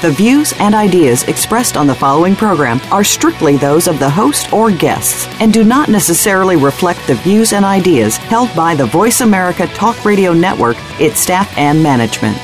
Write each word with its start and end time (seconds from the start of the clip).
The 0.00 0.10
views 0.10 0.54
and 0.54 0.74
ideas 0.74 1.24
expressed 1.24 1.76
on 1.76 1.86
the 1.86 1.94
following 1.94 2.34
program 2.34 2.80
are 2.90 3.04
strictly 3.04 3.58
those 3.58 3.86
of 3.86 3.98
the 3.98 4.08
host 4.08 4.50
or 4.50 4.70
guests 4.70 5.26
and 5.42 5.52
do 5.52 5.62
not 5.62 5.90
necessarily 5.90 6.56
reflect 6.56 7.06
the 7.06 7.16
views 7.16 7.52
and 7.52 7.66
ideas 7.66 8.16
held 8.16 8.48
by 8.56 8.74
the 8.74 8.86
Voice 8.86 9.20
America 9.20 9.66
Talk 9.66 10.02
Radio 10.06 10.32
Network, 10.32 10.78
its 10.98 11.20
staff, 11.20 11.54
and 11.58 11.82
management. 11.82 12.38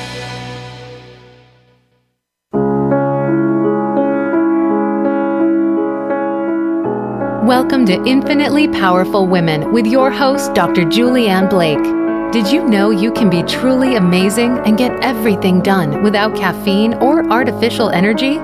Welcome 7.43 7.87
to 7.87 7.99
Infinitely 8.05 8.67
Powerful 8.67 9.25
Women 9.25 9.73
with 9.73 9.87
your 9.87 10.11
host, 10.11 10.53
Dr. 10.53 10.83
Julianne 10.83 11.49
Blake. 11.49 12.06
Did 12.33 12.51
you 12.51 12.67
know 12.67 12.89
you 12.89 13.13
can 13.13 13.29
be 13.29 13.41
truly 13.43 13.95
amazing 13.95 14.57
and 14.65 14.77
get 14.77 14.91
everything 15.01 15.61
done 15.61 16.03
without 16.03 16.35
caffeine 16.35 16.93
or 16.95 17.25
artificial 17.31 17.89
energy? 17.89 18.35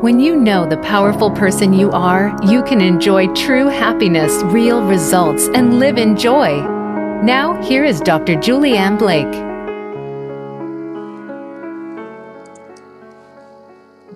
When 0.00 0.20
you 0.20 0.36
know 0.36 0.64
the 0.64 0.76
powerful 0.76 1.28
person 1.28 1.72
you 1.72 1.90
are, 1.90 2.32
you 2.44 2.62
can 2.62 2.80
enjoy 2.80 3.26
true 3.34 3.66
happiness, 3.66 4.32
real 4.44 4.80
results, 4.86 5.48
and 5.54 5.80
live 5.80 5.98
in 5.98 6.16
joy. 6.16 6.60
Now, 7.24 7.60
here 7.60 7.84
is 7.84 8.00
Dr. 8.00 8.36
Julianne 8.36 8.96
Blake. 8.96 9.26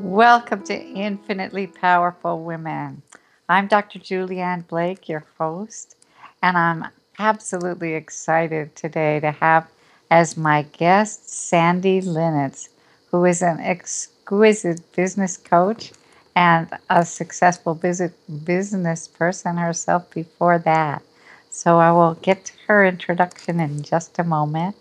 Welcome 0.00 0.62
to 0.66 0.80
Infinitely 0.80 1.66
Powerful 1.66 2.44
Women. 2.44 3.02
I'm 3.48 3.66
Dr. 3.66 3.98
Julianne 3.98 4.68
Blake, 4.68 5.08
your 5.08 5.24
host, 5.36 5.96
and 6.42 6.56
I'm 6.56 6.86
absolutely 7.18 7.94
excited 7.94 8.74
today 8.76 9.20
to 9.20 9.30
have 9.30 9.68
as 10.10 10.36
my 10.36 10.62
guest 10.62 11.26
Sandye 11.26 12.02
Linnetz, 12.02 12.68
who 13.10 13.24
is 13.24 13.42
an 13.42 13.58
exquisite 13.60 14.80
business 14.94 15.36
coach 15.36 15.92
and 16.34 16.68
a 16.90 17.04
successful 17.04 17.74
visit 17.74 18.12
business 18.44 19.08
person 19.08 19.56
herself 19.56 20.10
before 20.10 20.58
that. 20.58 21.02
So 21.50 21.78
I 21.78 21.90
will 21.92 22.14
get 22.14 22.44
to 22.46 22.52
her 22.66 22.84
introduction 22.84 23.60
in 23.60 23.82
just 23.82 24.18
a 24.18 24.24
moment. 24.24 24.76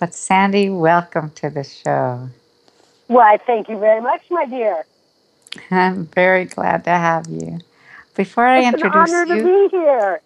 But 0.00 0.10
Sandye, 0.10 0.76
welcome 0.76 1.30
to 1.36 1.50
the 1.50 1.64
show. 1.64 2.28
Why, 3.06 3.38
thank 3.46 3.68
you 3.68 3.78
very 3.78 4.00
much, 4.00 4.22
my 4.30 4.46
dear. 4.46 4.84
I'm 5.70 6.06
very 6.06 6.46
glad 6.46 6.84
to 6.84 6.90
have 6.90 7.28
you. 7.28 7.60
Before 8.14 8.46
I 8.46 8.60
it's 8.60 8.68
introduce 8.68 9.12
an 9.12 9.14
honor 9.14 9.36
you, 9.36 9.42
to 9.42 9.68
be 9.70 9.76
here. 9.76 10.20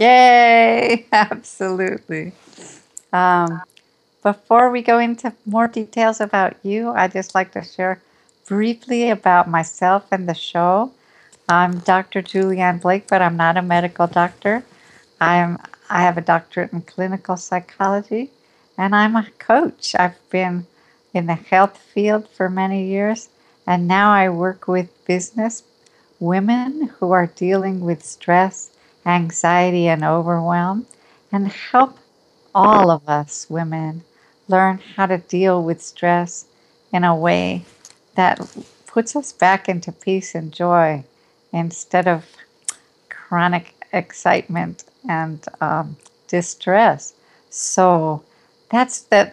Yay! 0.00 1.06
Absolutely. 1.12 2.32
Um, 3.12 3.62
before 4.22 4.70
we 4.70 4.82
go 4.82 4.98
into 4.98 5.34
more 5.46 5.68
details 5.68 6.20
about 6.20 6.56
you, 6.64 6.90
I'd 6.90 7.12
just 7.12 7.34
like 7.34 7.52
to 7.52 7.64
share 7.64 8.02
briefly 8.46 9.10
about 9.10 9.48
myself 9.50 10.06
and 10.12 10.28
the 10.28 10.34
show. 10.34 10.92
I'm 11.48 11.80
Dr. 11.80 12.22
Julianne 12.22 12.82
Blake, 12.82 13.08
but 13.08 13.22
I'm 13.22 13.36
not 13.36 13.58
a 13.58 13.62
medical 13.62 14.08
doctor. 14.08 14.64
I'm 15.20 15.58
I 15.90 16.02
have 16.02 16.18
a 16.18 16.22
doctorate 16.22 16.72
in 16.72 16.82
clinical 16.82 17.36
psychology, 17.36 18.30
and 18.78 18.96
I'm 18.96 19.16
a 19.16 19.28
coach. 19.38 19.94
I've 19.98 20.18
been 20.30 20.66
in 21.14 21.26
the 21.26 21.34
health 21.34 21.78
field 21.78 22.28
for 22.28 22.50
many 22.50 22.86
years, 22.86 23.30
and 23.66 23.88
now 23.88 24.12
I 24.12 24.30
work 24.30 24.68
with 24.68 24.90
business 25.06 25.64
women 26.20 26.88
who 27.00 27.12
are 27.12 27.26
dealing 27.26 27.80
with 27.82 28.04
stress 28.04 28.69
anxiety, 29.06 29.88
and 29.88 30.04
overwhelm, 30.04 30.86
and 31.32 31.48
help 31.48 31.98
all 32.54 32.90
of 32.90 33.08
us 33.08 33.48
women 33.48 34.02
learn 34.48 34.78
how 34.96 35.06
to 35.06 35.18
deal 35.18 35.62
with 35.62 35.82
stress 35.82 36.46
in 36.92 37.04
a 37.04 37.14
way 37.14 37.64
that 38.16 38.40
puts 38.86 39.14
us 39.14 39.32
back 39.32 39.68
into 39.68 39.92
peace 39.92 40.34
and 40.34 40.52
joy 40.52 41.04
instead 41.52 42.08
of 42.08 42.24
chronic 43.08 43.74
excitement 43.92 44.84
and 45.08 45.44
um, 45.60 45.96
distress. 46.28 47.14
So 47.50 48.22
that's 48.70 49.02
the 49.02 49.32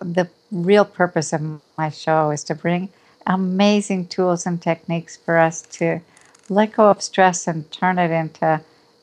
the 0.00 0.28
real 0.50 0.84
purpose 0.84 1.32
of 1.32 1.60
my 1.76 1.90
show 1.90 2.30
is 2.30 2.44
to 2.44 2.54
bring 2.54 2.88
amazing 3.26 4.06
tools 4.06 4.46
and 4.46 4.60
techniques 4.60 5.16
for 5.16 5.38
us 5.38 5.62
to 5.62 6.00
let 6.48 6.72
go 6.72 6.88
of 6.90 7.02
stress 7.02 7.46
and 7.46 7.70
turn 7.70 7.98
it 7.98 8.10
into 8.10 8.60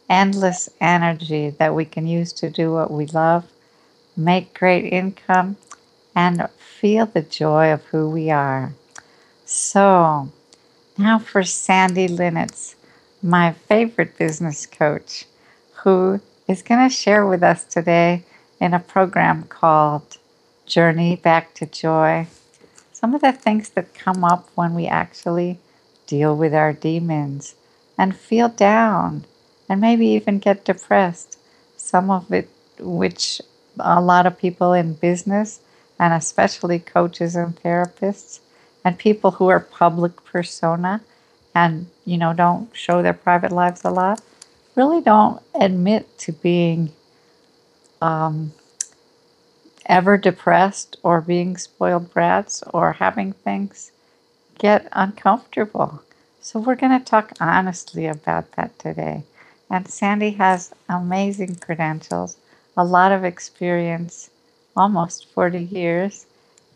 endless 0.09 0.69
energy 0.81 1.49
that 1.51 1.75
we 1.75 1.85
can 1.85 2.07
use 2.07 2.33
to 2.33 2.49
do 2.49 2.73
what 2.73 2.91
we 2.91 3.05
love, 3.07 3.45
make 4.15 4.53
great 4.53 4.91
income, 4.91 5.57
and 6.15 6.49
feel 6.57 7.05
the 7.05 7.21
joy 7.21 7.71
of 7.71 7.83
who 7.85 8.09
we 8.09 8.29
are. 8.29 8.73
So, 9.45 10.31
now 10.97 11.19
for 11.19 11.41
Sandye 11.41 12.09
Linnetz, 12.09 12.75
my 13.21 13.53
favorite 13.53 14.17
business 14.17 14.65
coach, 14.65 15.25
who 15.83 16.21
is 16.47 16.61
going 16.61 16.87
to 16.87 16.93
share 16.93 17.25
with 17.25 17.43
us 17.43 17.63
today 17.63 18.23
in 18.59 18.73
a 18.73 18.79
program 18.79 19.43
called 19.43 20.17
Journey 20.65 21.15
Back 21.15 21.53
to 21.55 21.65
Joy 21.65 22.27
some 22.99 23.15
of 23.15 23.21
the 23.21 23.31
things 23.31 23.69
that 23.69 23.93
come 23.93 24.25
up 24.25 24.49
when 24.55 24.75
we 24.75 24.85
actually 24.85 25.57
deal 26.09 26.35
with 26.35 26.53
our 26.55 26.73
demons 26.73 27.55
and 27.97 28.15
feel 28.17 28.49
down 28.49 29.25
and 29.69 29.79
maybe 29.79 30.07
even 30.07 30.39
get 30.39 30.65
depressed. 30.65 31.37
Some 31.77 32.09
of 32.09 32.31
it, 32.33 32.49
which 32.79 33.41
a 33.79 34.01
lot 34.01 34.25
of 34.25 34.37
people 34.37 34.73
in 34.73 34.95
business 34.95 35.59
and 35.99 36.13
especially 36.13 36.79
coaches 36.79 37.35
and 37.35 37.55
therapists 37.61 38.39
and 38.83 38.97
people 38.97 39.31
who 39.31 39.47
are 39.47 39.59
public 39.59 40.23
persona 40.23 41.01
and 41.53 41.87
you 42.05 42.17
know 42.17 42.33
don't 42.33 42.69
show 42.75 43.01
their 43.01 43.13
private 43.13 43.51
lives 43.51 43.83
a 43.83 43.89
lot 43.89 44.21
really 44.75 45.01
don't 45.01 45.41
admit 45.59 46.17
to 46.17 46.31
being 46.31 46.91
um, 48.01 48.53
ever 49.85 50.17
depressed 50.17 50.97
or 51.03 51.21
being 51.21 51.57
spoiled 51.57 52.13
brats 52.13 52.63
or 52.73 52.93
having 52.93 53.33
things 53.33 53.91
get 54.59 54.87
uncomfortable. 54.91 56.03
So, 56.41 56.59
we're 56.59 56.75
going 56.75 56.97
to 56.97 57.03
talk 57.03 57.33
honestly 57.41 58.05
about 58.05 58.51
that 58.53 58.77
today. 58.77 59.23
And 59.69 59.85
Sandye 59.85 60.37
has 60.37 60.73
amazing 60.87 61.55
credentials, 61.55 62.37
a 62.77 62.83
lot 62.83 63.11
of 63.11 63.23
experience, 63.23 64.29
almost 64.75 65.27
40 65.27 65.63
years 65.63 66.27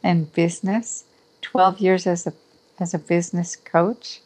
in 0.03 0.25
business, 0.25 1.05
12 1.41 1.79
years 1.79 2.07
as 2.07 2.27
a, 2.27 2.33
as 2.79 2.93
a 2.93 2.99
business 2.99 3.55
coach, 3.55 4.21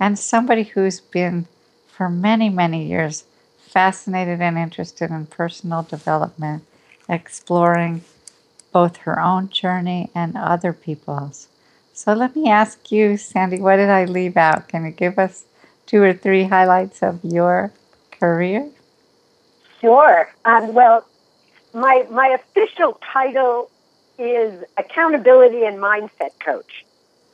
and 0.00 0.18
somebody 0.18 0.64
who's 0.64 1.00
been 1.00 1.46
for 1.88 2.08
many, 2.08 2.48
many 2.48 2.86
years 2.86 3.24
fascinated 3.58 4.40
and 4.40 4.58
interested 4.58 5.10
in 5.10 5.26
personal 5.26 5.82
development, 5.82 6.64
exploring 7.08 8.02
both 8.72 8.98
her 8.98 9.20
own 9.20 9.48
journey 9.48 10.10
and 10.14 10.36
other 10.36 10.72
people's. 10.72 11.48
So 12.04 12.14
let 12.14 12.34
me 12.34 12.50
ask 12.50 12.90
you, 12.90 13.10
Sandye, 13.10 13.60
what 13.60 13.76
did 13.76 13.88
I 13.88 14.06
leave 14.06 14.36
out? 14.36 14.66
Can 14.66 14.84
you 14.84 14.90
give 14.90 15.20
us 15.20 15.44
two 15.86 16.02
or 16.02 16.12
three 16.12 16.42
highlights 16.42 17.00
of 17.00 17.20
your 17.22 17.72
career? 18.10 18.68
Sure. 19.80 20.28
Um, 20.44 20.74
well, 20.74 21.06
my 21.72 22.04
my 22.10 22.26
official 22.40 22.98
title 23.12 23.70
is 24.18 24.64
accountability 24.76 25.64
and 25.64 25.78
mindset 25.78 26.32
coach. 26.40 26.84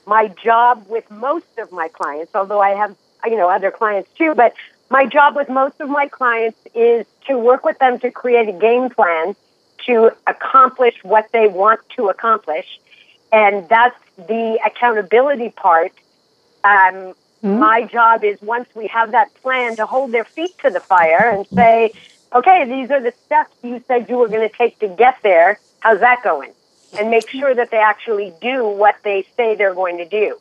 My 0.06 0.28
job 0.28 0.84
with 0.86 1.10
most 1.10 1.56
of 1.56 1.72
my 1.72 1.88
clients, 1.88 2.34
although 2.34 2.60
I 2.60 2.72
have 2.74 2.94
you 3.24 3.38
know 3.38 3.48
other 3.48 3.70
clients 3.70 4.10
too, 4.18 4.34
but 4.34 4.52
my 4.90 5.06
job 5.06 5.34
with 5.34 5.48
most 5.48 5.80
of 5.80 5.88
my 5.88 6.08
clients 6.08 6.58
is 6.74 7.06
to 7.26 7.38
work 7.38 7.64
with 7.64 7.78
them 7.78 7.98
to 8.00 8.10
create 8.10 8.50
a 8.50 8.58
game 8.68 8.90
plan 8.90 9.34
to 9.86 10.10
accomplish 10.26 11.02
what 11.04 11.32
they 11.32 11.48
want 11.48 11.80
to 11.96 12.08
accomplish. 12.10 12.78
And 13.32 13.66
that's 13.70 13.98
the 14.26 14.60
accountability 14.64 15.50
part. 15.50 15.92
Um, 16.64 17.14
mm-hmm. 17.42 17.58
My 17.58 17.84
job 17.84 18.24
is 18.24 18.40
once 18.42 18.68
we 18.74 18.88
have 18.88 19.12
that 19.12 19.32
plan 19.42 19.76
to 19.76 19.86
hold 19.86 20.12
their 20.12 20.24
feet 20.24 20.58
to 20.62 20.70
the 20.70 20.80
fire 20.80 21.30
and 21.30 21.46
say, 21.46 21.92
okay, 22.34 22.64
these 22.64 22.90
are 22.90 23.00
the 23.00 23.12
steps 23.24 23.54
you 23.62 23.82
said 23.86 24.08
you 24.08 24.18
were 24.18 24.28
going 24.28 24.48
to 24.48 24.54
take 24.54 24.78
to 24.80 24.88
get 24.88 25.16
there. 25.22 25.58
How's 25.80 26.00
that 26.00 26.22
going? 26.22 26.52
And 26.98 27.10
make 27.10 27.28
sure 27.28 27.54
that 27.54 27.70
they 27.70 27.78
actually 27.78 28.32
do 28.40 28.66
what 28.66 28.96
they 29.04 29.26
say 29.36 29.54
they're 29.54 29.74
going 29.74 29.98
to 29.98 30.08
do. 30.08 30.38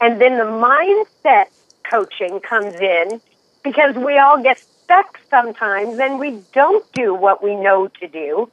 And 0.00 0.20
then 0.20 0.36
the 0.36 0.44
mindset 0.44 1.46
coaching 1.88 2.40
comes 2.40 2.74
in 2.74 3.20
because 3.64 3.96
we 3.96 4.18
all 4.18 4.42
get 4.42 4.58
stuck 4.58 5.18
sometimes 5.30 5.98
and 5.98 6.18
we 6.18 6.42
don't 6.52 6.84
do 6.92 7.14
what 7.14 7.42
we 7.42 7.54
know 7.56 7.88
to 8.00 8.08
do. 8.08 8.50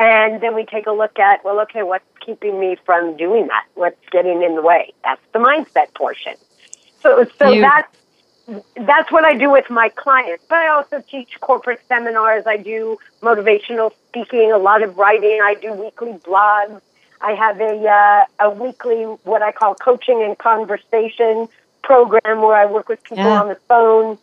And 0.00 0.40
then 0.40 0.54
we 0.54 0.64
take 0.64 0.86
a 0.86 0.92
look 0.92 1.18
at, 1.18 1.44
well, 1.44 1.60
okay, 1.60 1.82
what's 1.82 2.06
keeping 2.20 2.58
me 2.58 2.76
from 2.86 3.18
doing 3.18 3.48
that? 3.48 3.66
What's 3.74 4.00
getting 4.10 4.42
in 4.42 4.54
the 4.54 4.62
way? 4.62 4.94
That's 5.04 5.20
the 5.34 5.38
mindset 5.40 5.92
portion. 5.94 6.34
So, 7.02 7.26
so 7.38 7.50
You- 7.52 7.60
that's 7.60 7.96
that's 8.74 9.12
what 9.12 9.24
I 9.24 9.34
do 9.34 9.48
with 9.50 9.68
my 9.70 9.90
clients. 9.90 10.44
But 10.48 10.58
I 10.58 10.68
also 10.68 11.04
teach 11.08 11.38
corporate 11.40 11.80
seminars. 11.86 12.44
I 12.46 12.56
do 12.56 12.98
motivational 13.22 13.92
speaking, 14.08 14.50
a 14.50 14.58
lot 14.58 14.82
of 14.82 14.96
writing. 14.98 15.38
I 15.42 15.54
do 15.54 15.72
weekly 15.74 16.14
blogs. 16.14 16.80
I 17.20 17.34
have 17.34 17.60
a 17.60 17.74
uh, 17.86 18.24
a 18.46 18.50
weekly 18.50 19.02
what 19.24 19.42
I 19.42 19.52
call 19.52 19.74
coaching 19.74 20.22
and 20.22 20.36
conversation 20.36 21.46
program 21.84 22.40
where 22.40 22.56
I 22.56 22.64
work 22.66 22.88
with 22.88 23.04
people 23.04 23.24
Yeah. 23.24 23.40
on 23.42 23.48
the 23.48 23.58
phone. 23.68 24.18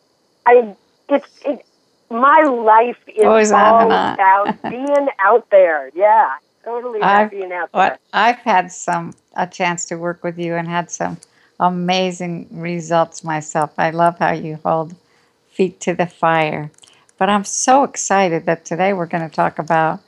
I 0.45 0.75
it's 1.07 1.29
it, 1.45 1.63
my 2.09 2.41
life 2.43 2.97
is 3.07 3.25
Always 3.25 3.51
all 3.51 3.91
about 3.91 4.61
being 4.69 5.07
out 5.19 5.49
there. 5.49 5.91
Yeah, 5.93 6.35
totally 6.63 7.01
I've- 7.01 7.35
being 7.35 7.51
out 7.51 7.71
there. 7.71 7.81
I've 8.13 8.37
had 8.39 8.71
some 8.71 9.13
a 9.35 9.45
chance 9.47 9.85
to 9.85 9.95
work 9.95 10.23
with 10.23 10.39
you 10.39 10.55
and 10.55 10.67
had 10.67 10.89
some 10.89 11.17
amazing 11.59 12.47
results 12.51 13.23
myself. 13.23 13.71
I 13.77 13.89
love 13.91 14.19
how 14.19 14.31
you 14.31 14.59
hold 14.63 14.95
feet 15.51 15.79
to 15.81 15.93
the 15.93 16.07
fire. 16.07 16.71
But 17.17 17.29
I'm 17.29 17.43
so 17.43 17.83
excited 17.83 18.45
that 18.45 18.63
today 18.63 18.93
we're 18.93 19.07
going 19.07 19.27
to 19.27 19.35
talk 19.35 19.57
about 19.59 20.01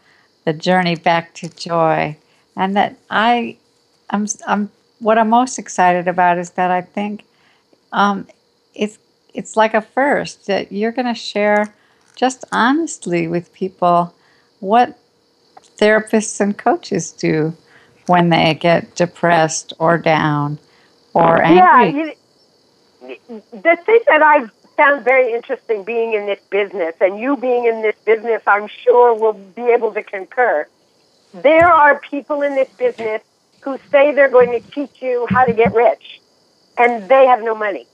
the 0.46 0.54
journey 0.54 0.96
back 0.96 1.34
to 1.36 1.50
joy, 1.50 2.16
and 2.56 2.75
that 2.75 2.98
I, 3.10 3.57
I'm, 4.10 4.28
I'm 4.48 4.72
what 5.00 5.18
I'm 5.18 5.30
most 5.30 5.57
excited 5.60 6.07
about 6.07 6.38
is 6.38 6.51
that 6.51 6.72
I 6.72 6.81
think, 6.81 7.24
um, 7.92 8.28
it's 8.74 9.00
it's 9.34 9.56
like 9.56 9.74
a 9.74 9.81
first 9.81 10.48
that 10.48 10.72
you're 10.72 10.92
going 10.92 11.07
to 11.07 11.13
share 11.13 11.74
just 12.19 12.44
honestly 12.51 13.30
with 13.30 13.54
people 13.54 14.13
what 14.60 15.00
therapists 15.77 16.42
and 16.42 16.57
coaches 16.57 17.12
do 17.13 17.56
when 18.07 18.30
they 18.30 18.54
get 18.54 18.94
depressed 18.95 19.71
or 19.80 19.98
down 19.98 20.60
or 21.13 21.42
angry. 21.42 22.01
Yeah, 22.01 22.13
you, 23.07 23.42
the 23.54 23.77
thing 23.86 24.00
that 24.07 24.21
I've 24.21 24.51
found 24.75 25.06
very 25.06 25.31
interesting 25.33 25.83
being 25.83 26.13
in 26.13 26.25
this 26.25 26.39
business, 26.50 26.94
and 27.00 27.18
you 27.19 27.38
being 27.38 27.66
in 27.66 27.81
this 27.81 27.95
business, 28.06 28.42
I'm 28.45 28.68
sure 28.83 29.13
will 29.13 29.33
be 29.56 29.72
able 29.72 29.94
to 29.94 30.04
concur. 30.04 30.68
There 31.33 31.69
are 31.72 32.01
people 32.12 32.42
in 32.42 32.56
this 32.56 32.69
business 32.77 33.22
who 33.62 33.77
say 33.92 34.13
they're 34.13 34.30
going 34.30 34.51
to 34.51 34.72
teach 34.72 35.01
you 35.01 35.25
how 35.30 35.45
to 35.45 35.54
get 35.54 35.74
rich, 35.74 36.19
and 36.77 37.07
they 37.10 37.25
have 37.27 37.42
no 37.42 37.56
money. 37.56 37.88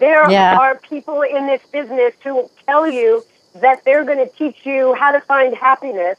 There 0.00 0.24
Yeah. 0.28 0.58
are 0.58 0.80
people 0.88 1.22
in 1.22 1.46
this 1.46 1.60
business 1.70 2.12
who 2.24 2.50
tell 2.66 2.90
you 2.90 3.24
that 3.54 3.84
they're 3.84 4.04
going 4.04 4.18
to 4.18 4.32
teach 4.34 4.64
you 4.64 4.94
how 4.94 5.12
to 5.12 5.20
find 5.20 5.54
happiness, 5.54 6.18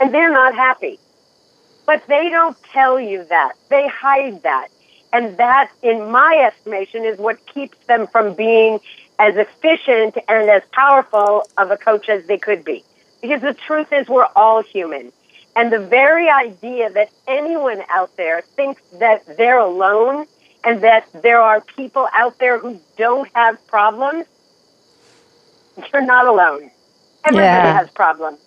and 0.00 0.12
they're 0.12 0.32
not 0.32 0.54
happy. 0.54 0.98
But 1.86 2.06
they 2.06 2.28
don't 2.28 2.56
tell 2.72 3.00
you 3.00 3.24
that. 3.24 3.52
They 3.68 3.88
hide 3.88 4.42
that. 4.42 4.68
And 5.12 5.36
that, 5.36 5.70
in 5.82 6.10
my 6.10 6.42
estimation, 6.46 7.04
is 7.04 7.18
what 7.18 7.44
keeps 7.46 7.76
them 7.86 8.06
from 8.06 8.34
being 8.34 8.80
as 9.18 9.36
efficient 9.36 10.16
and 10.28 10.48
as 10.48 10.62
powerful 10.72 11.46
of 11.58 11.70
a 11.70 11.76
coach 11.76 12.08
as 12.08 12.26
they 12.26 12.38
could 12.38 12.64
be. 12.64 12.82
Because 13.20 13.42
the 13.42 13.54
truth 13.54 13.92
is, 13.92 14.08
we're 14.08 14.26
all 14.34 14.62
human. 14.62 15.12
And 15.54 15.70
the 15.70 15.78
very 15.78 16.28
idea 16.30 16.90
that 16.90 17.10
anyone 17.28 17.82
out 17.90 18.16
there 18.16 18.40
thinks 18.40 18.82
that 18.98 19.36
they're 19.36 19.58
alone 19.58 20.26
and 20.64 20.80
that 20.82 21.06
there 21.22 21.40
are 21.40 21.60
people 21.60 22.08
out 22.14 22.38
there 22.38 22.58
who 22.58 22.80
don't 22.96 23.28
have 23.34 23.64
problems, 23.66 24.24
you're 25.92 26.02
not 26.02 26.26
alone. 26.26 26.70
Everybody 27.24 27.68
Yeah. 27.68 27.78
has 27.78 27.90
problems. 27.90 28.38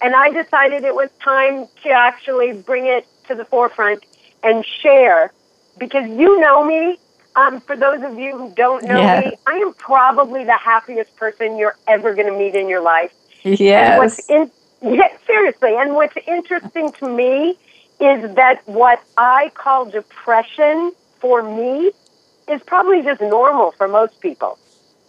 And 0.00 0.14
I 0.14 0.30
decided 0.30 0.84
it 0.84 0.94
was 0.94 1.10
time 1.22 1.68
to 1.84 1.90
actually 1.90 2.52
bring 2.52 2.86
it 2.86 3.06
to 3.28 3.34
the 3.34 3.44
forefront 3.44 4.04
and 4.42 4.64
share 4.66 5.32
because 5.78 6.08
you 6.08 6.40
know 6.40 6.64
me. 6.64 6.98
Um, 7.34 7.60
for 7.62 7.76
those 7.76 8.02
of 8.02 8.18
you 8.18 8.36
who 8.36 8.50
don't 8.50 8.84
know 8.84 9.00
Yeah. 9.00 9.20
me, 9.20 9.36
I 9.46 9.52
am 9.52 9.72
probably 9.74 10.44
the 10.44 10.56
happiest 10.56 11.16
person 11.16 11.56
you're 11.56 11.76
ever 11.88 12.14
going 12.14 12.26
to 12.30 12.38
meet 12.38 12.54
in 12.54 12.68
your 12.68 12.82
life. 12.82 13.10
And 13.44 13.58
yes. 13.58 13.98
what's 13.98 14.28
in, 14.28 14.50
yeah, 14.82 15.08
seriously. 15.26 15.74
And 15.76 15.94
what's 15.94 16.16
interesting 16.26 16.92
to 16.92 17.08
me 17.08 17.56
is 18.00 18.34
that 18.34 18.60
what 18.66 19.00
I 19.16 19.50
call 19.54 19.86
depression 19.86 20.92
for 21.20 21.42
me 21.42 21.92
is 22.48 22.60
probably 22.66 23.02
just 23.02 23.20
normal 23.22 23.70
for 23.72 23.88
most 23.88 24.20
people 24.20 24.58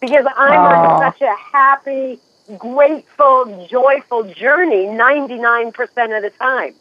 because 0.04 0.26
I'm 0.36 0.60
on 0.60 1.14
such 1.14 1.22
a 1.22 1.34
happy, 1.34 2.20
grateful, 2.58 3.66
joyful 3.70 4.26
journey 4.34 4.88
99% 4.88 5.72
of 6.18 6.24
the 6.24 6.32
time. 6.38 6.74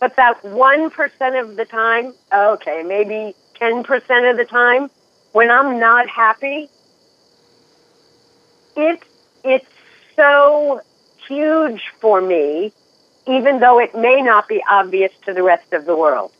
But 0.00 0.16
that 0.16 0.40
1% 0.42 1.42
of 1.42 1.56
the 1.56 1.66
time, 1.66 2.14
okay, 2.32 2.82
maybe 2.82 3.34
10% 3.60 4.30
of 4.30 4.38
the 4.38 4.46
time, 4.46 4.88
when 5.32 5.50
I'm 5.50 5.78
not 5.78 6.08
happy, 6.08 6.70
it's, 8.78 9.04
it's 9.44 9.68
so 10.16 10.80
huge 11.28 11.82
for 12.00 12.22
me, 12.22 12.72
even 13.26 13.60
though 13.60 13.78
it 13.78 13.94
may 13.94 14.22
not 14.22 14.48
be 14.48 14.64
obvious 14.70 15.12
to 15.26 15.34
the 15.34 15.42
rest 15.42 15.74
of 15.74 15.84
the 15.84 15.94
world. 15.94 16.32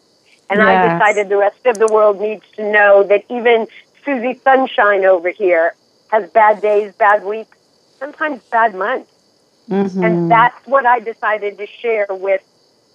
And 0.48 0.62
I 0.62 0.94
decided 0.94 1.28
the 1.28 1.36
rest 1.36 1.66
of 1.66 1.76
the 1.76 1.92
world 1.92 2.18
needs 2.18 2.44
to 2.56 2.72
know 2.72 3.02
that 3.02 3.24
even 3.28 3.66
Susie 4.06 4.40
Sunshine 4.42 5.04
over 5.04 5.28
here 5.28 5.74
has 6.08 6.28
bad 6.30 6.60
days, 6.60 6.92
bad 6.94 7.24
weeks, 7.24 7.56
sometimes 7.98 8.42
bad 8.50 8.74
months. 8.74 9.10
Mhm. 9.70 10.04
And 10.04 10.30
that's 10.30 10.66
what 10.66 10.84
I 10.86 11.00
decided 11.00 11.58
to 11.58 11.66
share 11.66 12.06
with 12.10 12.42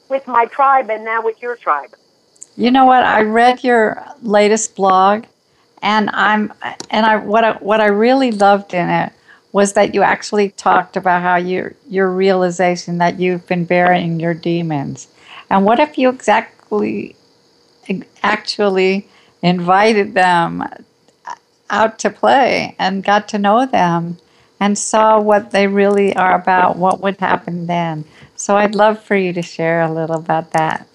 with 0.07 0.25
my 0.27 0.45
tribe 0.45 0.89
and 0.89 1.05
now 1.05 1.21
with 1.21 1.41
your 1.41 1.55
tribe. 1.55 1.93
You 2.55 2.71
know 2.71 2.85
what? 2.85 3.03
I 3.03 3.21
read 3.21 3.63
your 3.63 4.03
latest 4.21 4.75
blog, 4.75 5.25
and 5.81 6.09
I'm 6.13 6.53
and 6.89 7.05
I 7.05 7.17
what 7.17 7.43
I, 7.43 7.51
what 7.53 7.81
I 7.81 7.87
really 7.87 8.31
loved 8.31 8.73
in 8.73 8.89
it 8.89 9.13
was 9.51 9.73
that 9.73 9.95
you 9.95 10.03
actually 10.03 10.49
talked 10.51 10.95
about 10.97 11.21
how 11.21 11.37
your 11.37 11.73
your 11.87 12.11
realization 12.11 12.97
that 12.99 13.19
you've 13.19 13.47
been 13.47 13.65
burying 13.65 14.19
your 14.19 14.33
demons, 14.33 15.07
and 15.49 15.65
what 15.65 15.79
if 15.79 15.97
you 15.97 16.09
exactly 16.09 17.15
actually 18.21 19.07
invited 19.41 20.13
them 20.13 20.63
out 21.69 21.99
to 21.99 22.09
play 22.09 22.75
and 22.79 23.03
got 23.03 23.27
to 23.29 23.37
know 23.37 23.65
them 23.65 24.17
and 24.59 24.77
saw 24.77 25.19
what 25.19 25.51
they 25.51 25.67
really 25.67 26.15
are 26.15 26.39
about, 26.39 26.77
what 26.77 27.01
would 27.01 27.17
happen 27.17 27.67
then. 27.67 28.03
So 28.35 28.57
I'd 28.57 28.75
love 28.75 29.01
for 29.01 29.15
you 29.15 29.33
to 29.33 29.41
share 29.41 29.81
a 29.81 29.91
little 29.91 30.17
about 30.17 30.51
that. 30.51 30.87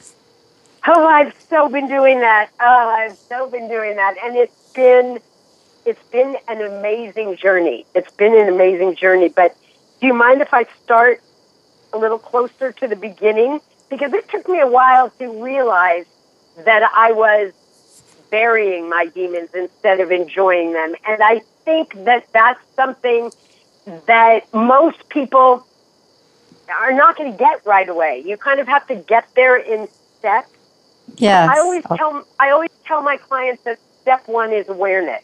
Oh, 0.86 1.06
I've 1.06 1.34
so 1.48 1.68
been 1.68 1.88
doing 1.88 2.20
that. 2.20 2.50
Oh, 2.60 2.88
I've 2.88 3.16
so 3.16 3.48
been 3.48 3.68
doing 3.68 3.96
that, 3.96 4.16
and 4.22 4.36
it's 4.36 4.72
been 4.74 5.18
it's 5.86 6.02
been 6.04 6.36
an 6.48 6.60
amazing 6.60 7.36
journey. 7.36 7.86
It's 7.94 8.10
been 8.12 8.34
an 8.34 8.52
amazing 8.52 8.96
journey. 8.96 9.28
But 9.28 9.56
do 10.00 10.06
you 10.06 10.14
mind 10.14 10.40
if 10.40 10.52
I 10.52 10.66
start 10.82 11.22
a 11.92 11.98
little 11.98 12.18
closer 12.18 12.72
to 12.72 12.88
the 12.88 12.96
beginning? 12.96 13.60
Because 13.90 14.12
it 14.12 14.28
took 14.28 14.48
me 14.48 14.60
a 14.60 14.66
while 14.66 15.10
to 15.18 15.42
realize 15.42 16.06
that 16.64 16.82
I 16.94 17.12
was 17.12 17.52
burying 18.30 18.88
my 18.88 19.06
demons 19.06 19.50
instead 19.54 20.00
of 20.00 20.10
enjoying 20.10 20.72
them, 20.72 20.94
and 21.06 21.22
I 21.22 21.40
think 21.64 22.04
that 22.04 22.26
that's 22.32 22.60
something 22.74 23.30
that 24.06 24.52
most 24.52 25.08
people 25.08 25.66
are 26.68 26.92
not 26.92 27.16
going 27.16 27.32
to 27.32 27.38
get 27.38 27.64
right 27.66 27.88
away. 27.88 28.22
You 28.24 28.36
kind 28.36 28.60
of 28.60 28.66
have 28.66 28.86
to 28.88 28.94
get 28.94 29.28
there 29.34 29.56
in 29.56 29.88
steps. 30.18 30.50
Yes. 31.16 31.50
I 31.50 31.60
always 31.60 31.84
tell 31.84 32.26
I 32.38 32.50
always 32.50 32.70
tell 32.86 33.02
my 33.02 33.16
clients 33.16 33.62
that 33.64 33.78
step 34.00 34.26
one 34.26 34.52
is 34.52 34.68
awareness, 34.68 35.22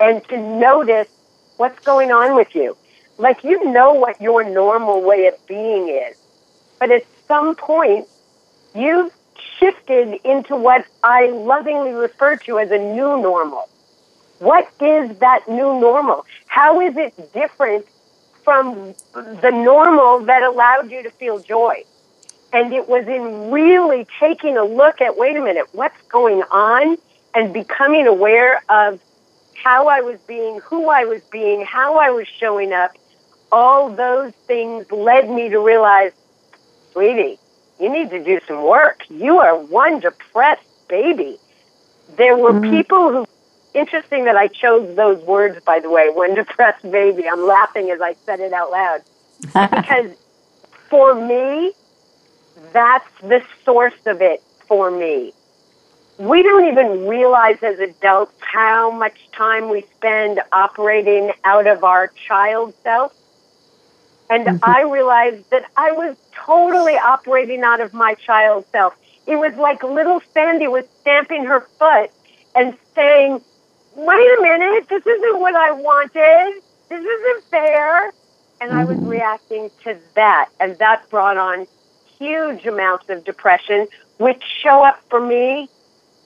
and 0.00 0.22
to 0.28 0.36
notice 0.36 1.08
what's 1.56 1.78
going 1.84 2.12
on 2.12 2.36
with 2.36 2.54
you. 2.54 2.76
Like 3.16 3.42
you 3.42 3.72
know 3.72 3.92
what 3.92 4.20
your 4.20 4.44
normal 4.48 5.02
way 5.02 5.26
of 5.26 5.34
being 5.46 5.88
is, 5.88 6.16
but 6.78 6.90
at 6.90 7.04
some 7.26 7.54
point 7.56 8.06
you've 8.74 9.12
shifted 9.58 10.20
into 10.24 10.56
what 10.56 10.84
I 11.02 11.26
lovingly 11.30 11.92
refer 11.92 12.36
to 12.36 12.58
as 12.58 12.70
a 12.70 12.78
new 12.78 13.20
normal. 13.20 13.68
What 14.38 14.70
is 14.80 15.18
that 15.18 15.48
new 15.48 15.80
normal? 15.80 16.24
How 16.46 16.80
is 16.80 16.96
it 16.96 17.32
different 17.32 17.86
from 18.44 18.94
the 19.12 19.50
normal 19.50 20.20
that 20.20 20.42
allowed 20.42 20.90
you 20.90 21.02
to 21.02 21.10
feel 21.10 21.40
joy? 21.40 21.84
And 22.52 22.72
it 22.72 22.88
was 22.88 23.06
in 23.06 23.50
really 23.50 24.06
taking 24.18 24.56
a 24.56 24.64
look 24.64 25.00
at, 25.00 25.18
wait 25.18 25.36
a 25.36 25.42
minute, 25.42 25.66
what's 25.72 26.00
going 26.08 26.42
on? 26.44 26.96
And 27.34 27.52
becoming 27.52 28.06
aware 28.06 28.62
of 28.68 29.00
how 29.54 29.88
I 29.88 30.00
was 30.00 30.18
being, 30.20 30.60
who 30.60 30.88
I 30.88 31.04
was 31.04 31.20
being, 31.30 31.64
how 31.64 31.98
I 31.98 32.10
was 32.10 32.26
showing 32.26 32.72
up. 32.72 32.92
All 33.52 33.90
those 33.90 34.32
things 34.46 34.90
led 34.90 35.28
me 35.28 35.48
to 35.50 35.58
realize, 35.58 36.12
sweetie, 36.92 37.38
you 37.80 37.90
need 37.90 38.10
to 38.10 38.22
do 38.22 38.40
some 38.46 38.62
work. 38.64 39.02
You 39.08 39.38
are 39.38 39.56
one 39.56 40.00
depressed 40.00 40.62
baby. 40.88 41.38
There 42.16 42.36
were 42.36 42.52
mm. 42.52 42.70
people 42.70 43.12
who, 43.12 43.26
interesting 43.74 44.24
that 44.24 44.36
I 44.36 44.48
chose 44.48 44.96
those 44.96 45.22
words, 45.24 45.62
by 45.64 45.78
the 45.78 45.90
way, 45.90 46.10
one 46.10 46.34
depressed 46.42 46.90
baby. 46.90 47.28
I'm 47.28 47.46
laughing 47.46 47.90
as 47.90 48.00
I 48.00 48.14
said 48.26 48.40
it 48.40 48.52
out 48.52 48.70
loud 48.70 49.02
because 49.70 50.10
for 50.88 51.14
me, 51.14 51.72
that's 52.72 53.08
the 53.20 53.42
source 53.64 54.06
of 54.06 54.20
it 54.20 54.42
for 54.66 54.90
me. 54.90 55.32
We 56.18 56.42
don't 56.42 56.66
even 56.66 57.06
realize 57.06 57.62
as 57.62 57.78
adults 57.78 58.32
how 58.40 58.90
much 58.90 59.30
time 59.30 59.70
we 59.70 59.82
spend 59.96 60.40
operating 60.52 61.30
out 61.44 61.68
of 61.68 61.84
our 61.84 62.08
child 62.08 62.74
self. 62.82 63.14
And 64.30 64.46
mm-hmm. 64.46 64.56
I 64.62 64.82
realized 64.82 65.50
that 65.50 65.64
I 65.76 65.92
was 65.92 66.16
totally 66.34 66.96
operating 66.96 67.62
out 67.62 67.80
of 67.80 67.94
my 67.94 68.14
child 68.14 68.64
self. 68.72 68.94
It 69.26 69.36
was 69.36 69.54
like 69.56 69.82
little 69.82 70.20
Sandye 70.34 70.70
was 70.70 70.84
stamping 71.00 71.44
her 71.44 71.60
foot 71.78 72.10
and 72.54 72.76
saying, 72.94 73.42
wait 73.94 74.38
a 74.38 74.42
minute, 74.42 74.88
this 74.88 75.06
isn't 75.06 75.40
what 75.40 75.54
I 75.54 75.72
wanted. 75.72 76.62
This 76.88 77.04
isn't 77.04 77.44
fair. 77.44 78.12
And. 78.60 78.72
I 78.72 78.84
was 78.84 78.96
mm-hmm. 78.96 79.08
reacting 79.08 79.70
to 79.84 79.96
that. 80.14 80.48
And 80.60 80.78
that 80.78 81.08
brought 81.10 81.36
on 81.36 81.66
huge 82.18 82.66
amounts 82.66 83.08
of 83.08 83.24
depression, 83.24 83.86
which 84.18 84.42
show 84.42 84.84
up 84.84 85.02
for 85.08 85.20
me 85.20 85.68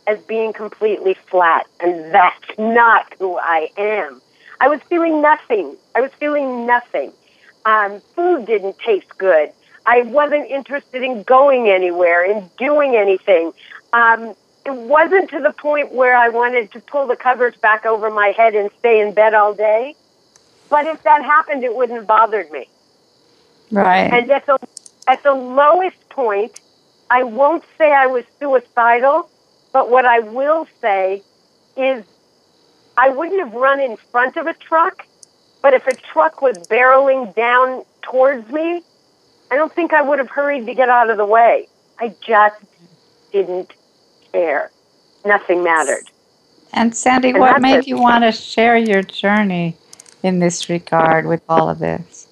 as 0.06 0.18
being 0.22 0.52
completely 0.52 1.14
flat. 1.14 1.66
And 1.80 2.12
that's 2.12 2.58
not 2.58 3.12
who 3.18 3.38
I 3.38 3.70
am. 3.76 4.20
I 4.60 4.68
was 4.68 4.80
feeling 4.88 5.20
nothing. 5.20 5.76
I 5.94 6.00
was 6.00 6.10
feeling 6.18 6.66
nothing. 6.66 7.12
Um, 7.64 8.00
food 8.14 8.46
didn't 8.46 8.78
taste 8.78 9.16
good. 9.18 9.52
I 9.86 10.02
wasn't 10.02 10.50
interested 10.50 11.02
in 11.02 11.22
going 11.22 11.68
anywhere, 11.68 12.24
in 12.24 12.48
doing 12.58 12.96
anything. 12.96 13.52
Um, 13.92 14.34
it 14.64 14.74
wasn't 14.74 15.30
to 15.30 15.40
the 15.40 15.52
point 15.52 15.92
where 15.92 16.16
I 16.16 16.28
wanted 16.28 16.70
to 16.72 16.80
pull 16.80 17.06
the 17.06 17.16
covers 17.16 17.56
back 17.56 17.84
over 17.84 18.10
my 18.10 18.28
head 18.28 18.54
and 18.54 18.70
stay 18.78 19.00
in 19.00 19.12
bed 19.12 19.34
all 19.34 19.54
day. 19.54 19.96
But 20.70 20.86
if 20.86 21.02
that 21.02 21.22
happened, 21.22 21.64
it 21.64 21.74
wouldn't 21.74 21.98
have 21.98 22.06
bothered 22.06 22.50
me. 22.50 22.68
Right. 23.70 24.12
And 24.12 24.30
at 24.30 24.46
the, 24.46 24.58
at 25.08 25.22
the 25.22 25.32
lowest 25.34 26.08
point, 26.10 26.60
I 27.10 27.24
won't 27.24 27.64
say 27.76 27.92
I 27.92 28.06
was 28.06 28.24
suicidal, 28.38 29.28
but 29.72 29.90
what 29.90 30.04
I 30.04 30.20
will 30.20 30.66
say 30.80 31.22
is 31.76 32.04
I 32.96 33.08
wouldn't 33.08 33.40
have 33.40 33.52
run 33.52 33.80
in 33.80 33.96
front 33.96 34.36
of 34.36 34.46
a 34.46 34.54
truck, 34.54 35.06
but 35.62 35.72
if 35.74 35.86
a 35.86 35.94
truck 35.94 36.42
was 36.42 36.58
barreling 36.68 37.34
down 37.34 37.84
towards 38.02 38.50
me, 38.50 38.82
I 39.50 39.56
don't 39.56 39.72
think 39.72 39.92
I 39.92 40.02
would 40.02 40.18
have 40.18 40.30
hurried 40.30 40.66
to 40.66 40.74
get 40.74 40.88
out 40.88 41.08
of 41.08 41.16
the 41.16 41.26
way. 41.26 41.68
I 41.98 42.14
just 42.20 42.62
didn't 43.32 43.72
care. 44.32 44.70
Nothing 45.24 45.62
mattered. 45.62 46.04
And 46.72 46.92
Sandye, 46.92 47.30
and 47.30 47.38
what 47.38 47.60
made 47.60 47.86
you 47.86 47.98
want 47.98 48.24
to 48.24 48.32
share 48.32 48.76
your 48.76 49.02
journey 49.02 49.76
in 50.22 50.38
this 50.38 50.68
regard 50.68 51.26
with 51.26 51.42
all 51.48 51.68
of 51.68 51.78
this? 51.78 52.26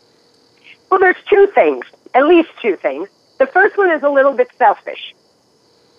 Well, 0.91 0.99
there's 0.99 1.23
two 1.29 1.47
things, 1.55 1.85
at 2.15 2.27
least 2.27 2.49
two 2.61 2.77
things. 2.77 3.09
The 3.39 3.47
first 3.47 3.77
one 3.77 3.91
is 3.91 4.03
a 4.03 4.09
little 4.09 4.33
bit 4.33 4.49
selfish. 4.57 5.15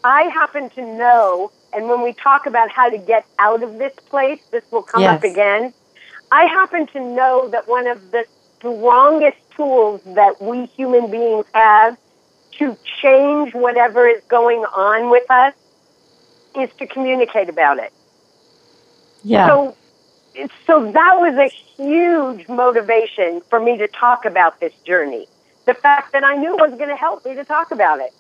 I 0.03 0.23
happen 0.23 0.69
to 0.71 0.81
know, 0.81 1.51
and 1.73 1.88
when 1.88 2.01
we 2.01 2.13
talk 2.13 2.45
about 2.45 2.71
how 2.71 2.89
to 2.89 2.97
get 2.97 3.25
out 3.39 3.63
of 3.63 3.77
this 3.77 3.93
place, 4.09 4.41
this 4.51 4.63
will 4.71 4.81
come 4.81 5.01
yes. 5.01 5.17
up 5.17 5.23
again. 5.23 5.73
I 6.31 6.45
happen 6.45 6.88
to 6.88 7.00
know 7.00 7.50
that 7.50 7.67
one 7.67 7.88
of 7.88 8.11
the 8.11 8.25
strongest 8.57 9.38
tools 9.55 10.01
that 10.05 10.41
we 10.41 10.65
human 10.65 11.11
beings 11.11 11.45
have 11.53 11.97
to 12.53 12.77
change 13.01 13.53
whatever 13.53 14.07
is 14.07 14.21
going 14.27 14.59
on 14.59 15.09
with 15.09 15.29
us 15.29 15.53
is 16.55 16.69
to 16.77 16.88
communicate 16.88 17.50
about 17.50 17.79
it. 17.79 17.91
Yeah. 19.23 19.47
So, 19.47 19.75
so 20.65 20.91
that 20.91 21.15
was 21.19 21.35
a 21.35 21.47
huge 21.47 22.47
motivation 22.47 23.41
for 23.50 23.59
me 23.59 23.77
to 23.77 23.88
talk 23.88 24.25
about 24.25 24.59
this 24.59 24.73
journey. 24.85 25.27
The 25.65 25.73
fact 25.73 26.11
that 26.13 26.23
I 26.23 26.35
knew 26.35 26.57
it 26.57 26.61
was 26.61 26.77
going 26.77 26.89
to 26.89 26.95
help 26.95 27.25
me 27.25 27.35
to 27.35 27.43
talk 27.43 27.71
about 27.71 28.00
it. 28.00 28.13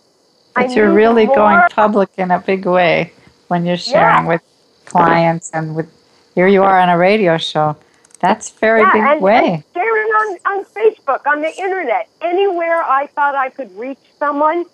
But 0.53 0.75
you're 0.75 0.93
really 0.93 1.25
more, 1.25 1.35
going 1.35 1.61
public 1.71 2.09
in 2.17 2.29
a 2.31 2.39
big 2.39 2.65
way 2.65 3.13
when 3.47 3.65
you're 3.65 3.77
sharing 3.77 4.25
yeah. 4.25 4.27
with 4.27 4.41
clients 4.85 5.49
and 5.53 5.75
with 5.75 5.89
here 6.35 6.47
you 6.47 6.63
are 6.63 6.79
on 6.79 6.89
a 6.89 6.97
radio 6.97 7.37
show. 7.37 7.75
That's 8.21 8.51
very 8.51 8.81
yeah, 8.81 8.91
big 8.93 9.01
and, 9.01 9.21
way. 9.21 9.53
And 9.55 9.63
sharing 9.73 10.07
on, 10.07 10.37
on 10.45 10.65
Facebook, 10.65 11.25
on 11.25 11.41
the 11.41 11.51
internet, 11.57 12.07
anywhere 12.21 12.83
I 12.83 13.07
thought 13.07 13.33
I 13.33 13.49
could 13.49 13.75
reach 13.75 13.97
someone, 14.19 14.65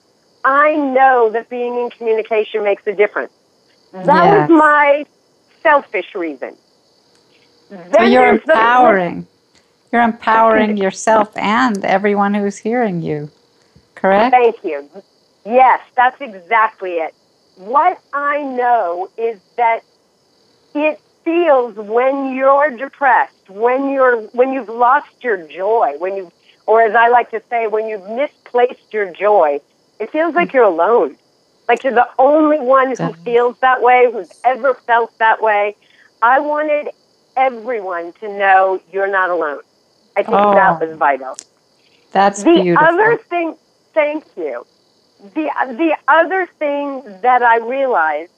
I 0.43 0.75
know 0.75 1.29
that 1.31 1.49
being 1.49 1.77
in 1.77 1.89
communication 1.89 2.63
makes 2.63 2.85
a 2.87 2.93
difference. 2.93 3.31
That 3.93 4.05
yes. 4.05 4.49
was 4.49 4.59
my 4.59 5.05
selfish 5.63 6.13
reason. 6.13 6.55
Then 7.69 7.93
so 7.93 8.01
you're 8.03 8.27
empowering. 8.27 9.21
The, 9.21 9.27
you're 9.93 10.03
empowering 10.03 10.75
yourself 10.75 11.35
and 11.37 11.83
everyone 11.85 12.33
who's 12.33 12.57
hearing 12.57 13.01
you. 13.01 13.31
Correct? 13.95 14.31
Thank 14.31 14.63
you. 14.63 14.89
Yes, 15.45 15.79
that's 15.95 16.19
exactly 16.19 16.95
it. 16.95 17.15
What 17.55 17.99
I 18.13 18.43
know 18.43 19.09
is 19.17 19.39
that 19.55 19.83
it 20.75 20.99
feels 21.27 21.75
when 21.75 22.33
you're 22.33 22.71
depressed, 22.71 23.49
when 23.49 23.89
you're 23.89 24.21
when 24.27 24.53
you've 24.53 24.69
lost 24.69 25.21
your 25.21 25.45
joy, 25.45 25.93
when 25.97 26.15
you 26.15 26.31
or 26.65 26.81
as 26.81 26.95
I 26.95 27.09
like 27.09 27.31
to 27.31 27.41
say, 27.49 27.67
when 27.67 27.89
you've 27.89 28.09
misplaced 28.09 28.93
your 28.93 29.11
joy, 29.11 29.59
it 29.99 30.09
feels 30.09 30.35
like 30.35 30.53
you're 30.53 30.63
alone. 30.63 31.17
Like 31.67 31.83
you're 31.83 31.93
the 31.93 32.07
only 32.17 32.61
one 32.61 32.95
who 32.95 33.11
feels 33.25 33.59
that 33.59 33.81
way, 33.81 34.09
who's 34.09 34.31
ever 34.45 34.73
felt 34.73 35.17
that 35.17 35.41
way. 35.41 35.75
I 36.21 36.39
wanted 36.39 36.93
everyone 37.35 38.13
to 38.21 38.29
know 38.29 38.81
you're 38.93 39.11
not 39.11 39.29
alone. 39.29 39.59
I 40.15 40.23
think 40.23 40.37
oh, 40.37 40.53
that 40.53 40.79
was 40.79 40.97
vital. 40.97 41.35
That's 42.13 42.41
the 42.41 42.53
beautiful. 42.53 42.87
other 42.87 43.17
thing. 43.17 43.57
Thank 43.93 44.23
you. 44.37 44.65
The 45.35 45.49
the 45.83 45.97
other 46.07 46.47
thing 46.57 47.03
that 47.21 47.43
I 47.43 47.57
realized, 47.57 48.31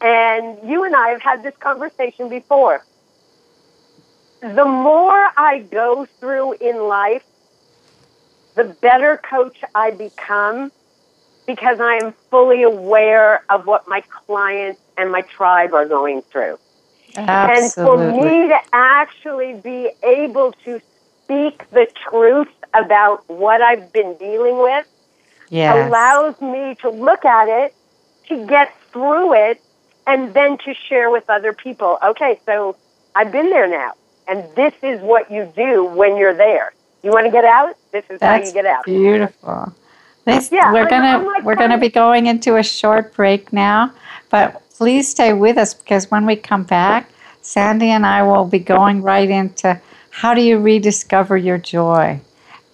and 0.00 0.58
you 0.68 0.84
and 0.84 0.94
I 0.94 1.08
have 1.08 1.22
had 1.22 1.42
this 1.42 1.56
conversation 1.58 2.28
before. 2.28 2.84
The 4.40 4.64
more 4.64 5.30
I 5.36 5.66
go 5.70 6.06
through 6.20 6.54
in 6.54 6.88
life, 6.88 7.24
the 8.54 8.64
better 8.64 9.16
coach 9.18 9.58
I 9.74 9.90
become 9.90 10.70
because 11.46 11.80
I 11.80 11.94
am 12.02 12.12
fully 12.30 12.62
aware 12.62 13.44
of 13.48 13.66
what 13.66 13.86
my 13.86 14.02
clients 14.02 14.80
and 14.96 15.12
my 15.12 15.22
tribe 15.22 15.72
are 15.72 15.86
going 15.86 16.22
through. 16.22 16.58
Absolutely. 17.16 18.04
And 18.04 18.22
for 18.22 18.24
me 18.24 18.48
to 18.48 18.58
actually 18.72 19.54
be 19.54 19.90
able 20.02 20.52
to 20.64 20.80
speak 21.22 21.68
the 21.70 21.86
truth 22.08 22.48
about 22.74 23.28
what 23.28 23.62
I've 23.62 23.92
been 23.92 24.16
dealing 24.16 24.58
with 24.58 24.86
yes. 25.48 25.88
allows 25.88 26.40
me 26.40 26.74
to 26.80 26.90
look 26.90 27.24
at 27.24 27.48
it, 27.48 27.74
to 28.28 28.46
get 28.46 28.74
through 28.92 29.34
it, 29.34 29.60
and 30.06 30.32
then 30.34 30.58
to 30.58 30.74
share 30.74 31.10
with 31.10 31.28
other 31.28 31.52
people. 31.52 31.98
Okay, 32.04 32.40
so 32.46 32.76
I've 33.14 33.32
been 33.32 33.50
there 33.50 33.68
now, 33.68 33.92
and 34.28 34.44
this 34.54 34.74
is 34.82 35.00
what 35.00 35.30
you 35.30 35.52
do 35.56 35.84
when 35.84 36.16
you're 36.16 36.34
there. 36.34 36.72
You 37.02 37.10
want 37.10 37.26
to 37.26 37.32
get 37.32 37.44
out? 37.44 37.76
This 37.92 38.04
is 38.10 38.20
That's 38.20 38.42
how 38.42 38.46
you 38.48 38.52
get 38.52 38.66
out. 38.66 38.84
Beautiful. 38.84 39.74
This, 40.24 40.50
yeah, 40.50 40.72
we're 40.72 40.88
gonna 40.88 41.24
like 41.24 41.44
we're 41.44 41.54
gonna 41.54 41.78
be 41.78 41.88
going 41.88 42.26
into 42.26 42.56
a 42.56 42.62
short 42.62 43.14
break 43.14 43.52
now, 43.52 43.92
but 44.28 44.60
please 44.70 45.08
stay 45.08 45.32
with 45.32 45.56
us 45.56 45.72
because 45.72 46.10
when 46.10 46.26
we 46.26 46.34
come 46.34 46.64
back, 46.64 47.08
Sandye 47.44 47.88
and 47.88 48.04
I 48.04 48.24
will 48.24 48.44
be 48.44 48.58
going 48.58 49.02
right 49.02 49.30
into 49.30 49.80
how 50.10 50.34
do 50.34 50.42
you 50.42 50.58
rediscover 50.58 51.36
your 51.36 51.58
joy, 51.58 52.20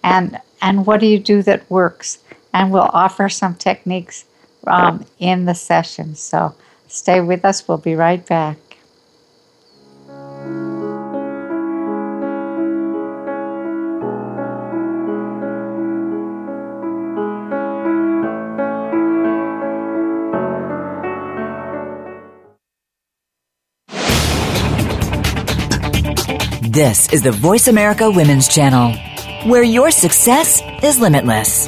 and 0.03 0.39
and 0.63 0.87
what 0.87 0.99
do 0.99 1.05
you 1.05 1.19
do 1.19 1.43
that 1.43 1.69
works, 1.69 2.17
and 2.53 2.71
we'll 2.71 2.89
offer 2.91 3.29
some 3.29 3.53
techniques 3.53 4.25
um, 4.65 5.05
in 5.19 5.45
the 5.45 5.53
session. 5.53 6.15
So 6.15 6.55
stay 6.93 7.21
with 7.21 7.43
us. 7.43 7.67
We'll 7.67 7.77
be 7.77 7.95
right 7.95 8.25
back. 8.25 8.57
This 26.73 27.13
is 27.13 27.21
the 27.21 27.31
Voice 27.31 27.67
America 27.67 28.09
Women's 28.09 28.47
Channel, 28.47 28.97
where 29.47 29.61
your 29.61 29.91
success 29.91 30.59
is 30.81 30.99
limitless. 30.99 31.67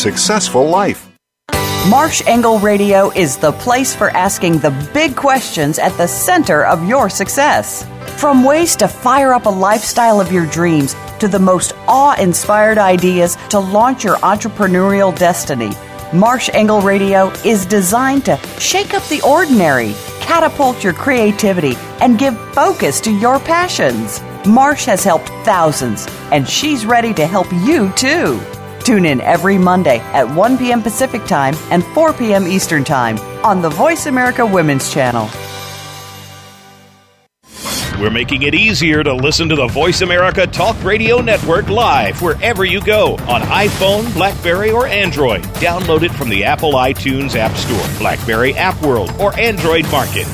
successful 0.01 0.67
life. 0.67 1.07
Marsh 1.87 2.21
Engle 2.25 2.59
Radio 2.59 3.11
is 3.11 3.37
the 3.37 3.51
place 3.51 3.95
for 3.95 4.09
asking 4.11 4.57
the 4.57 4.89
big 4.93 5.15
questions 5.15 5.77
at 5.77 5.95
the 5.97 6.07
center 6.07 6.65
of 6.65 6.87
your 6.87 7.09
success. 7.09 7.85
From 8.19 8.43
ways 8.43 8.75
to 8.77 8.87
fire 8.87 9.33
up 9.33 9.45
a 9.45 9.49
lifestyle 9.49 10.19
of 10.19 10.31
your 10.31 10.45
dreams 10.47 10.95
to 11.19 11.27
the 11.27 11.39
most 11.39 11.73
awe 11.87 12.15
inspired 12.19 12.77
ideas 12.77 13.35
to 13.49 13.59
launch 13.59 14.03
your 14.03 14.17
entrepreneurial 14.17 15.15
destiny, 15.17 15.71
Marsh 16.13 16.49
Engle 16.53 16.81
Radio 16.81 17.29
is 17.45 17.65
designed 17.65 18.25
to 18.25 18.37
shake 18.59 18.93
up 18.93 19.03
the 19.07 19.21
ordinary, 19.21 19.93
catapult 20.19 20.83
your 20.83 20.93
creativity, 20.93 21.75
and 21.99 22.19
give 22.19 22.37
focus 22.53 22.99
to 23.01 23.11
your 23.11 23.39
passions. 23.39 24.19
Marsh 24.45 24.85
has 24.85 25.03
helped 25.03 25.29
thousands, 25.45 26.07
and 26.31 26.47
she's 26.47 26.85
ready 26.85 27.13
to 27.13 27.25
help 27.25 27.51
you 27.51 27.91
too. 27.93 28.39
Tune 28.91 29.05
in 29.05 29.21
every 29.21 29.57
Monday 29.57 29.99
at 30.11 30.27
1 30.35 30.57
p.m. 30.57 30.83
Pacific 30.83 31.23
Time 31.23 31.55
and 31.71 31.81
4 31.81 32.11
p.m. 32.11 32.45
Eastern 32.45 32.83
Time 32.83 33.17
on 33.41 33.61
the 33.61 33.69
Voice 33.69 34.05
America 34.05 34.45
Women's 34.45 34.91
Channel. 34.91 35.29
We're 38.01 38.09
making 38.09 38.41
it 38.41 38.53
easier 38.53 39.01
to 39.01 39.13
listen 39.13 39.47
to 39.47 39.55
the 39.55 39.67
Voice 39.67 40.01
America 40.01 40.45
Talk 40.45 40.75
Radio 40.83 41.21
Network 41.21 41.69
live 41.69 42.21
wherever 42.21 42.65
you 42.65 42.81
go 42.81 43.13
on 43.29 43.43
iPhone, 43.43 44.13
Blackberry, 44.13 44.71
or 44.71 44.87
Android. 44.87 45.43
Download 45.61 46.03
it 46.03 46.11
from 46.11 46.27
the 46.27 46.43
Apple 46.43 46.73
iTunes 46.73 47.37
App 47.37 47.55
Store, 47.55 47.97
Blackberry 47.97 48.55
App 48.55 48.81
World, 48.81 49.13
or 49.21 49.33
Android 49.39 49.89
Market. 49.89 50.27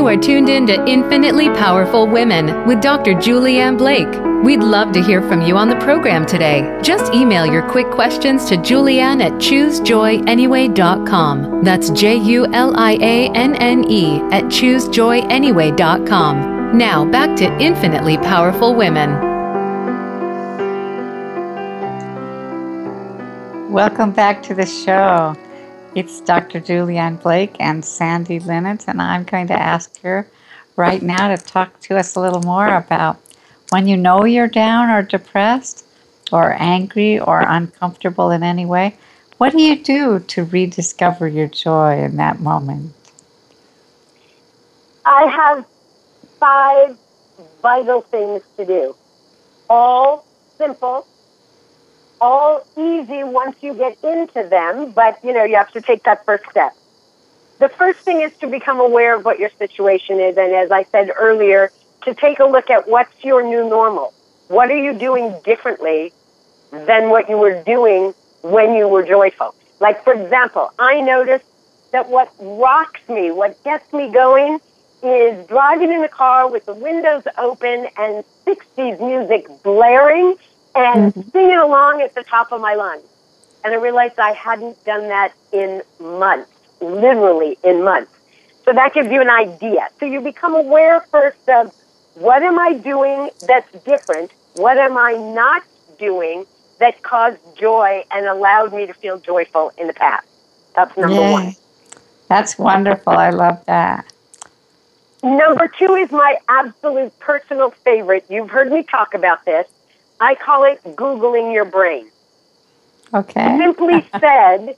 You 0.00 0.08
are 0.08 0.16
tuned 0.16 0.48
in 0.48 0.66
to 0.68 0.82
Infinitely 0.86 1.50
Powerful 1.50 2.06
Women 2.06 2.66
with 2.66 2.80
Dr. 2.80 3.12
Julianne 3.12 3.76
Blake. 3.76 4.08
We'd 4.42 4.62
love 4.62 4.92
to 4.92 5.02
hear 5.02 5.20
from 5.20 5.42
you 5.42 5.58
on 5.58 5.68
the 5.68 5.76
program 5.76 6.24
today. 6.24 6.80
Just 6.82 7.12
email 7.12 7.44
your 7.44 7.60
quick 7.70 7.90
questions 7.90 8.46
to 8.46 8.56
Julianne 8.56 9.22
at 9.22 9.32
choosejoyanyway.com. 9.32 11.62
That's 11.62 11.90
J 11.90 12.16
U 12.16 12.50
L 12.54 12.74
I 12.78 12.92
A 12.92 13.28
N 13.34 13.54
N 13.56 13.84
E 13.90 14.20
at 14.32 14.44
choosejoyanyway.com. 14.44 16.78
Now 16.78 17.04
back 17.04 17.36
to 17.36 17.54
Infinitely 17.58 18.16
Powerful 18.16 18.74
Women. 18.74 19.10
Welcome 23.70 24.12
back 24.12 24.42
to 24.44 24.54
the 24.54 24.64
show. 24.64 25.36
It's 25.92 26.20
Dr. 26.20 26.60
Julianne 26.60 27.20
Blake 27.20 27.56
and 27.58 27.82
Sandye 27.82 28.40
Linnetz, 28.40 28.86
and 28.86 29.02
I'm 29.02 29.24
going 29.24 29.48
to 29.48 29.60
ask 29.60 30.00
her 30.02 30.24
right 30.76 31.02
now 31.02 31.34
to 31.34 31.36
talk 31.36 31.80
to 31.80 31.96
us 31.96 32.14
a 32.14 32.20
little 32.20 32.42
more 32.42 32.76
about 32.76 33.18
when 33.70 33.88
you 33.88 33.96
know 33.96 34.24
you're 34.24 34.46
down 34.46 34.88
or 34.88 35.02
depressed 35.02 35.84
or 36.30 36.54
angry 36.60 37.18
or 37.18 37.40
uncomfortable 37.40 38.30
in 38.30 38.44
any 38.44 38.64
way. 38.64 38.96
What 39.38 39.50
do 39.50 39.60
you 39.60 39.82
do 39.82 40.20
to 40.20 40.44
rediscover 40.44 41.26
your 41.26 41.48
joy 41.48 41.98
in 42.04 42.18
that 42.18 42.38
moment? 42.38 42.92
I 45.04 45.26
have 45.26 45.66
five 46.38 46.96
vital 47.62 48.02
things 48.02 48.42
to 48.58 48.64
do. 48.64 48.94
All 49.68 50.24
simple, 50.56 51.04
all 52.20 52.64
easy 52.76 53.24
once 53.24 53.56
you 53.62 53.74
get 53.74 53.96
into 54.04 54.48
them, 54.48 54.92
but 54.92 55.18
you 55.24 55.32
know, 55.32 55.44
you 55.44 55.56
have 55.56 55.72
to 55.72 55.80
take 55.80 56.04
that 56.04 56.24
first 56.24 56.44
step. 56.50 56.74
The 57.58 57.68
first 57.68 58.00
thing 58.00 58.20
is 58.20 58.36
to 58.38 58.46
become 58.46 58.80
aware 58.80 59.16
of 59.16 59.24
what 59.24 59.38
your 59.38 59.50
situation 59.58 60.20
is, 60.20 60.36
and 60.36 60.54
as 60.54 60.70
I 60.70 60.84
said 60.84 61.10
earlier, 61.18 61.70
to 62.04 62.14
take 62.14 62.40
a 62.40 62.44
look 62.44 62.70
at 62.70 62.88
what's 62.88 63.24
your 63.24 63.42
new 63.42 63.68
normal. 63.68 64.14
What 64.48 64.70
are 64.70 64.82
you 64.82 64.98
doing 64.98 65.34
differently 65.44 66.12
than 66.70 67.10
what 67.10 67.28
you 67.28 67.36
were 67.36 67.62
doing 67.62 68.14
when 68.42 68.74
you 68.74 68.88
were 68.88 69.04
joyful? 69.04 69.54
Like, 69.78 70.02
for 70.04 70.14
example, 70.14 70.72
I 70.78 71.00
noticed 71.00 71.44
that 71.92 72.08
what 72.08 72.32
rocks 72.38 73.00
me, 73.08 73.30
what 73.30 73.62
gets 73.64 73.92
me 73.92 74.10
going, 74.10 74.58
is 75.02 75.46
driving 75.46 75.92
in 75.92 76.02
the 76.02 76.08
car 76.08 76.50
with 76.50 76.66
the 76.66 76.74
windows 76.74 77.24
open 77.38 77.88
and 77.96 78.24
60s 78.46 79.00
music 79.00 79.46
blaring 79.62 80.36
and 80.74 81.12
mm-hmm. 81.12 81.28
singing 81.30 81.58
along 81.58 82.02
at 82.02 82.14
the 82.14 82.22
top 82.22 82.52
of 82.52 82.60
my 82.60 82.74
lungs. 82.74 83.04
And 83.64 83.74
I 83.74 83.76
realized 83.76 84.18
I 84.18 84.32
hadn't 84.32 84.82
done 84.84 85.08
that 85.08 85.32
in 85.52 85.82
months, 86.00 86.50
literally 86.80 87.58
in 87.62 87.82
months. 87.84 88.12
So 88.64 88.72
that 88.72 88.94
gives 88.94 89.10
you 89.10 89.20
an 89.20 89.30
idea. 89.30 89.88
So 89.98 90.06
you 90.06 90.20
become 90.20 90.54
aware 90.54 91.00
first 91.10 91.48
of 91.48 91.74
what 92.14 92.42
am 92.42 92.58
I 92.58 92.74
doing 92.74 93.30
that's 93.46 93.70
different? 93.84 94.30
What 94.54 94.78
am 94.78 94.96
I 94.96 95.12
not 95.12 95.62
doing 95.98 96.46
that 96.78 97.02
caused 97.02 97.38
joy 97.56 98.04
and 98.10 98.26
allowed 98.26 98.72
me 98.72 98.86
to 98.86 98.94
feel 98.94 99.18
joyful 99.18 99.72
in 99.78 99.86
the 99.86 99.92
past? 99.92 100.26
That's 100.74 100.96
number 100.96 101.14
Yay. 101.14 101.32
one. 101.32 101.56
That's 102.28 102.58
wonderful. 102.58 103.12
I 103.12 103.30
love 103.30 103.64
that. 103.66 104.10
Number 105.22 105.68
two 105.68 105.94
is 105.96 106.10
my 106.10 106.36
absolute 106.48 107.18
personal 107.18 107.70
favorite. 107.70 108.24
You've 108.30 108.50
heard 108.50 108.70
me 108.72 108.82
talk 108.82 109.14
about 109.14 109.44
this. 109.44 109.66
I 110.20 110.34
call 110.34 110.64
it 110.64 110.82
Googling 110.84 111.52
your 111.52 111.64
brain. 111.64 112.10
Okay. 113.12 113.58
Simply 113.58 114.06
said, 114.20 114.76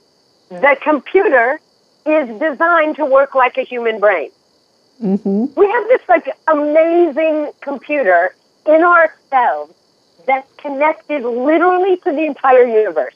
the 0.49 0.77
computer 0.81 1.59
is 2.05 2.27
designed 2.39 2.95
to 2.97 3.05
work 3.05 3.35
like 3.35 3.57
a 3.57 3.63
human 3.63 3.99
brain. 3.99 4.31
Mm-hmm. 5.01 5.59
We 5.59 5.67
have 5.67 5.87
this 5.87 6.01
like 6.07 6.29
amazing 6.47 7.51
computer 7.61 8.35
in 8.65 8.83
ourselves 8.83 9.73
that's 10.25 10.51
connected 10.55 11.23
literally 11.23 11.97
to 11.97 12.11
the 12.11 12.25
entire 12.25 12.65
universe. 12.65 13.15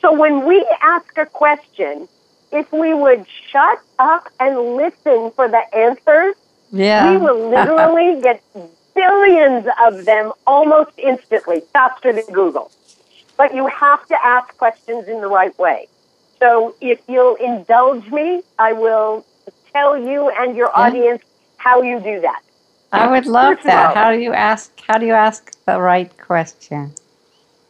So 0.00 0.12
when 0.12 0.46
we 0.46 0.66
ask 0.82 1.16
a 1.18 1.26
question, 1.26 2.08
if 2.52 2.72
we 2.72 2.94
would 2.94 3.26
shut 3.50 3.80
up 3.98 4.30
and 4.40 4.76
listen 4.76 5.30
for 5.32 5.48
the 5.48 5.62
answers, 5.74 6.34
yeah. 6.72 7.10
we 7.10 7.16
will 7.18 7.48
literally 7.50 8.20
get 8.20 8.42
billions 8.96 9.66
of 9.86 10.04
them 10.04 10.32
almost 10.46 10.98
instantly, 10.98 11.60
faster 11.72 12.12
than 12.12 12.24
Google. 12.32 12.72
But 13.36 13.54
you 13.54 13.66
have 13.66 14.04
to 14.08 14.16
ask 14.24 14.56
questions 14.56 15.06
in 15.06 15.20
the 15.20 15.28
right 15.28 15.56
way. 15.58 15.86
So 16.40 16.74
if 16.80 17.00
you'll 17.06 17.36
indulge 17.36 18.10
me, 18.10 18.42
I 18.58 18.72
will 18.72 19.24
tell 19.72 19.96
you 19.96 20.30
and 20.30 20.56
your 20.56 20.68
yeah. 20.68 20.82
audience 20.82 21.22
how 21.58 21.82
you 21.82 22.00
do 22.00 22.20
that. 22.20 22.42
I 22.92 23.08
would 23.10 23.26
love 23.26 23.56
First 23.56 23.66
that. 23.66 23.94
How 23.94 24.12
do 24.12 24.18
you 24.18 24.32
ask 24.32 24.72
how 24.80 24.98
do 24.98 25.06
you 25.06 25.12
ask 25.12 25.52
the 25.64 25.80
right 25.80 26.10
question? 26.18 26.92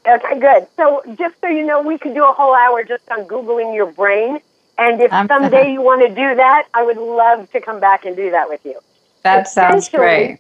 Okay, 0.07 0.39
good. 0.39 0.69
So 0.77 1.03
just 1.19 1.41
so 1.41 1.49
you 1.49 1.67
know, 1.67 1.83
we 1.83 1.99
could 1.99 2.15
do 2.15 2.25
a 2.25 2.33
whole 2.33 2.55
hour 2.55 2.85
just 2.85 3.11
on 3.11 3.27
Googling 3.27 3.75
your 3.75 3.91
brain. 3.91 4.39
And 4.79 5.01
if 5.01 5.13
I'm, 5.13 5.27
someday 5.27 5.73
you 5.75 5.81
want 5.81 6.03
to 6.03 6.09
do 6.09 6.35
that, 6.37 6.69
I 6.75 6.85
would 6.85 6.99
love 6.99 7.51
to 7.53 7.61
come 7.61 7.81
back 7.81 8.05
and 8.05 8.15
do 8.15 8.31
that 8.31 8.49
with 8.49 8.65
you. 8.65 8.79
That 9.23 9.49
sounds 9.49 9.89
great. 9.89 10.39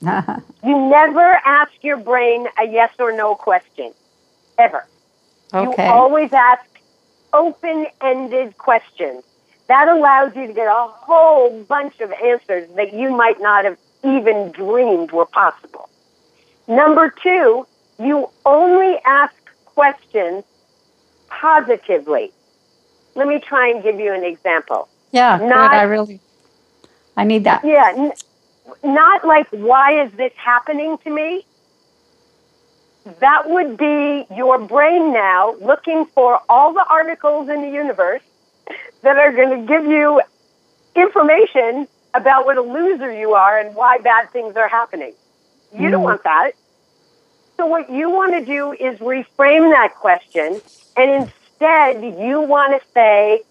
you 0.64 0.88
never 0.88 1.40
ask 1.44 1.72
your 1.82 1.96
brain 1.96 2.46
a 2.58 2.66
yes 2.66 2.90
or 2.98 3.12
no 3.12 3.34
question, 3.34 3.92
ever. 4.58 4.86
Okay. 5.52 5.86
You 5.86 5.92
always 5.92 6.32
ask 6.32 6.64
open 7.32 7.86
ended 8.00 8.56
questions. 8.58 9.24
That 9.66 9.88
allows 9.88 10.34
you 10.34 10.46
to 10.46 10.52
get 10.52 10.66
a 10.66 10.88
whole 10.88 11.62
bunch 11.64 12.00
of 12.00 12.12
answers 12.12 12.68
that 12.76 12.94
you 12.94 13.10
might 13.10 13.40
not 13.40 13.64
have 13.64 13.78
even 14.02 14.50
dreamed 14.52 15.12
were 15.12 15.26
possible. 15.26 15.88
Number 16.66 17.10
two, 17.22 17.66
you 17.98 18.30
only 18.46 18.98
ask 19.04 19.34
questions 19.64 20.44
positively. 21.28 22.32
Let 23.14 23.26
me 23.26 23.40
try 23.40 23.68
and 23.70 23.82
give 23.82 23.98
you 23.98 24.12
an 24.12 24.24
example. 24.24 24.88
Yeah, 25.12 25.38
not, 25.38 25.70
good. 25.70 25.76
I 25.76 25.82
really, 25.82 26.20
I 27.16 27.24
need 27.24 27.44
that. 27.44 27.64
Yeah, 27.64 27.92
n- 27.96 28.12
not 28.82 29.26
like, 29.26 29.48
why 29.50 30.02
is 30.02 30.12
this 30.12 30.32
happening 30.36 30.98
to 30.98 31.10
me? 31.10 31.44
That 33.20 33.48
would 33.48 33.76
be 33.76 34.26
your 34.34 34.58
brain 34.58 35.12
now 35.12 35.54
looking 35.60 36.04
for 36.06 36.40
all 36.48 36.74
the 36.74 36.84
articles 36.88 37.48
in 37.48 37.62
the 37.62 37.70
universe 37.70 38.22
that 39.02 39.16
are 39.16 39.32
going 39.32 39.60
to 39.60 39.66
give 39.66 39.86
you 39.86 40.20
information 40.94 41.88
about 42.14 42.44
what 42.44 42.56
a 42.56 42.62
loser 42.62 43.12
you 43.12 43.32
are 43.32 43.58
and 43.58 43.74
why 43.74 43.98
bad 43.98 44.30
things 44.30 44.56
are 44.56 44.68
happening. 44.68 45.14
You 45.72 45.90
don't 45.90 46.00
hmm. 46.00 46.04
want 46.04 46.24
that. 46.24 46.52
So 47.56 47.66
what 47.66 47.90
you 47.90 48.10
want 48.10 48.32
to 48.34 48.44
do 48.44 48.72
is 48.72 48.98
reframe 48.98 49.72
that 49.72 49.94
question 49.96 50.60
and 50.96 51.10
instead 51.10 52.02
you 52.20 52.40
want 52.40 52.80
to 52.80 52.88
say, 52.92 53.42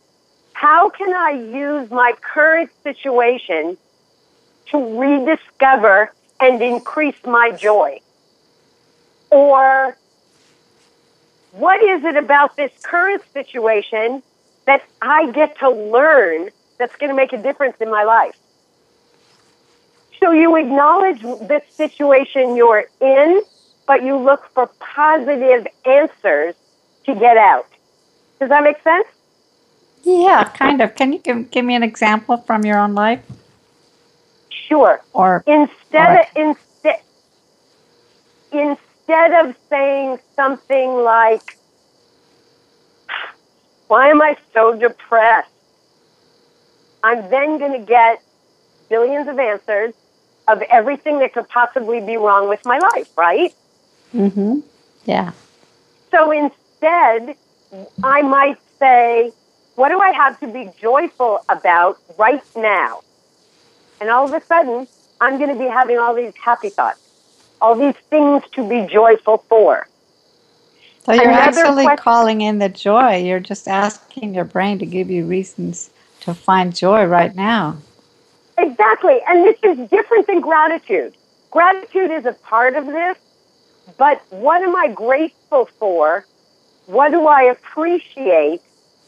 how 0.53 0.89
can 0.89 1.13
I 1.13 1.32
use 1.32 1.91
my 1.91 2.13
current 2.21 2.71
situation 2.84 3.77
to 4.71 4.99
rediscover 4.99 6.13
and 6.39 6.62
increase 6.62 7.17
my 7.25 7.51
joy? 7.51 7.99
Or 9.30 9.97
what 11.51 11.82
is 11.84 12.03
it 12.03 12.15
about 12.15 12.56
this 12.56 12.71
current 12.84 13.23
situation 13.34 14.21
that 14.65 14.84
I 15.01 15.32
get 15.32 15.58
to 15.60 15.69
learn 15.69 16.49
that's 16.77 16.95
going 16.97 17.10
to 17.10 17.15
make 17.15 17.34
a 17.34 17.41
difference 17.41 17.77
in 17.80 17.89
my 17.89 18.03
life? 18.03 18.38
So 20.19 20.32
you 20.32 20.56
acknowledge 20.56 21.21
the 21.21 21.62
situation 21.69 22.56
you're 22.56 22.86
in, 23.01 23.41
but 23.86 24.03
you 24.03 24.17
look 24.17 24.49
for 24.53 24.67
positive 24.80 25.67
answers 25.86 26.56
to 27.06 27.15
get 27.15 27.38
out. 27.38 27.67
Does 28.39 28.49
that 28.49 28.63
make 28.63 28.82
sense? 28.82 29.08
Yeah, 30.03 30.43
kind 30.45 30.82
of. 30.82 30.95
Can 30.95 31.13
you 31.13 31.19
give, 31.19 31.51
give 31.51 31.65
me 31.65 31.75
an 31.75 31.84
example 31.84 32.38
from 32.38 32.65
your 32.65 32.80
own 32.80 32.93
life? 32.95 33.21
Sure. 34.67 35.02
Or 35.13 35.43
Instead 35.46 36.20
of 36.20 36.26
instead 36.36 37.00
instead 38.52 39.46
of 39.46 39.56
saying 39.70 40.20
something 40.36 40.93
like, 41.04 41.58
"Why 43.88 44.10
am 44.10 44.22
I 44.22 44.38
so 44.54 44.76
depressed?" 44.78 45.52
I'm 47.04 47.30
then 47.30 47.58
going 47.58 47.74
to 47.74 47.86
get 47.86 48.22
billions 48.89 49.28
of 49.28 49.39
answers 49.39 49.93
of 50.48 50.62
everything 50.63 51.20
that 51.20 51.34
could 51.34 51.48
possibly 51.50 52.00
be 52.00 52.17
wrong 52.17 52.50
with 52.50 52.65
my 52.65 52.80
life, 52.80 53.10
right? 53.17 53.54
Mm-hmm. 54.13 54.60
Yeah. 55.06 55.32
So 56.12 56.32
instead, 56.32 57.36
I 58.04 58.22
might 58.22 58.58
say, 58.80 59.32
what 59.76 59.89
do 59.89 60.00
I 60.00 60.12
have 60.12 60.39
to 60.39 60.48
be 60.48 60.70
joyful 60.80 61.39
about 61.50 61.98
right 62.17 62.43
now? 62.56 63.02
And 63.99 64.10
all 64.10 64.25
of 64.25 64.33
a 64.33 64.45
sudden, 64.45 64.88
I'm 65.19 65.38
going 65.38 65.49
to 65.49 65.60
be 65.60 65.69
having 65.69 65.97
all 65.97 66.13
these 66.13 66.33
happy 66.36 66.69
thoughts, 66.69 66.99
all 67.62 67.75
these 67.75 67.95
things 68.10 68.43
to 68.53 68.67
be 68.67 68.86
joyful 68.91 69.38
for. 69.49 69.88
So 71.05 71.13
you're 71.13 71.29
Another 71.29 71.62
actually 71.62 71.86
question- 71.86 71.97
calling 72.03 72.41
in 72.41 72.60
the 72.60 72.69
joy. 72.69 73.17
You're 73.17 73.39
just 73.39 73.67
asking 73.67 74.36
your 74.36 74.43
brain 74.45 74.79
to 74.79 74.86
give 74.86 75.10
you 75.10 75.25
reasons 75.25 75.89
to 76.21 76.33
find 76.33 76.75
joy 76.75 77.05
right 77.05 77.33
now. 77.36 77.77
Exactly. 78.57 79.19
And 79.27 79.43
this 79.45 79.57
is 79.63 79.89
different 79.89 80.27
than 80.27 80.41
gratitude. 80.41 81.13
Gratitude 81.51 82.12
is 82.12 82.25
a 82.25 82.33
part 82.33 82.75
of 82.75 82.86
this, 82.88 83.17
but 83.97 84.21
what 84.31 84.62
am 84.62 84.75
I 84.75 84.89
grateful 84.89 85.69
for? 85.79 86.25
What 86.88 87.12
do 87.12 87.25
I 87.27 87.43
appreciate? 87.43 88.62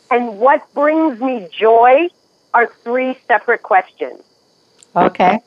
And 0.10 0.40
what 0.40 0.74
brings 0.74 1.20
me 1.20 1.48
joy 1.52 2.08
are 2.54 2.68
three 2.84 3.18
separate 3.28 3.62
questions. 3.62 4.22
Okay. 5.06 5.40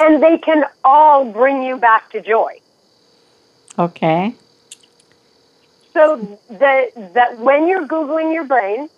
And 0.00 0.22
they 0.22 0.38
can 0.38 0.64
all 0.82 1.24
bring 1.24 1.62
you 1.62 1.76
back 1.76 2.10
to 2.10 2.20
joy. 2.20 2.58
Okay. 3.78 4.34
So 5.92 6.38
that, 6.50 7.14
that 7.14 7.38
when 7.38 7.68
you're 7.68 7.86
Googling 7.86 8.34
your 8.34 8.44
brain, 8.44 8.88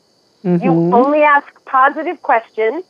you 0.42 0.70
Mhm. 0.70 0.94
only 0.94 1.22
ask 1.22 1.46
positive 1.64 2.22
questions. 2.22 2.84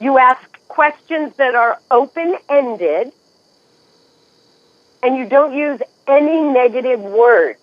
You 0.00 0.18
ask 0.18 0.40
questions 0.68 1.36
that 1.36 1.54
are 1.54 1.78
open 1.90 2.36
ended. 2.48 3.12
And 5.02 5.16
you 5.16 5.26
don't 5.26 5.54
use 5.54 5.80
any 6.06 6.42
negative 6.42 7.00
words, 7.00 7.58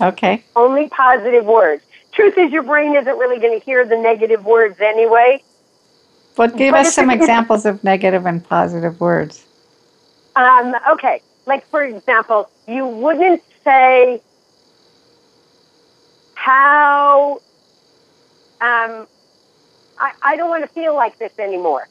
Okay. 0.00 0.44
only 0.54 0.88
positive 0.88 1.44
words. 1.44 1.82
Truth 2.12 2.38
is, 2.38 2.52
your 2.52 2.62
brain 2.62 2.94
isn't 2.94 3.18
really 3.18 3.38
going 3.40 3.58
to 3.58 3.64
hear 3.64 3.84
the 3.84 3.96
negative 3.96 4.44
words 4.44 4.80
anyway. 4.80 5.42
But 6.36 6.56
give 6.56 6.72
But 6.72 6.86
us 6.86 6.94
some 6.94 7.10
examples 7.10 7.66
of 7.66 7.82
negative 7.84 8.26
and 8.26 8.42
positive 8.42 9.00
words. 9.00 9.44
Um, 10.36 10.74
okay, 10.92 11.22
like 11.46 11.66
for 11.68 11.82
example, 11.82 12.48
you 12.66 12.86
wouldn't 12.86 13.42
say 13.64 14.22
how 16.34 17.40
um, 18.60 19.06
I, 19.98 20.12
I 20.22 20.36
don't 20.36 20.48
want 20.48 20.62
to 20.62 20.68
feel 20.68 20.94
like 20.94 21.18
this 21.18 21.32
anymore. 21.38 21.88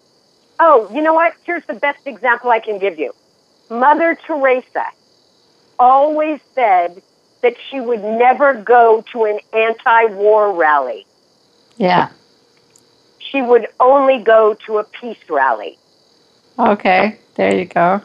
Oh, 0.60 0.90
you 0.94 1.02
know 1.02 1.14
what? 1.14 1.34
Here's 1.44 1.66
the 1.66 1.74
best 1.74 2.06
example 2.06 2.50
I 2.50 2.60
can 2.60 2.80
give 2.80 2.98
you. 3.00 3.14
Mother 3.70 4.18
Teresa 4.26 4.86
always 5.78 6.40
said 6.56 7.02
that 7.42 7.56
she 7.70 7.80
would 7.80 8.04
never 8.04 8.54
go 8.54 9.04
to 9.14 9.26
an 9.26 9.40
anti-war 9.54 10.54
rally. 10.54 11.06
Yeah. 11.78 12.10
She 13.32 13.42
would 13.42 13.68
only 13.80 14.24
go 14.24 14.56
to 14.66 14.78
a 14.80 14.84
peace 14.84 15.18
rally. 15.30 15.78
Okay. 16.58 17.18
There 17.36 17.56
you 17.56 17.66
go. 17.66 18.02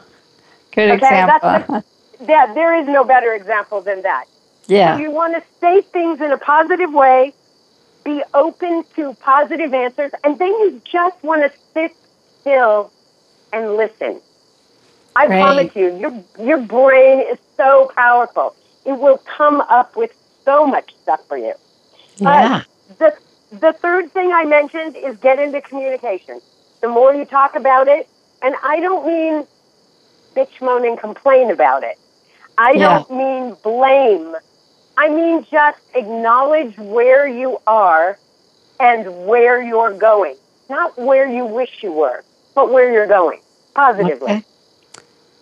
Good 0.71 0.91
Okay, 0.91 1.25
that's 1.25 1.43
example. 1.43 1.83
Yeah, 2.27 2.53
there 2.53 2.79
is 2.79 2.87
no 2.87 3.03
better 3.03 3.33
example 3.33 3.81
than 3.81 4.01
that. 4.03 4.25
yeah. 4.67 4.97
You 4.97 5.11
want 5.11 5.35
to 5.35 5.43
say 5.59 5.81
things 5.81 6.21
in 6.21 6.31
a 6.31 6.37
positive 6.37 6.93
way, 6.93 7.33
be 8.05 8.23
open 8.33 8.85
to 8.95 9.13
positive 9.15 9.73
answers, 9.73 10.11
and 10.23 10.39
then 10.39 10.47
you 10.47 10.81
just 10.85 11.21
want 11.23 11.41
to 11.41 11.51
sit 11.73 11.93
still 12.39 12.89
and 13.51 13.75
listen. 13.75 14.21
I 15.17 15.27
Great. 15.27 15.41
promise 15.41 15.75
you, 15.75 15.97
your, 15.97 16.23
your 16.39 16.57
brain 16.59 17.19
is 17.29 17.37
so 17.57 17.91
powerful. 17.95 18.55
It 18.85 18.93
will 18.97 19.17
come 19.17 19.59
up 19.61 19.97
with 19.97 20.13
so 20.45 20.65
much 20.65 20.93
stuff 21.03 21.25
for 21.27 21.37
you. 21.37 21.53
Yeah. 22.17 22.63
The, 22.97 23.13
the 23.59 23.73
third 23.81 24.11
thing 24.13 24.31
I 24.31 24.45
mentioned 24.45 24.95
is 24.95 25.17
get 25.17 25.39
into 25.39 25.61
communication. 25.61 26.41
The 26.81 26.89
more 26.89 27.13
you 27.13 27.25
talk 27.25 27.55
about 27.55 27.87
it, 27.87 28.07
and 28.41 28.55
I 28.63 28.79
don't 28.79 29.05
mean 29.05 29.47
bitch, 30.35 30.61
moan, 30.61 30.85
and 30.85 30.99
complain 30.99 31.51
about 31.51 31.83
it. 31.83 31.97
I 32.57 32.73
Yeah. 32.73 33.03
don't 33.05 33.09
mean 33.11 33.55
blame. 33.63 34.35
I 34.97 35.09
mean 35.09 35.45
just 35.51 35.79
acknowledge 35.93 36.77
where 36.77 37.27
you 37.27 37.59
are 37.67 38.17
and 38.79 39.25
where 39.27 39.61
you're 39.61 39.93
going. 39.93 40.35
Not 40.69 40.97
where 40.97 41.27
you 41.27 41.45
wish 41.45 41.83
you 41.83 41.91
were, 41.91 42.23
but 42.55 42.71
where 42.71 42.91
you're 42.91 43.07
going 43.07 43.39
positively. 43.75 44.27
Okay. 44.31 44.43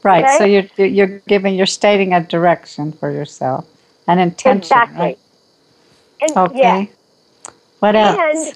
Right. 0.04 0.26
Okay? 0.26 0.38
So 0.38 0.44
you're 0.46 0.88
you're 0.88 1.20
giving 1.28 1.56
you're 1.56 1.66
stating 1.66 2.14
a 2.14 2.22
direction 2.22 2.92
for 2.92 3.12
yourself, 3.12 3.66
an 4.08 4.20
intention. 4.20 4.60
Exactly. 4.66 5.00
Right? 5.00 5.18
And 6.22 6.38
Okay. 6.38 6.58
yeah, 6.58 6.86
What 7.84 7.98
else? 7.98 8.56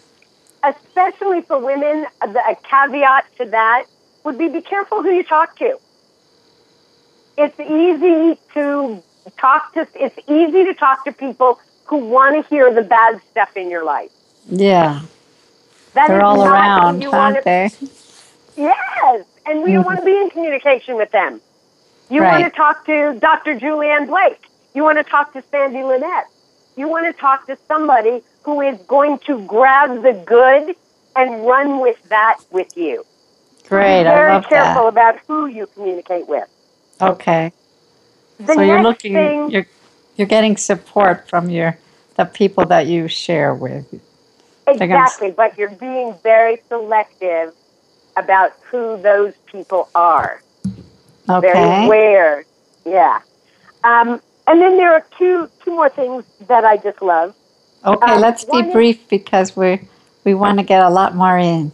And 0.63 0.73
especially 0.73 1.41
for 1.41 1.59
women, 1.59 2.05
a, 2.21 2.29
a 2.29 2.55
caveat 2.63 3.25
to 3.39 3.45
that 3.47 3.85
would 4.23 4.37
be 4.37 4.47
be 4.47 4.61
careful 4.61 5.03
who 5.03 5.11
you 5.11 5.23
talk 5.23 5.57
to. 5.57 5.77
It's 7.37 7.59
easy 7.59 8.39
to 8.53 9.03
talk 9.37 9.73
to 9.73 9.85
it's 9.95 10.17
easy 10.29 10.63
to 10.63 10.73
talk 10.73 11.03
to 11.03 11.11
people 11.11 11.59
who 11.87 11.97
want 11.97 12.41
to 12.41 12.49
hear 12.49 12.73
the 12.73 12.83
bad 12.83 13.19
stuff 13.31 13.57
in 13.57 13.69
your 13.69 13.83
life. 13.83 14.11
yeah. 14.49 15.01
That 15.93 16.07
They're 16.07 16.19
is 16.19 16.23
all 16.23 16.41
around, 16.41 17.03
aren't 17.05 17.43
they? 17.43 17.69
Yes, 18.55 19.25
and 19.45 19.61
we 19.61 19.73
don't 19.73 19.85
want 19.85 19.99
to 19.99 20.05
be 20.05 20.15
in 20.15 20.29
communication 20.29 20.95
with 20.95 21.11
them. 21.11 21.41
You 22.09 22.21
Right. 22.21 22.39
want 22.39 22.53
to 22.53 22.57
talk 22.57 22.85
to 22.85 23.19
Dr. 23.19 23.59
Julianne 23.59 24.07
Blake. 24.07 24.39
You 24.73 24.83
want 24.83 24.99
to 24.99 25.03
talk 25.03 25.33
to 25.33 25.41
Sandye 25.51 25.83
Linnetz. 25.83 26.27
You 26.77 26.87
want 26.87 27.07
to 27.07 27.13
talk 27.19 27.45
to 27.47 27.57
somebody 27.67 28.23
who 28.47 28.61
is 28.61 28.79
going 28.87 29.19
to 29.19 29.41
grab 29.45 30.01
the 30.03 30.13
good 30.25 30.73
and 31.17 31.45
run 31.45 31.81
with 31.81 32.01
that 32.07 32.37
with 32.49 32.77
you. 32.77 33.05
Great. 33.67 34.03
Be 34.03 34.07
I 34.07 34.15
very 34.15 34.31
love 34.35 34.45
careful 34.47 34.83
that. 34.83 34.87
about 34.87 35.19
who 35.27 35.47
you 35.47 35.67
communicate 35.75 36.29
with. 36.29 36.47
Okay. 37.01 37.51
The 38.39 38.53
so 38.53 38.61
you're 38.61 38.81
looking 38.81 39.13
thing, 39.15 39.51
you're 39.51 39.67
you're 40.15 40.27
getting 40.29 40.55
support 40.55 41.27
from 41.27 41.49
your 41.49 41.77
the 42.15 42.23
people 42.23 42.65
that 42.67 42.87
you 42.87 43.09
share 43.09 43.53
with. 43.53 43.85
gonna- 44.65 44.81
exactly, 44.85 45.31
but 45.31 45.57
you're 45.57 45.75
being 45.87 46.15
very 46.23 46.61
selective 46.69 47.53
about 48.15 48.53
who 48.71 48.95
those 49.01 49.33
people 49.51 49.89
are. 49.93 50.41
very 51.27 51.49
Okay. 51.49 51.85
aware. 51.85 52.45
Yeah. 52.85 53.19
Um, 53.83 54.21
and 54.47 54.61
then 54.61 54.77
there 54.77 54.93
are 54.93 55.05
two 55.17 55.49
two 55.65 55.71
more 55.71 55.89
things 55.89 56.23
that 56.47 56.63
I 56.63 56.77
just 56.77 57.01
love. 57.01 57.35
Okay, 57.85 58.13
um, 58.13 58.21
let's 58.21 58.43
be 58.45 58.51
one 58.51 58.65
is- 58.67 58.73
brief 58.73 59.09
because 59.09 59.55
we 59.55 59.81
we 60.23 60.33
want 60.33 60.59
to 60.59 60.65
get 60.65 60.83
a 60.83 60.89
lot 60.89 61.15
more 61.15 61.37
in. 61.37 61.71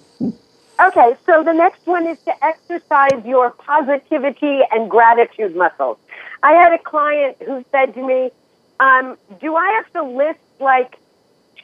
Okay, 0.80 1.16
so 1.26 1.44
the 1.44 1.54
next 1.54 1.86
one 1.86 2.08
is 2.08 2.20
to 2.26 2.46
exercise 2.46 3.26
your 3.26 3.52
positivity 3.52 4.62
and 4.72 4.90
gratitude 4.90 5.56
muscles. 5.56 5.98
I 6.42 6.54
had 6.54 6.74
a 6.74 6.78
client 6.78 7.38
who 7.46 7.64
said 7.72 7.94
to 7.94 8.06
me, 8.06 8.32
um, 8.80 9.18
"Do 9.40 9.56
I 9.56 9.68
have 9.74 9.92
to 9.94 10.04
list 10.04 10.40
like 10.60 10.98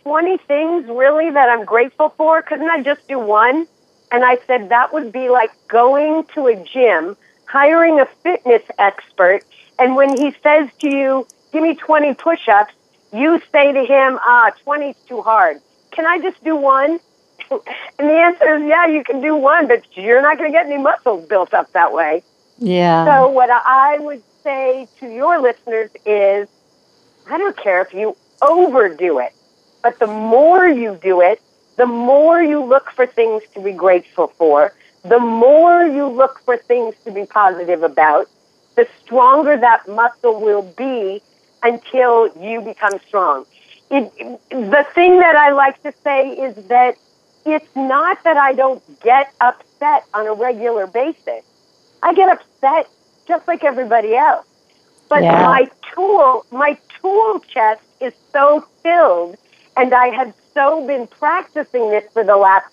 20 0.03 0.37
things 0.37 0.87
really 0.87 1.29
that 1.31 1.49
I'm 1.49 1.65
grateful 1.65 2.09
for? 2.17 2.41
Couldn't 2.41 2.69
I 2.69 2.81
just 2.81 3.07
do 3.07 3.19
one? 3.19 3.67
And 4.11 4.23
I 4.23 4.37
said 4.47 4.69
that 4.69 4.93
would 4.93 5.11
be 5.11 5.29
like 5.29 5.51
going 5.67 6.23
to 6.35 6.47
a 6.47 6.55
gym, 6.55 7.15
hiring 7.45 7.99
a 7.99 8.05
fitness 8.23 8.63
expert, 8.77 9.43
and 9.77 9.95
when 9.95 10.17
he 10.17 10.35
says 10.43 10.69
to 10.79 10.89
you, 10.89 11.27
give 11.53 11.63
me 11.63 11.75
20 11.75 12.13
push 12.15 12.47
ups, 12.47 12.73
you 13.13 13.41
say 13.51 13.71
to 13.71 13.83
him, 13.85 14.19
ah, 14.21 14.51
20 14.63 14.89
is 14.89 14.95
too 15.07 15.21
hard. 15.21 15.57
Can 15.91 16.05
I 16.05 16.19
just 16.19 16.43
do 16.43 16.55
one? 16.55 16.99
and 17.51 18.09
the 18.09 18.13
answer 18.13 18.55
is, 18.55 18.67
yeah, 18.67 18.87
you 18.87 19.03
can 19.03 19.21
do 19.21 19.35
one, 19.35 19.67
but 19.67 19.83
you're 19.97 20.21
not 20.21 20.37
going 20.37 20.51
to 20.51 20.57
get 20.57 20.65
any 20.65 20.77
muscles 20.77 21.27
built 21.27 21.53
up 21.53 21.71
that 21.73 21.93
way. 21.93 22.23
Yeah. 22.59 23.05
So, 23.05 23.29
what 23.29 23.49
I 23.49 23.97
would 23.99 24.21
say 24.43 24.87
to 24.99 25.07
your 25.07 25.41
listeners 25.41 25.89
is 26.05 26.47
I 27.29 27.37
don't 27.37 27.57
care 27.57 27.81
if 27.81 27.93
you 27.93 28.15
overdo 28.41 29.19
it, 29.19 29.33
but 29.81 29.99
the 29.99 30.07
more 30.07 30.67
you 30.67 30.99
do 31.01 31.21
it, 31.21 31.41
the 31.77 31.85
more 31.85 32.41
you 32.41 32.63
look 32.63 32.91
for 32.91 33.07
things 33.07 33.43
to 33.53 33.61
be 33.61 33.71
grateful 33.71 34.27
for, 34.27 34.73
the 35.03 35.19
more 35.19 35.83
you 35.83 36.07
look 36.07 36.39
for 36.43 36.57
things 36.57 36.95
to 37.05 37.11
be 37.11 37.25
positive 37.25 37.83
about, 37.83 38.27
the 38.75 38.87
stronger 39.01 39.57
that 39.57 39.87
muscle 39.87 40.41
will 40.41 40.63
be 40.77 41.21
until 41.63 42.27
you 42.39 42.61
become 42.61 42.99
strong. 43.07 43.45
It, 43.91 44.11
the 44.49 44.85
thing 44.93 45.19
that 45.19 45.35
I 45.35 45.51
like 45.51 45.81
to 45.83 45.93
say 46.03 46.29
is 46.29 46.55
that 46.67 46.95
it's 47.45 47.75
not 47.75 48.23
that 48.23 48.37
I 48.37 48.53
don't 48.53 48.83
get 49.01 49.31
upset 49.41 50.03
on 50.13 50.27
a 50.27 50.33
regular 50.33 50.87
basis. 50.87 51.43
I 52.03 52.13
get 52.13 52.29
upset 52.29 52.87
just 53.27 53.47
like 53.47 53.63
everybody 53.63 54.15
else. 54.15 54.45
But 55.09 55.23
Yeah. 55.23 55.41
my 55.43 55.69
tool, 55.93 56.45
my 56.51 56.77
tool 57.01 57.39
chest 57.39 57.81
is 57.99 58.13
so 58.31 58.65
filled, 58.83 59.37
and 59.75 59.93
I 59.93 60.07
have 60.09 60.33
so 60.53 60.85
been 60.85 61.07
practicing 61.07 61.89
this 61.89 62.03
for 62.13 62.23
the 62.23 62.35
last 62.37 62.67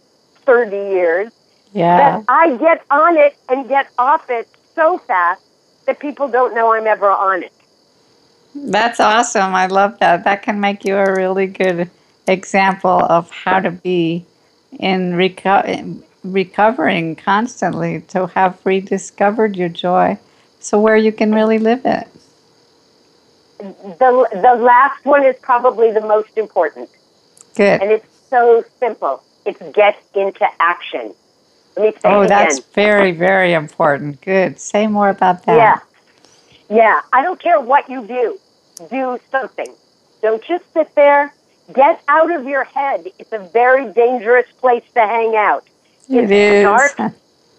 30 0.44 0.76
years 0.76 1.32
Yeah. 1.72 1.96
that 1.96 2.24
I 2.28 2.56
get 2.56 2.82
on 2.90 3.16
it 3.16 3.36
and 3.48 3.68
get 3.68 3.88
off 3.98 4.28
it 4.28 4.48
so 4.74 4.98
fast 4.98 5.42
that 5.86 5.98
people 5.98 6.28
don't 6.28 6.54
know 6.54 6.72
I'm 6.74 6.86
ever 6.86 7.10
on 7.10 7.42
it. 7.42 7.52
That's 8.64 9.00
awesome. 9.00 9.54
I 9.54 9.66
love 9.66 9.98
that. 10.00 10.24
That 10.24 10.42
can 10.42 10.60
make 10.60 10.84
you 10.84 10.96
a 10.96 11.12
really 11.12 11.46
good 11.46 11.90
example 12.26 12.90
of 12.90 13.30
how 13.30 13.60
to 13.60 13.70
be 13.70 14.24
in 14.78 15.12
reco- 15.12 16.02
recovering 16.24 17.16
constantly 17.16 18.00
to 18.08 18.26
have 18.28 18.58
rediscovered 18.64 19.56
your 19.56 19.68
joy. 19.68 20.18
So 20.58 20.80
where 20.80 20.96
you 20.96 21.12
can 21.12 21.34
really 21.34 21.58
live 21.58 21.82
it. 21.84 22.08
The, 23.58 24.28
the 24.32 24.62
last 24.62 25.04
one 25.04 25.24
is 25.24 25.36
probably 25.40 25.90
the 25.92 26.00
most 26.00 26.36
important, 26.36 26.90
Good. 27.54 27.80
and 27.80 27.90
it's 27.90 28.06
so 28.28 28.64
simple. 28.78 29.22
It's 29.46 29.62
get 29.74 29.96
into 30.14 30.46
action. 30.60 31.14
Let 31.76 31.86
me 31.86 31.92
say 31.92 32.08
Oh, 32.08 32.26
that's 32.26 32.58
again. 32.58 32.70
very, 32.74 33.12
very 33.12 33.52
important. 33.54 34.20
Good. 34.20 34.58
Say 34.58 34.86
more 34.88 35.08
about 35.08 35.44
that. 35.44 35.56
Yeah. 36.68 36.76
Yeah. 36.76 37.00
I 37.12 37.22
don't 37.22 37.40
care 37.40 37.60
what 37.60 37.88
you 37.88 38.04
do. 38.06 38.38
Do 38.90 39.18
something. 39.30 39.74
Don't 40.22 40.42
just 40.44 40.70
sit 40.72 40.94
there. 40.94 41.32
Get 41.72 42.00
out 42.08 42.30
of 42.30 42.46
your 42.46 42.64
head. 42.64 43.06
It's 43.18 43.32
a 43.32 43.38
very 43.38 43.92
dangerous 43.92 44.46
place 44.60 44.84
to 44.94 45.00
hang 45.00 45.34
out. 45.34 45.64
It 46.08 46.30
it's 46.30 46.62
dark. 46.64 47.12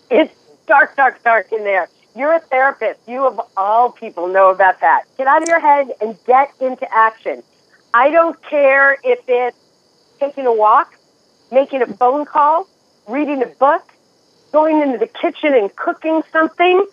It's 0.09 0.33
dark, 0.67 0.95
dark, 0.95 1.23
dark 1.23 1.51
in 1.51 1.63
there. 1.63 1.89
You're 2.15 2.33
a 2.33 2.39
therapist. 2.39 2.99
You 3.07 3.27
of 3.27 3.41
all 3.57 3.91
people 3.91 4.27
know 4.27 4.49
about 4.49 4.79
that. 4.81 5.03
Get 5.17 5.27
out 5.27 5.41
of 5.41 5.47
your 5.47 5.59
head 5.59 5.91
and 6.01 6.17
get 6.25 6.51
into 6.61 6.87
action. 6.93 7.43
I 7.93 8.09
don't 8.09 8.41
care 8.43 8.97
if 9.03 9.19
it's 9.27 9.57
taking 10.19 10.45
a 10.45 10.53
walk, 10.53 10.95
making 11.51 11.81
a 11.81 11.87
phone 11.87 12.25
call, 12.25 12.67
reading 13.07 13.43
a 13.43 13.47
book, 13.47 13.83
going 14.51 14.81
into 14.81 14.97
the 14.97 15.07
kitchen 15.07 15.53
and 15.53 15.75
cooking 15.75 16.21
something, 16.31 16.85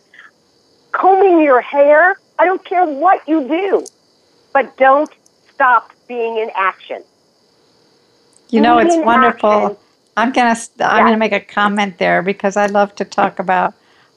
combing 0.93 1.41
your 1.41 1.61
hair. 1.61 2.17
I 2.39 2.45
don't 2.45 2.65
care 2.65 2.85
what 2.85 3.27
you 3.29 3.47
do, 3.47 3.85
but 4.55 4.77
don't 4.79 5.11
stop 5.55 5.93
being 6.09 6.39
in 6.39 6.51
action. 6.57 7.05
You 8.51 8.63
know, 8.63 8.79
it's 8.79 8.97
Being 8.97 9.01
in 9.01 9.07
wonderful. 9.07 9.51
action. 9.51 9.79
I'm 10.17 10.33
gonna 10.33 10.57
I'm 10.81 11.07
gonna 11.07 11.19
make 11.19 11.33
a 11.33 11.41
comment 11.41 11.99
there 11.99 12.23
because 12.23 12.57
I 12.57 12.67
love 12.67 12.95
to 12.97 13.05
talk 13.05 13.41
about. 13.41 13.75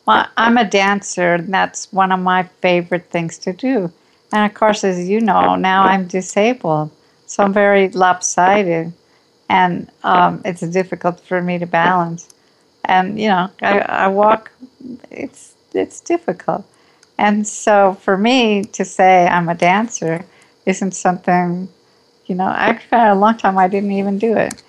Well, 0.08 0.28
I'm 0.38 0.58
a 0.58 0.66
dancer, 0.66 1.36
and 1.36 1.54
that's 1.54 1.92
one 1.94 2.14
of 2.14 2.22
my 2.22 2.44
favorite 2.62 3.10
things 3.12 3.38
to 3.40 3.54
do. 3.54 3.92
And 4.34 4.50
of 4.50 4.56
course, 4.58 4.84
as 4.86 5.10
you 5.10 5.22
know, 5.22 5.56
now 5.56 5.84
I'm 5.84 6.08
disabled, 6.08 6.92
so 7.28 7.44
I'm 7.44 7.54
very 7.54 7.90
lopsided, 7.90 8.94
and 9.50 9.92
um, 10.04 10.42
it's 10.46 10.62
difficult 10.62 11.22
for 11.22 11.42
me 11.42 11.60
to 11.60 11.68
balance. 11.68 12.30
And 12.86 13.20
you 13.20 13.30
know, 13.30 13.50
I, 13.62 13.80
I 13.80 14.08
walk. 14.08 14.52
It's 15.12 15.56
it's 15.74 16.00
difficult, 16.02 16.66
and 17.18 17.48
so 17.48 17.98
for 18.02 18.18
me 18.18 18.64
to 18.64 18.86
say 18.86 19.28
I'm 19.28 19.50
a 19.50 19.56
dancer 19.56 20.26
isn't 20.66 20.94
something. 20.94 21.70
You 22.26 22.36
know, 22.36 22.50
actually, 22.50 22.90
for 22.90 23.08
a 23.08 23.16
long 23.16 23.38
time 23.38 23.58
I 23.58 23.68
didn't 23.68 23.92
even 23.92 24.20
do 24.20 24.36
it. 24.36 24.62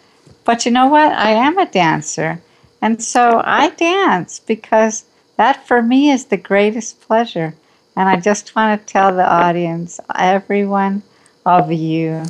But 0.45 0.65
you 0.65 0.73
know 0.73 0.87
what? 0.87 1.13
I 1.13 1.31
am 1.31 1.59
a 1.59 1.67
dancer. 1.67 2.41
And 2.81 3.03
so 3.03 3.43
I 3.45 3.71
dance 3.71 4.39
because 4.39 5.05
that 5.37 5.67
for 5.67 5.83
me 5.83 6.11
is 6.11 6.27
the 6.27 6.37
greatest 6.37 7.01
pleasure. 7.01 7.55
And 7.97 8.09
I 8.09 8.17
just 8.21 8.55
want 8.55 8.81
to 8.81 8.93
tell 8.93 9.15
the 9.15 9.29
audience, 9.29 9.99
everyone 10.15 11.03
of 11.45 11.73
you, 11.73 12.25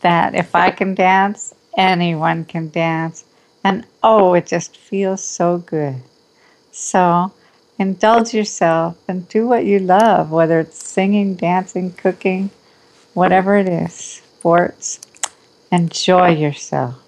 that 0.00 0.34
if 0.34 0.54
I 0.54 0.70
can 0.70 0.94
dance, 0.94 1.54
anyone 1.76 2.44
can 2.44 2.68
dance. 2.70 3.24
And 3.62 3.86
oh, 4.02 4.34
it 4.34 4.46
just 4.46 4.76
feels 4.76 5.22
so 5.22 5.58
good. 5.58 6.02
So 6.72 7.32
indulge 7.78 8.34
yourself 8.34 8.96
and 9.08 9.28
do 9.28 9.46
what 9.46 9.64
you 9.64 9.78
love, 9.78 10.30
whether 10.30 10.60
it's 10.60 10.82
singing, 10.82 11.34
dancing, 11.34 11.92
cooking, 11.92 12.50
whatever 13.14 13.56
it 13.56 13.68
is, 13.68 13.94
sports. 13.94 15.00
Enjoy 15.72 16.28
yourself. 16.28 17.00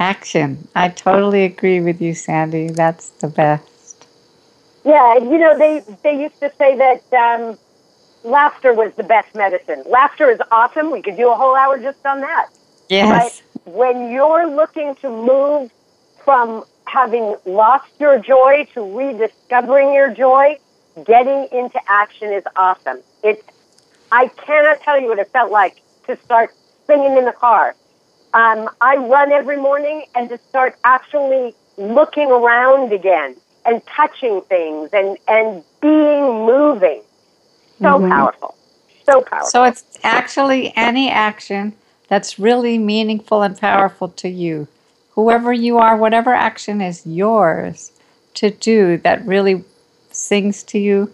Action. 0.00 0.68
I 0.74 0.88
totally 0.88 1.44
agree 1.44 1.80
with 1.80 2.00
you, 2.00 2.12
Sandye. 2.12 2.74
That's 2.74 3.10
the 3.10 3.28
best. 3.28 4.06
Yeah, 4.84 5.16
you 5.16 5.38
know 5.38 5.56
they 5.56 5.82
they 6.02 6.20
used 6.20 6.38
to 6.40 6.52
say 6.58 6.76
that 6.76 7.12
um, 7.12 7.58
laughter 8.22 8.74
was 8.74 8.92
the 8.96 9.02
best 9.02 9.34
medicine. 9.34 9.82
Laughter 9.86 10.30
is 10.30 10.40
awesome. 10.50 10.90
We 10.90 11.00
could 11.00 11.16
do 11.16 11.30
a 11.30 11.34
whole 11.34 11.54
hour 11.54 11.78
just 11.78 12.04
on 12.04 12.20
that. 12.20 12.48
Yes. 12.88 13.42
But 13.64 13.72
when 13.72 14.10
you're 14.10 14.48
looking 14.48 14.94
to 14.96 15.08
move 15.08 15.70
from 16.22 16.64
having 16.94 17.34
lost 17.44 17.90
your 17.98 18.20
joy 18.20 18.66
to 18.72 18.96
rediscovering 18.96 19.92
your 19.92 20.14
joy, 20.14 20.56
getting 21.04 21.48
into 21.50 21.80
action 21.88 22.32
is 22.32 22.44
awesome. 22.54 23.00
It's 23.24 23.42
I 24.12 24.28
cannot 24.28 24.80
tell 24.80 25.00
you 25.00 25.08
what 25.08 25.18
it 25.18 25.28
felt 25.32 25.50
like 25.50 25.82
to 26.06 26.16
start 26.18 26.54
singing 26.86 27.16
in 27.16 27.24
the 27.24 27.32
car. 27.32 27.74
Um, 28.32 28.70
I 28.80 28.96
run 28.96 29.32
every 29.32 29.56
morning 29.56 30.04
and 30.14 30.28
to 30.28 30.38
start 30.48 30.76
actually 30.84 31.54
looking 31.76 32.30
around 32.30 32.92
again 32.92 33.34
and 33.66 33.84
touching 33.86 34.40
things 34.42 34.90
and, 34.92 35.18
and 35.26 35.64
being 35.80 36.46
moving. 36.46 37.02
So 37.82 38.08
powerful. 38.08 38.54
So 39.04 39.20
powerful. 39.20 39.50
So 39.50 39.64
it's 39.64 39.82
actually 40.04 40.72
any 40.76 41.10
action 41.10 41.74
that's 42.06 42.38
really 42.38 42.78
meaningful 42.78 43.42
and 43.42 43.58
powerful 43.58 44.08
to 44.10 44.28
you. 44.28 44.68
Whoever 45.14 45.52
you 45.52 45.78
are, 45.78 45.96
whatever 45.96 46.34
action 46.34 46.80
is 46.80 47.06
yours 47.06 47.92
to 48.34 48.50
do 48.50 48.98
that 48.98 49.24
really 49.24 49.64
sings 50.10 50.62
to 50.64 50.78
you, 50.78 51.12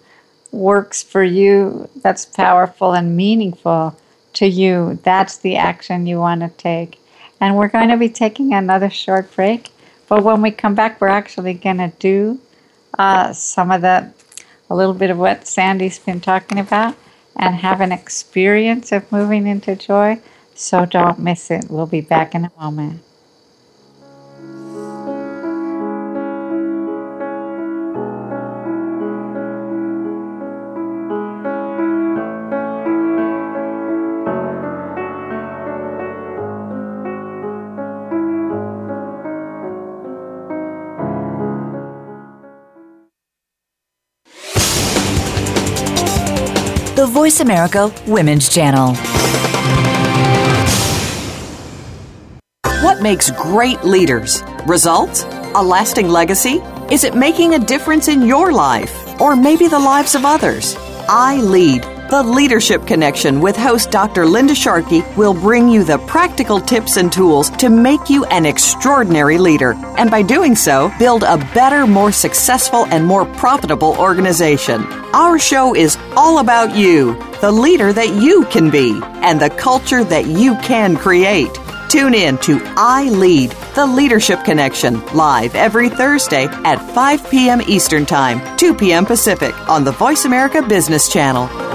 works 0.53 1.03
for 1.03 1.23
you, 1.23 1.89
that's 1.97 2.25
powerful 2.25 2.93
and 2.93 3.17
meaningful 3.17 3.97
to 4.35 4.47
you, 4.47 4.99
that's 5.03 5.37
the 5.39 5.57
action 5.57 6.07
you 6.07 6.19
want 6.19 6.41
to 6.41 6.49
take. 6.49 6.99
And 7.41 7.57
we're 7.57 7.69
going 7.69 7.89
to 7.89 7.97
be 7.97 8.09
taking 8.09 8.53
another 8.53 8.91
short 8.91 9.35
break. 9.35 9.71
But 10.09 10.25
when 10.25 10.43
we 10.43 10.51
come 10.51 10.75
back, 10.75 11.01
we're 11.01 11.09
actually 11.09 11.55
going 11.55 11.79
to 11.79 11.93
do 11.99 12.41
uh, 12.99 13.33
some 13.33 13.71
of 13.71 13.83
the, 13.83 14.13
a 14.69 14.75
little 14.75 14.95
bit 14.95 15.11
of 15.11 15.19
what 15.19 15.47
Sandye's 15.47 15.99
been 15.99 16.21
talking 16.21 16.59
about 16.59 16.97
and 17.37 17.55
have 17.55 17.81
an 17.81 17.93
experience 17.93 18.93
of 18.93 19.11
moving 19.13 19.47
into 19.47 19.77
joy. 19.77 20.21
So 20.55 20.85
don't 20.85 21.19
miss 21.19 21.51
it. 21.51 21.67
We'll 21.71 21.87
be 21.87 22.01
back 22.01 22.35
in 22.35 22.45
a 22.45 22.53
moment. 22.59 23.03
Voice 47.31 47.39
America 47.39 47.95
Women's 48.09 48.49
Channel. 48.49 48.97
What 52.83 53.03
makes 53.03 53.31
great 53.31 53.85
leaders? 53.85 54.43
Results? 54.67 55.23
A 55.55 55.63
lasting 55.63 56.09
legacy? 56.09 56.61
Is 56.91 57.05
it 57.05 57.15
making 57.15 57.55
a 57.55 57.59
difference 57.61 58.09
in 58.09 58.27
your 58.27 58.51
life 58.51 59.21
or 59.21 59.37
maybe 59.37 59.69
the 59.69 59.79
lives 59.79 60.17
of 60.17 60.25
others? 60.25 60.75
I 61.09 61.37
Lead 61.37 61.85
the 62.11 62.23
Leadership 62.25 62.89
Connection 62.89 63.41
with 63.41 63.57
host 63.57 63.93
Dr. 63.93 64.27
Linda 64.27 64.53
Sharkey 64.53 65.03
will 65.17 65.33
bring 65.33 65.69
you 65.69 65.85
the 65.85 65.99
practical 65.99 66.61
tips 66.61 66.97
and 66.97 67.13
tools 67.13 67.51
to 67.51 67.69
make 67.69 68.11
you 68.11 68.25
an 68.27 68.45
extraordinary 68.45 69.39
leader. 69.39 69.75
And 69.97 70.11
by 70.11 70.23
doing 70.23 70.57
so, 70.57 70.93
build 70.99 71.23
a 71.23 71.37
better, 71.55 71.87
more 71.87 72.11
successful, 72.11 72.85
and 72.87 73.07
more 73.07 73.25
profitable 73.25 73.97
organization. 73.97 74.83
Our 75.15 75.39
show 75.39 75.77
is 75.77 75.97
all 76.17 76.41
about 76.41 76.75
you, 76.75 77.15
the 77.41 77.53
leader 77.53 77.93
that 77.93 78.21
you 78.21 78.45
can 78.47 78.71
be, 78.71 79.01
and 79.23 79.41
the 79.41 79.51
culture 79.51 80.03
that 80.03 80.27
you 80.27 80.57
can 80.57 80.97
create. 80.97 81.57
Tune 81.89 82.15
in 82.15 82.39
to 82.39 82.61
I 82.77 83.05
Lead, 83.11 83.53
the 83.77 83.87
Leadership 83.87 84.45
Connection, 84.45 85.01
live 85.15 85.55
every 85.55 85.89
Thursday 85.89 86.47
at 86.65 86.83
5 86.93 87.31
p.m. 87.31 87.63
Eastern 87.63 88.05
Time, 88.05 88.57
2 88.57 88.75
p.m. 88.75 89.07
Pacific 89.07 89.57
on 89.69 89.85
the 89.85 89.93
Voice 89.93 90.25
America 90.25 90.61
Business 90.61 91.09
Channel. 91.09 91.70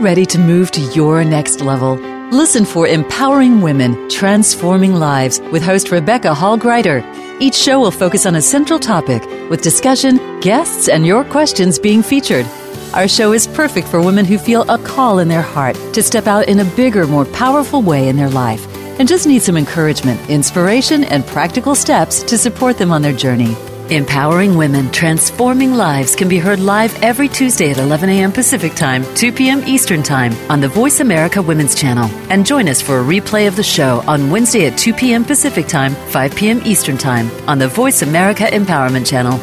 Ready 0.00 0.24
to 0.24 0.38
move 0.38 0.70
to 0.70 0.80
your 0.80 1.22
next 1.24 1.60
level? 1.60 1.96
Listen 2.30 2.64
for 2.64 2.86
Empowering 2.86 3.60
Women, 3.60 4.08
Transforming 4.08 4.94
Lives 4.94 5.40
with 5.52 5.62
host 5.62 5.90
Rebecca 5.90 6.32
Hall 6.32 6.56
Gruyter. 6.56 7.04
Each 7.38 7.54
show 7.54 7.78
will 7.78 7.90
focus 7.90 8.24
on 8.24 8.34
a 8.34 8.40
central 8.40 8.78
topic 8.78 9.22
with 9.50 9.60
discussion, 9.60 10.40
guests, 10.40 10.88
and 10.88 11.04
your 11.04 11.22
questions 11.22 11.78
being 11.78 12.02
featured. 12.02 12.46
Our 12.94 13.08
show 13.08 13.34
is 13.34 13.46
perfect 13.46 13.88
for 13.88 14.00
women 14.00 14.24
who 14.24 14.38
feel 14.38 14.62
a 14.70 14.78
call 14.78 15.18
in 15.18 15.28
their 15.28 15.42
heart 15.42 15.76
to 15.92 16.02
step 16.02 16.26
out 16.26 16.48
in 16.48 16.60
a 16.60 16.76
bigger, 16.76 17.06
more 17.06 17.26
powerful 17.26 17.82
way 17.82 18.08
in 18.08 18.16
their 18.16 18.30
life 18.30 18.66
and 18.98 19.06
just 19.06 19.26
need 19.26 19.42
some 19.42 19.58
encouragement, 19.58 20.30
inspiration, 20.30 21.04
and 21.04 21.26
practical 21.26 21.74
steps 21.74 22.22
to 22.22 22.38
support 22.38 22.78
them 22.78 22.90
on 22.90 23.02
their 23.02 23.12
journey. 23.12 23.54
Empowering 23.90 24.56
Women, 24.56 24.90
Transforming 24.92 25.74
Lives 25.74 26.14
can 26.14 26.28
be 26.28 26.38
heard 26.38 26.60
live 26.60 26.94
every 27.02 27.28
Tuesday 27.28 27.70
at 27.70 27.78
11 27.78 28.08
a.m. 28.08 28.30
Pacific 28.30 28.74
Time, 28.74 29.04
2 29.16 29.32
p.m. 29.32 29.62
Eastern 29.66 30.02
Time 30.02 30.32
on 30.50 30.60
the 30.60 30.68
Voice 30.68 31.00
America 31.00 31.42
Women's 31.42 31.74
Channel. 31.74 32.08
And 32.30 32.46
join 32.46 32.68
us 32.68 32.80
for 32.80 33.00
a 33.00 33.04
replay 33.04 33.48
of 33.48 33.56
the 33.56 33.62
show 33.62 34.02
on 34.06 34.30
Wednesday 34.30 34.66
at 34.66 34.78
2 34.78 34.94
p.m. 34.94 35.24
Pacific 35.24 35.66
Time, 35.66 35.94
5 35.94 36.36
p.m. 36.36 36.60
Eastern 36.64 36.96
Time 36.96 37.30
on 37.48 37.58
the 37.58 37.68
Voice 37.68 38.02
America 38.02 38.44
Empowerment 38.44 39.06
Channel 39.06 39.38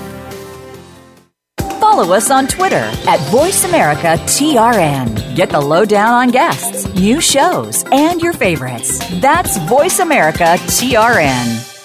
follow 1.98 2.14
us 2.14 2.30
on 2.30 2.46
Twitter 2.46 2.76
at 2.76 3.20
VoiceAmericaTRN. 3.32 5.36
Get 5.36 5.50
the 5.50 5.60
lowdown 5.60 6.14
on 6.14 6.30
guests, 6.30 6.86
new 6.94 7.20
shows, 7.20 7.84
and 7.92 8.22
your 8.22 8.34
favorites. 8.34 9.00
That's 9.20 9.58
VoiceAmericaTRN. 9.58 11.77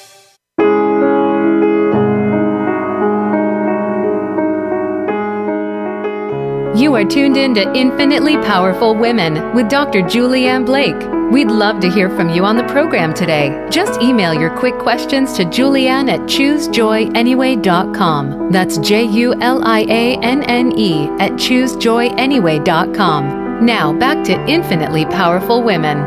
You 6.82 6.94
are 6.96 7.04
tuned 7.04 7.36
in 7.36 7.54
to 7.54 7.72
Infinitely 7.76 8.38
Powerful 8.38 8.96
Women 8.96 9.54
with 9.54 9.68
Dr. 9.68 10.02
Julianne 10.02 10.66
Blake. 10.66 10.96
We'd 11.30 11.46
love 11.46 11.78
to 11.78 11.88
hear 11.88 12.10
from 12.10 12.28
you 12.28 12.44
on 12.44 12.56
the 12.56 12.64
program 12.64 13.14
today. 13.14 13.68
Just 13.70 14.02
email 14.02 14.34
your 14.34 14.50
quick 14.58 14.76
questions 14.78 15.32
to 15.34 15.44
Julianne 15.44 16.10
at 16.10 16.18
choosejoyanyway.com. 16.22 18.50
That's 18.50 18.78
J 18.78 19.04
U 19.04 19.32
L 19.40 19.64
I 19.64 19.82
A 19.82 20.16
N 20.22 20.42
N 20.42 20.76
E 20.76 21.06
at 21.20 21.34
choosejoyanyway.com. 21.34 23.64
Now 23.64 23.92
back 23.92 24.24
to 24.24 24.44
Infinitely 24.50 25.04
Powerful 25.04 25.62
Women. 25.62 25.98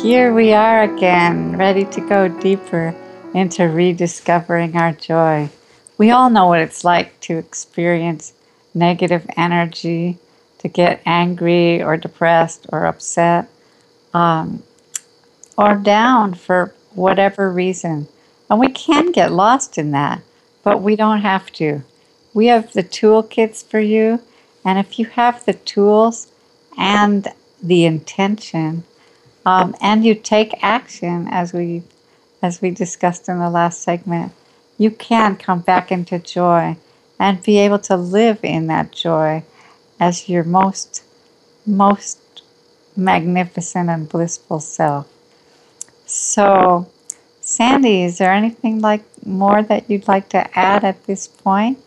Here 0.00 0.32
we 0.32 0.52
are 0.52 0.84
again, 0.84 1.56
ready 1.56 1.86
to 1.86 2.00
go 2.02 2.28
deeper 2.28 2.94
into 3.34 3.64
rediscovering 3.64 4.76
our 4.76 4.92
joy. 4.92 5.50
We 5.98 6.10
all 6.10 6.30
know 6.30 6.46
what 6.48 6.60
it's 6.60 6.84
like 6.84 7.18
to 7.20 7.38
experience 7.38 8.32
negative 8.74 9.26
energy 9.36 10.18
to 10.58 10.68
get 10.68 11.00
angry 11.06 11.82
or 11.82 11.96
depressed 11.96 12.66
or 12.70 12.86
upset 12.86 13.48
um, 14.12 14.62
or 15.56 15.74
down 15.74 16.34
for 16.34 16.74
whatever 16.94 17.50
reason. 17.50 18.08
And 18.50 18.60
we 18.60 18.68
can 18.68 19.12
get 19.12 19.32
lost 19.32 19.78
in 19.78 19.90
that, 19.92 20.22
but 20.62 20.82
we 20.82 20.96
don't 20.96 21.20
have 21.20 21.50
to. 21.52 21.82
We 22.34 22.46
have 22.46 22.72
the 22.72 22.82
toolkits 22.82 23.64
for 23.64 23.80
you, 23.80 24.20
and 24.64 24.78
if 24.78 24.98
you 24.98 25.06
have 25.06 25.44
the 25.44 25.54
tools 25.54 26.30
and 26.76 27.28
the 27.62 27.86
intention, 27.86 28.84
um, 29.46 29.74
and 29.80 30.04
you 30.04 30.14
take 30.14 30.62
action, 30.62 31.28
as 31.28 31.52
we 31.52 31.82
as 32.42 32.60
we 32.60 32.70
discussed 32.70 33.28
in 33.28 33.38
the 33.38 33.48
last 33.48 33.80
segment, 33.80 34.32
you 34.78 34.90
can 34.90 35.36
come 35.36 35.60
back 35.60 35.90
into 35.90 36.18
joy 36.18 36.76
and 37.18 37.42
be 37.42 37.58
able 37.58 37.78
to 37.78 37.96
live 37.96 38.40
in 38.42 38.66
that 38.66 38.92
joy 38.92 39.42
as 39.98 40.28
your 40.28 40.44
most, 40.44 41.02
most 41.66 42.18
magnificent 42.96 43.88
and 43.88 44.08
blissful 44.08 44.60
self. 44.60 45.08
So, 46.04 46.90
Sandye, 47.42 48.04
is 48.04 48.18
there 48.18 48.32
anything 48.32 48.80
like 48.80 49.02
more 49.24 49.62
that 49.62 49.88
you'd 49.90 50.08
like 50.08 50.28
to 50.30 50.58
add 50.58 50.84
at 50.84 51.04
this 51.06 51.26
point? 51.26 51.78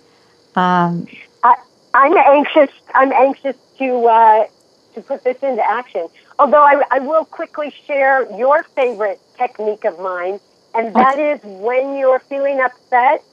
Um, 0.56 1.08
I, 1.44 1.56
I'm 1.94 2.18
anxious. 2.18 2.72
I'm 2.94 3.12
anxious 3.14 3.56
to 3.78 4.06
uh, 4.06 4.48
to 4.96 5.02
put 5.02 5.24
this 5.24 5.38
into 5.42 5.64
action. 5.64 6.08
Although 6.38 6.64
I, 6.64 6.82
I 6.92 7.00
will 7.00 7.26
quickly 7.26 7.74
share 7.86 8.30
your 8.38 8.64
favorite 8.64 9.20
technique 9.38 9.86
of 9.86 10.00
mine, 10.00 10.40
and 10.80 10.94
that 10.96 11.20
is 11.20 11.40
when 11.44 11.98
you're 11.98 12.20
feeling 12.20 12.62
upset, 12.62 13.24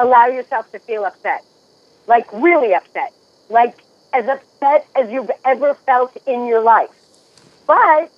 allow 0.00 0.26
yourself 0.26 0.70
to 0.72 0.78
feel 0.78 1.04
upset, 1.04 1.44
like 2.06 2.26
really 2.32 2.74
upset 2.74 3.12
like 3.52 3.76
as 4.12 4.26
upset 4.26 4.86
as 4.96 5.10
you've 5.10 5.30
ever 5.44 5.74
felt 5.74 6.16
in 6.26 6.46
your 6.46 6.62
life. 6.62 6.90
But 7.66 8.10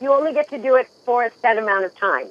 you 0.00 0.12
only 0.12 0.32
get 0.32 0.48
to 0.50 0.58
do 0.58 0.76
it 0.76 0.88
for 1.04 1.24
a 1.24 1.30
set 1.42 1.58
amount 1.58 1.84
of 1.84 1.94
time. 1.96 2.28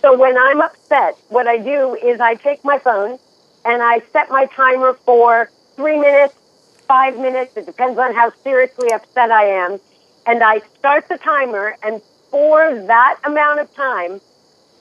So 0.00 0.16
when 0.16 0.36
I'm 0.38 0.60
upset, 0.60 1.16
what 1.28 1.46
I 1.46 1.58
do 1.58 1.94
is 1.94 2.20
I 2.20 2.34
take 2.34 2.64
my 2.64 2.78
phone 2.78 3.18
and 3.64 3.82
I 3.82 4.00
set 4.12 4.30
my 4.30 4.46
timer 4.46 4.94
for 4.94 5.50
three 5.74 5.98
minutes, 5.98 6.34
five 6.86 7.18
minutes. 7.18 7.56
It 7.56 7.66
depends 7.66 7.98
on 7.98 8.14
how 8.14 8.32
seriously 8.44 8.92
upset 8.92 9.30
I 9.30 9.44
am. 9.44 9.80
And 10.26 10.42
I 10.42 10.60
start 10.78 11.08
the 11.08 11.18
timer, 11.18 11.76
and 11.84 12.02
for 12.30 12.74
that 12.86 13.20
amount 13.24 13.60
of 13.60 13.72
time, 13.74 14.20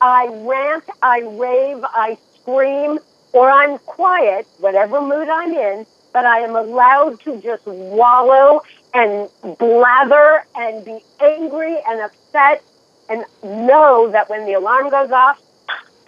I 0.02 0.28
rant, 0.28 0.84
I 1.02 1.22
rave, 1.22 1.84
I 1.84 2.18
scream, 2.36 3.00
or 3.34 3.50
I'm 3.50 3.78
quiet, 3.80 4.48
whatever 4.60 5.02
mood 5.02 5.30
I'm 5.30 5.54
in, 5.54 5.86
but 6.14 6.26
I 6.26 6.40
am 6.40 6.56
allowed 6.56 7.20
to 7.22 7.42
just 7.42 7.66
wallow 7.66 8.62
and 8.94 9.30
blather 9.58 10.46
and 10.56 10.86
be 10.86 11.00
angry 11.22 11.78
and 11.88 12.02
upset 12.02 12.64
and 13.10 13.26
know 13.44 14.10
that 14.12 14.30
when 14.30 14.46
the 14.46 14.54
alarm 14.54 14.90
goes 14.90 15.12
off, 15.12 15.42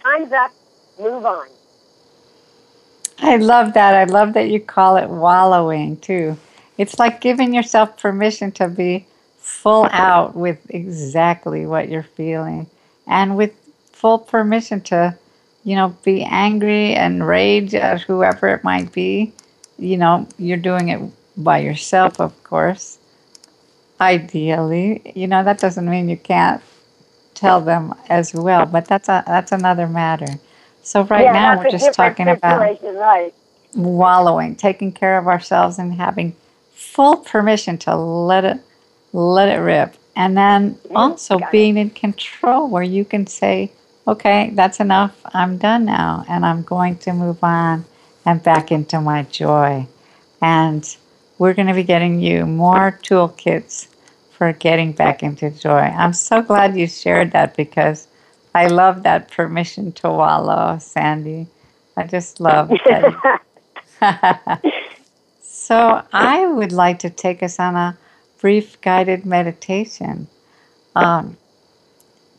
time's 0.02 0.32
up, 0.32 0.52
move 1.00 1.26
on. 1.26 1.47
I 3.19 3.38
love 3.38 3.73
that. 3.73 3.95
I 3.95 4.04
love 4.06 4.34
that 4.34 4.50
you 4.50 4.60
call 4.60 4.97
it 4.97 5.10
wallowing 5.10 5.97
too. 5.97 6.38
It's 6.78 7.00
like 7.00 7.19
giving 7.19 7.54
yourself 7.54 7.97
permission 7.97 8.52
to 8.54 8.67
be 8.67 9.08
full 9.38 9.88
out 9.91 10.36
with 10.36 10.60
exactly 10.69 11.65
what 11.65 11.89
you're 11.89 12.04
feeling 12.04 12.67
and 13.08 13.36
with 13.36 13.54
full 13.97 14.19
permission 14.19 14.81
to, 14.81 15.17
you 15.63 15.75
know, 15.75 15.95
be 16.03 16.23
angry 16.23 16.93
and 16.93 17.27
rage 17.27 17.73
at 17.75 18.01
whoever 18.01 18.47
it 18.49 18.63
might 18.63 18.91
be 18.91 19.33
you 19.77 19.97
know, 19.97 20.27
you're 20.38 20.57
doing 20.57 20.89
it 20.89 21.01
by 21.36 21.60
yourself, 21.60 22.19
of 22.19 22.43
course. 22.43 22.99
Ideally, 23.99 25.13
you 25.15 25.27
know, 25.27 25.43
that 25.43 25.60
doesn't 25.60 25.89
mean 25.89 26.10
you 26.10 26.17
can't 26.17 26.62
tell 27.33 27.62
them 27.62 27.93
as 28.10 28.33
well, 28.33 28.65
but 28.65 28.86
that's 28.86 29.10
a 29.10 29.23
that's 29.25 29.51
another 29.51 29.88
matter. 29.88 30.39
So 30.83 31.03
right 31.03 31.25
yeah, 31.25 31.31
now 31.31 31.57
we're 31.57 31.69
just 31.69 31.93
talking 31.93 32.27
about 32.27 32.60
right. 32.60 33.33
wallowing, 33.73 34.55
taking 34.55 34.91
care 34.91 35.17
of 35.17 35.27
ourselves 35.27 35.79
and 35.79 35.93
having 35.93 36.36
full 36.73 37.17
permission 37.17 37.77
to 37.79 37.95
let 37.95 38.45
it 38.45 38.60
let 39.13 39.49
it 39.49 39.60
rip. 39.62 39.95
And 40.15 40.36
then 40.36 40.77
also 40.95 41.39
being 41.51 41.77
in 41.77 41.91
control 41.91 42.69
where 42.69 42.83
you 42.83 43.05
can 43.05 43.27
say, 43.27 43.71
okay, 44.08 44.52
that's 44.54 44.80
enough. 44.80 45.20
I'm 45.34 45.58
done 45.58 45.86
now 45.86 46.26
and 46.28 46.46
I'm 46.46 46.63
going 46.63 46.98
to 47.00 47.13
move 47.13 47.43
on 47.43 47.86
and 48.26 48.41
back 48.41 48.72
into 48.72 49.01
my 49.01 49.24
joy. 49.24 49.88
And 50.41 50.97
we're 51.38 51.53
going 51.53 51.68
to 51.68 51.74
be 51.74 51.84
getting 51.84 52.20
you 52.20 52.45
more 52.45 52.99
toolkits 53.03 53.88
for 54.32 54.53
getting 54.53 54.91
back 54.91 55.24
into 55.24 55.49
joy. 55.49 55.80
I'm 55.80 56.14
so 56.14 56.41
glad 56.41 56.78
you 56.78 56.88
shared 56.88 57.32
that 57.32 57.55
because 57.55 58.08
I 58.55 58.68
love 58.68 59.03
that 59.03 59.30
permission 59.30 59.91
to 59.93 60.10
wallow, 60.10 60.78
Sandye. 60.78 61.47
I 61.95 62.03
just 62.03 62.39
love 62.39 62.70
that. 62.86 64.62
so 65.41 66.01
I 66.14 66.45
would 66.45 66.72
like 66.72 66.99
to 66.99 67.10
take 67.10 67.43
us 67.43 67.60
on 67.60 67.76
a, 67.76 67.97
brief 68.39 68.80
guided 68.82 69.26
meditation 69.26 70.28
um, 70.95 71.38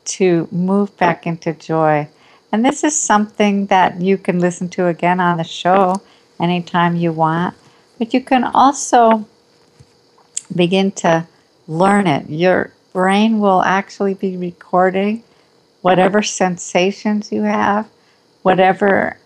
to 0.08 0.48
move 0.50 0.96
back 0.96 1.26
into 1.26 1.52
joy. 1.52 2.08
And 2.50 2.64
this 2.64 2.82
is 2.82 2.96
something 2.96 3.66
that 3.66 4.00
you 4.00 4.16
can 4.16 4.38
listen 4.38 4.68
to 4.70 4.86
again 4.86 5.20
on 5.20 5.36
the 5.36 5.44
show 5.44 6.02
anytime 6.40 6.96
you 6.96 7.12
want, 7.12 7.54
but 7.98 8.14
you 8.14 8.20
can 8.22 8.44
also 8.44 9.26
begin 10.54 10.90
to 10.92 11.26
learn 11.66 12.06
it. 12.06 12.30
Your 12.30 12.72
brain 12.92 13.38
will 13.38 13.62
actually 13.62 14.14
be 14.14 14.36
recording 14.36 15.22
whatever 15.82 16.22
sensations 16.22 17.30
you 17.30 17.42
have, 17.42 17.88
whatever 18.42 19.18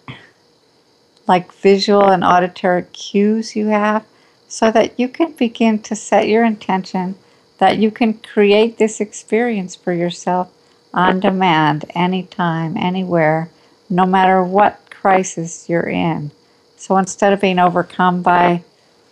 like 1.28 1.53
visual 1.53 2.11
and 2.11 2.24
auditory 2.24 2.83
cues 2.93 3.55
you 3.55 3.68
have, 3.68 4.05
so 4.49 4.70
that 4.72 4.99
you 4.99 5.09
can 5.09 5.33
begin 5.33 5.78
to 5.78 5.95
set 5.95 6.28
your 6.28 6.45
intention 6.45 7.14
that 7.59 7.78
you 7.78 7.93
can 7.93 8.12
create 8.14 8.76
this 8.76 9.01
experience 9.01 9.76
for 9.76 9.93
yourself 9.93 10.51
on 10.95 11.20
demand, 11.20 11.84
anytime, 11.95 12.76
anywhere, 12.76 13.51
no 13.88 14.05
matter 14.07 14.43
what 14.43 14.90
crisis 14.90 15.68
you're 15.68 15.88
in. 15.88 16.30
So 16.76 16.97
instead 16.97 17.32
of 17.32 17.40
being 17.40 17.59
overcome 17.59 18.22
by 18.22 18.64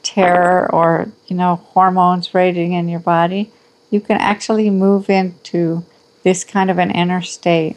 terror 0.03 0.73
or, 0.73 1.11
you 1.27 1.37
know, 1.37 1.57
hormones 1.57 2.35
raging 2.35 2.73
in 2.73 2.89
your 2.89 3.01
body, 3.01 3.51
you 3.91 4.01
can 4.01 4.19
actually 4.19 4.71
move 4.71 5.11
into 5.11 5.85
this 6.23 6.45
kind 6.45 6.71
of 6.71 6.79
an 6.79 6.91
inner 6.91 7.23
state 7.23 7.77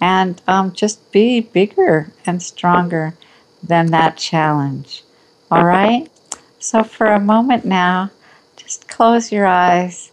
and 0.00 0.40
um, 0.48 0.72
just 0.72 1.12
be 1.12 1.40
bigger 1.40 2.12
and 2.26 2.42
stronger 2.42 3.14
than 3.62 3.86
that 3.86 4.16
challenge. 4.16 5.04
All 5.50 5.64
right? 5.64 6.10
So, 6.58 6.82
for 6.82 7.06
a 7.06 7.20
moment 7.20 7.64
now, 7.64 8.10
just 8.56 8.88
close 8.88 9.30
your 9.30 9.46
eyes 9.46 10.10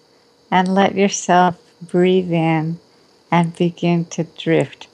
and 0.51 0.73
let 0.73 0.95
yourself 0.95 1.59
breathe 1.81 2.31
in 2.31 2.79
and 3.31 3.55
begin 3.55 4.05
to 4.05 4.23
drift. 4.23 4.87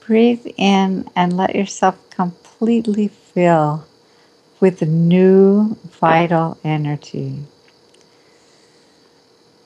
Breathe 0.00 0.46
in 0.56 1.08
and 1.14 1.36
let 1.36 1.54
yourself 1.54 1.98
completely 2.10 3.08
fill 3.08 3.84
with 4.60 4.82
new 4.82 5.76
vital 5.84 6.58
energy. 6.64 7.40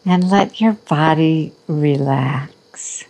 And 0.04 0.30
let 0.30 0.60
your 0.60 0.72
body 0.72 1.52
relax. 1.66 3.04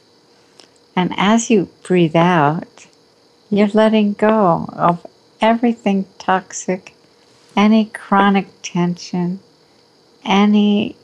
And 0.97 1.15
as 1.17 1.51
you 1.51 1.69
breathe 1.83 2.17
out, 2.17 2.87
you're 3.49 3.69
letting 3.69 4.15
go 4.15 4.69
of 4.73 5.07
everything 5.41 6.07
toxic 6.19 6.95
any 7.57 7.85
chronic 7.87 8.47
tension, 8.63 9.41
any 10.25 10.97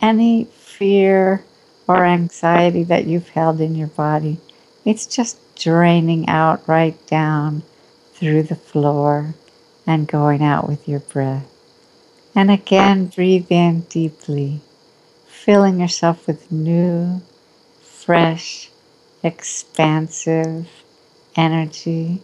any 0.00 0.44
fear 0.44 1.44
or 1.86 2.04
anxiety 2.04 2.82
that 2.84 3.06
you've 3.06 3.30
held 3.30 3.60
in 3.60 3.74
your 3.74 3.88
body. 3.88 4.38
It's 4.84 5.06
just 5.06 5.38
draining 5.56 6.28
out 6.28 6.66
right 6.68 7.06
down 7.06 7.62
through 8.12 8.44
the 8.44 8.56
floor 8.56 9.34
and 9.86 10.08
going 10.08 10.42
out 10.42 10.68
with 10.68 10.88
your 10.88 11.00
breath. 11.00 11.46
And 12.34 12.50
again, 12.50 13.06
breathe 13.06 13.46
in 13.50 13.82
deeply, 13.82 14.60
filling 15.26 15.80
yourself 15.80 16.26
with 16.26 16.50
new, 16.50 17.22
fresh, 17.82 18.70
expansive 19.22 20.68
energy. 21.36 22.20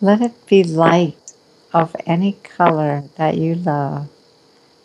Let 0.00 0.20
it 0.20 0.46
be 0.46 0.62
light 0.62 1.32
of 1.72 1.96
any 2.06 2.32
color 2.32 3.04
that 3.16 3.36
you 3.38 3.54
love 3.54 4.08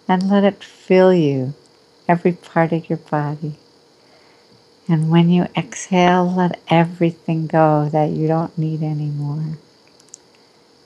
and 0.08 0.30
let 0.30 0.44
it 0.44 0.64
fill 0.64 1.14
you, 1.14 1.54
every 2.08 2.34
part 2.34 2.72
of 2.72 2.90
your 2.90 2.98
body. 2.98 3.56
And 4.92 5.10
when 5.10 5.30
you 5.30 5.48
exhale, 5.56 6.30
let 6.30 6.60
everything 6.68 7.48
go 7.48 7.88
that 7.94 8.10
you 8.10 8.28
don't 8.28 8.58
need 8.58 8.84
anymore. 8.84 9.58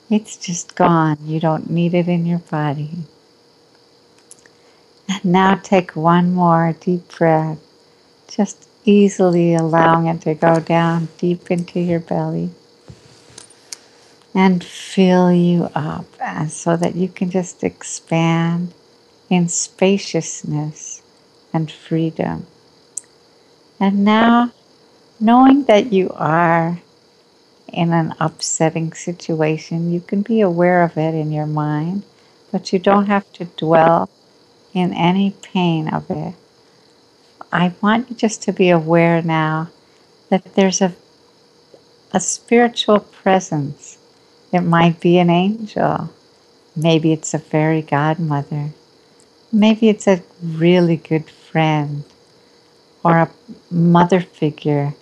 It's 0.08 0.36
just 0.36 0.76
gone. 0.76 1.18
You 1.24 1.40
don't 1.40 1.68
need 1.68 1.92
it 1.92 2.06
in 2.06 2.24
your 2.24 2.38
body. 2.38 2.90
And 5.08 5.24
now 5.24 5.56
take 5.56 5.96
one 5.96 6.32
more 6.32 6.76
deep 6.78 7.18
breath, 7.18 7.58
just 8.28 8.68
easily 8.84 9.54
allowing 9.54 10.06
it 10.06 10.20
to 10.20 10.34
go 10.34 10.60
down 10.60 11.08
deep 11.18 11.50
into 11.50 11.80
your 11.80 11.98
belly 11.98 12.50
and 14.32 14.62
fill 14.62 15.32
you 15.32 15.64
up 15.74 16.06
so 16.48 16.76
that 16.76 16.94
you 16.94 17.08
can 17.08 17.28
just 17.28 17.64
expand 17.64 18.72
in 19.28 19.48
spaciousness 19.48 21.02
and 21.52 21.72
freedom. 21.72 22.46
And 23.78 24.04
now, 24.04 24.52
knowing 25.20 25.64
that 25.64 25.92
you 25.92 26.10
are 26.14 26.80
in 27.72 27.92
an 27.92 28.14
upsetting 28.18 28.92
situation, 28.92 29.92
you 29.92 30.00
can 30.00 30.22
be 30.22 30.40
aware 30.40 30.82
of 30.82 30.96
it 30.96 31.14
in 31.14 31.30
your 31.32 31.46
mind, 31.46 32.02
but 32.50 32.72
you 32.72 32.78
don't 32.78 33.06
have 33.06 33.30
to 33.34 33.44
dwell 33.44 34.08
in 34.72 34.92
any 34.94 35.34
pain 35.42 35.88
of 35.88 36.10
it. 36.10 36.34
I 37.52 37.74
want 37.80 38.10
you 38.10 38.16
just 38.16 38.42
to 38.44 38.52
be 38.52 38.70
aware 38.70 39.22
now 39.22 39.70
that 40.30 40.54
there's 40.54 40.80
a, 40.80 40.94
a 42.12 42.20
spiritual 42.20 43.00
presence 43.00 43.98
it 44.52 44.60
might 44.60 45.00
be 45.00 45.18
an 45.18 45.28
angel. 45.28 46.10
Maybe 46.74 47.12
it's 47.12 47.34
a 47.34 47.38
fairy 47.38 47.82
godmother. 47.82 48.70
Maybe 49.52 49.88
it's 49.88 50.06
a 50.06 50.22
really 50.42 50.96
good 50.96 51.28
friend 51.28 52.04
or 53.06 53.18
a 53.18 53.30
mother 53.70 54.20
figure 54.20 54.92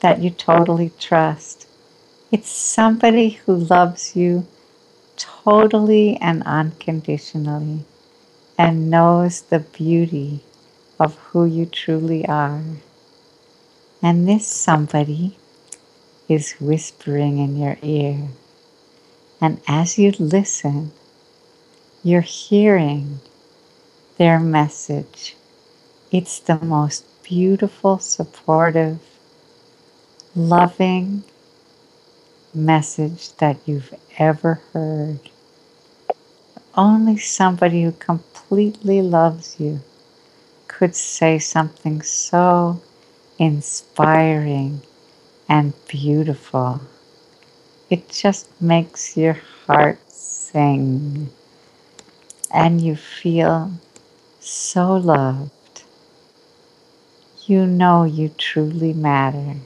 that 0.00 0.20
you 0.20 0.30
totally 0.30 0.90
trust. 0.98 1.68
It's 2.32 2.48
somebody 2.48 3.30
who 3.30 3.54
loves 3.54 4.16
you 4.16 4.48
totally 5.16 6.16
and 6.16 6.42
unconditionally 6.42 7.84
and 8.58 8.90
knows 8.90 9.42
the 9.42 9.60
beauty 9.60 10.40
of 10.98 11.14
who 11.18 11.44
you 11.44 11.66
truly 11.66 12.26
are. 12.26 12.62
And 14.02 14.28
this 14.28 14.44
somebody 14.44 15.36
is 16.28 16.56
whispering 16.58 17.38
in 17.38 17.56
your 17.56 17.76
ear. 17.80 18.28
And 19.40 19.60
as 19.68 19.98
you 19.98 20.10
listen, 20.18 20.90
you're 22.02 22.22
hearing 22.22 23.20
their 24.18 24.40
message. 24.40 25.36
It's 26.10 26.40
the 26.40 26.58
most 26.58 27.04
beautiful, 27.22 27.98
supportive, 27.98 28.98
loving 30.34 31.24
message 32.54 33.32
that 33.36 33.56
you've 33.66 33.94
ever 34.18 34.60
heard. 34.72 35.20
Only 36.74 37.18
somebody 37.18 37.82
who 37.84 37.92
completely 37.92 39.02
loves 39.02 39.60
you 39.60 39.80
could 40.68 40.94
say 40.96 41.38
something 41.38 42.02
so 42.02 42.80
inspiring 43.38 44.82
and 45.48 45.72
beautiful. 45.88 46.80
It 47.90 48.08
just 48.08 48.48
makes 48.60 49.16
your 49.16 49.38
heart 49.66 49.98
sing 50.10 51.30
and 52.52 52.80
you 52.80 52.96
feel 52.96 53.72
so 54.40 54.96
loved. 54.96 55.50
You 57.46 57.66
know 57.66 58.04
you 58.04 58.28
truly 58.28 58.92
matter. 58.92 59.56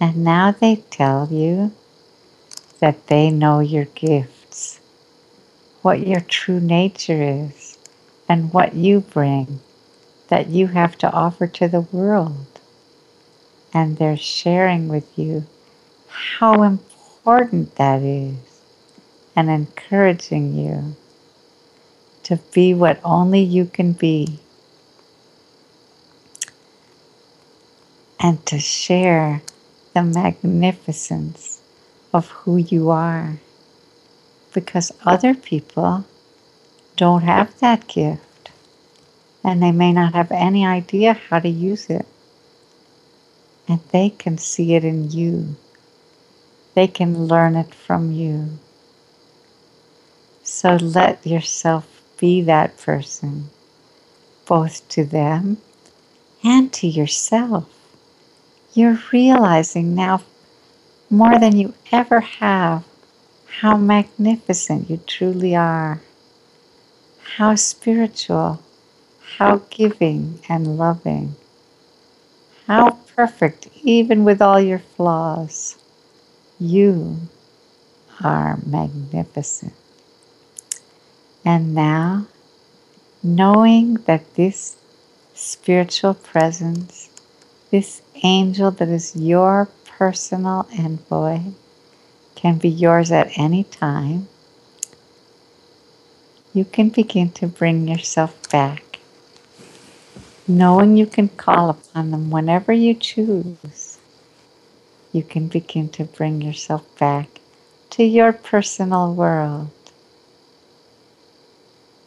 And 0.00 0.24
now 0.24 0.50
they 0.50 0.76
tell 0.90 1.28
you 1.30 1.70
that 2.80 3.06
they 3.06 3.30
know 3.30 3.60
your 3.60 3.84
gifts, 3.84 4.80
what 5.82 6.04
your 6.04 6.20
true 6.20 6.58
nature 6.58 7.22
is, 7.22 7.78
and 8.28 8.52
what 8.52 8.74
you 8.74 9.00
bring 9.00 9.60
that 10.28 10.48
you 10.48 10.66
have 10.68 10.98
to 10.98 11.12
offer 11.12 11.46
to 11.46 11.68
the 11.68 11.82
world. 11.82 12.60
And 13.72 13.96
they're 13.96 14.16
sharing 14.16 14.88
with 14.88 15.16
you 15.16 15.44
how 16.08 16.62
important 16.62 17.76
that 17.76 18.02
is 18.02 18.36
and 19.36 19.48
encouraging 19.48 20.54
you 20.56 20.96
to 22.24 22.36
be 22.52 22.74
what 22.74 22.98
only 23.04 23.40
you 23.40 23.66
can 23.66 23.92
be 23.92 24.40
and 28.24 28.44
to 28.46 28.58
share 28.58 29.42
the 29.94 30.02
magnificence 30.04 31.60
of 32.14 32.30
who 32.30 32.58
you 32.58 32.90
are 32.90 33.38
because 34.54 34.92
other 35.06 35.34
people 35.34 36.04
don't 36.96 37.22
have 37.22 37.58
that 37.60 37.88
gift 37.88 38.50
and 39.44 39.62
they 39.62 39.72
may 39.72 39.92
not 39.92 40.14
have 40.14 40.32
any 40.32 40.66
idea 40.66 41.14
how 41.14 41.38
to 41.40 41.48
use 41.48 41.90
it 41.90 42.06
and 43.68 43.80
they 43.92 44.10
can 44.10 44.38
see 44.38 44.74
it 44.74 44.84
in 44.84 45.10
you 45.10 45.48
they 46.74 46.88
can 46.88 47.26
learn 47.26 47.56
it 47.56 47.74
from 47.74 48.12
you. 48.12 48.58
So 50.42 50.76
let 50.76 51.26
yourself 51.26 52.02
be 52.18 52.42
that 52.42 52.78
person, 52.78 53.50
both 54.46 54.88
to 54.90 55.04
them 55.04 55.58
and 56.44 56.72
to 56.74 56.88
yourself. 56.88 57.73
You're 58.74 58.98
realizing 59.12 59.94
now 59.94 60.22
more 61.08 61.38
than 61.38 61.56
you 61.56 61.74
ever 61.92 62.20
have 62.20 62.84
how 63.60 63.76
magnificent 63.76 64.90
you 64.90 64.96
truly 65.06 65.54
are, 65.54 66.02
how 67.36 67.54
spiritual, 67.54 68.60
how 69.38 69.62
giving 69.70 70.40
and 70.48 70.76
loving, 70.76 71.36
how 72.66 72.98
perfect, 73.14 73.68
even 73.84 74.24
with 74.24 74.42
all 74.42 74.60
your 74.60 74.80
flaws. 74.80 75.76
You 76.58 77.18
are 78.24 78.58
magnificent. 78.66 79.74
And 81.44 81.74
now, 81.76 82.26
knowing 83.22 83.94
that 84.06 84.34
this 84.34 84.76
spiritual 85.32 86.14
presence, 86.14 87.03
this 87.74 88.02
angel 88.22 88.70
that 88.70 88.88
is 88.88 89.16
your 89.16 89.68
personal 89.84 90.64
envoy, 90.78 91.40
can 92.36 92.56
be 92.56 92.68
yours 92.68 93.10
at 93.10 93.36
any 93.36 93.64
time, 93.64 94.28
you 96.52 96.64
can 96.64 96.88
begin 96.88 97.28
to 97.28 97.48
bring 97.48 97.88
yourself 97.88 98.48
back, 98.48 99.00
knowing 100.46 100.96
you 100.96 101.04
can 101.04 101.26
call 101.30 101.68
upon 101.68 102.12
them 102.12 102.30
whenever 102.30 102.72
you 102.72 102.94
choose. 102.94 103.98
You 105.10 105.24
can 105.24 105.48
begin 105.48 105.88
to 105.98 106.04
bring 106.04 106.42
yourself 106.42 106.86
back 106.96 107.40
to 107.90 108.04
your 108.04 108.32
personal 108.32 109.12
world. 109.12 109.70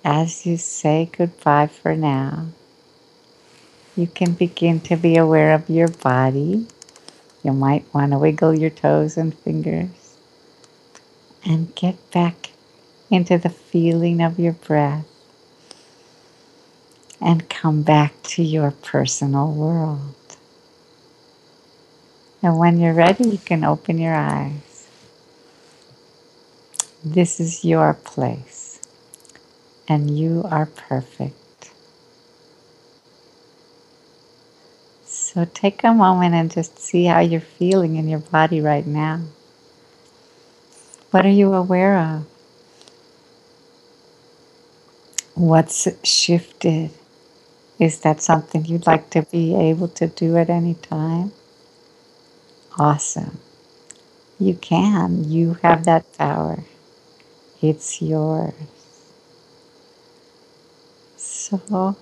As 0.02 0.46
you 0.46 0.56
say 0.56 1.10
goodbye 1.12 1.68
for 1.68 1.94
now, 1.94 2.46
you 3.98 4.08
can 4.08 4.34
begin 4.34 4.80
to 4.82 4.96
be 4.96 5.18
aware 5.18 5.54
of 5.54 5.70
your 5.70 5.88
body. 5.88 6.68
You 7.44 7.52
might 7.52 7.92
want 7.94 8.12
to 8.12 8.20
wiggle 8.20 8.54
your 8.54 8.70
toes 8.70 9.18
and 9.18 9.38
fingers 9.38 10.16
and 11.44 11.74
get 11.76 12.12
back 12.12 12.52
into 13.10 13.38
the 13.40 13.50
feeling 13.50 14.22
of 14.22 14.40
your 14.40 14.54
breath 14.54 15.08
and 17.20 17.50
come 17.50 17.82
back 17.82 18.22
to 18.22 18.44
your 18.44 18.72
personal 18.72 19.52
world. 19.52 20.16
And 22.44 22.60
when 22.60 22.80
you're 22.80 22.94
ready, 22.94 23.30
you 23.30 23.40
can 23.40 23.64
open 23.64 23.98
your 23.98 24.14
eyes. 24.14 24.88
This 27.04 27.40
is 27.40 27.66
your 27.66 27.94
place, 27.96 28.80
and 29.88 30.16
you 30.18 30.44
are 30.50 30.68
perfect. 30.68 31.47
So 35.38 35.46
take 35.46 35.84
a 35.84 35.94
moment 35.94 36.34
and 36.34 36.50
just 36.50 36.80
see 36.80 37.06
how 37.06 37.20
you're 37.20 37.40
feeling 37.40 37.96
in 37.96 38.10
your 38.10 38.22
body 38.22 38.60
right 38.60 38.88
now. 38.88 39.22
What 41.12 41.28
are 41.28 41.30
you 41.30 41.54
aware 41.54 41.96
of? 41.96 42.26
What's 45.36 45.88
shifted? 46.04 46.90
Is 47.78 48.00
that 48.00 48.20
something 48.20 48.66
you'd 48.66 48.88
like 48.88 49.12
to 49.12 49.28
be 49.32 49.56
able 49.56 49.90
to 49.90 50.08
do 50.08 50.38
at 50.38 50.50
any 50.50 50.74
time? 50.74 51.32
Awesome. 52.80 53.38
You 54.40 54.56
can. 54.56 55.30
You 55.30 55.60
have 55.62 55.86
that 55.86 56.18
power. 56.18 56.64
It's 57.62 58.02
yours. 58.02 58.56
So, 61.16 61.96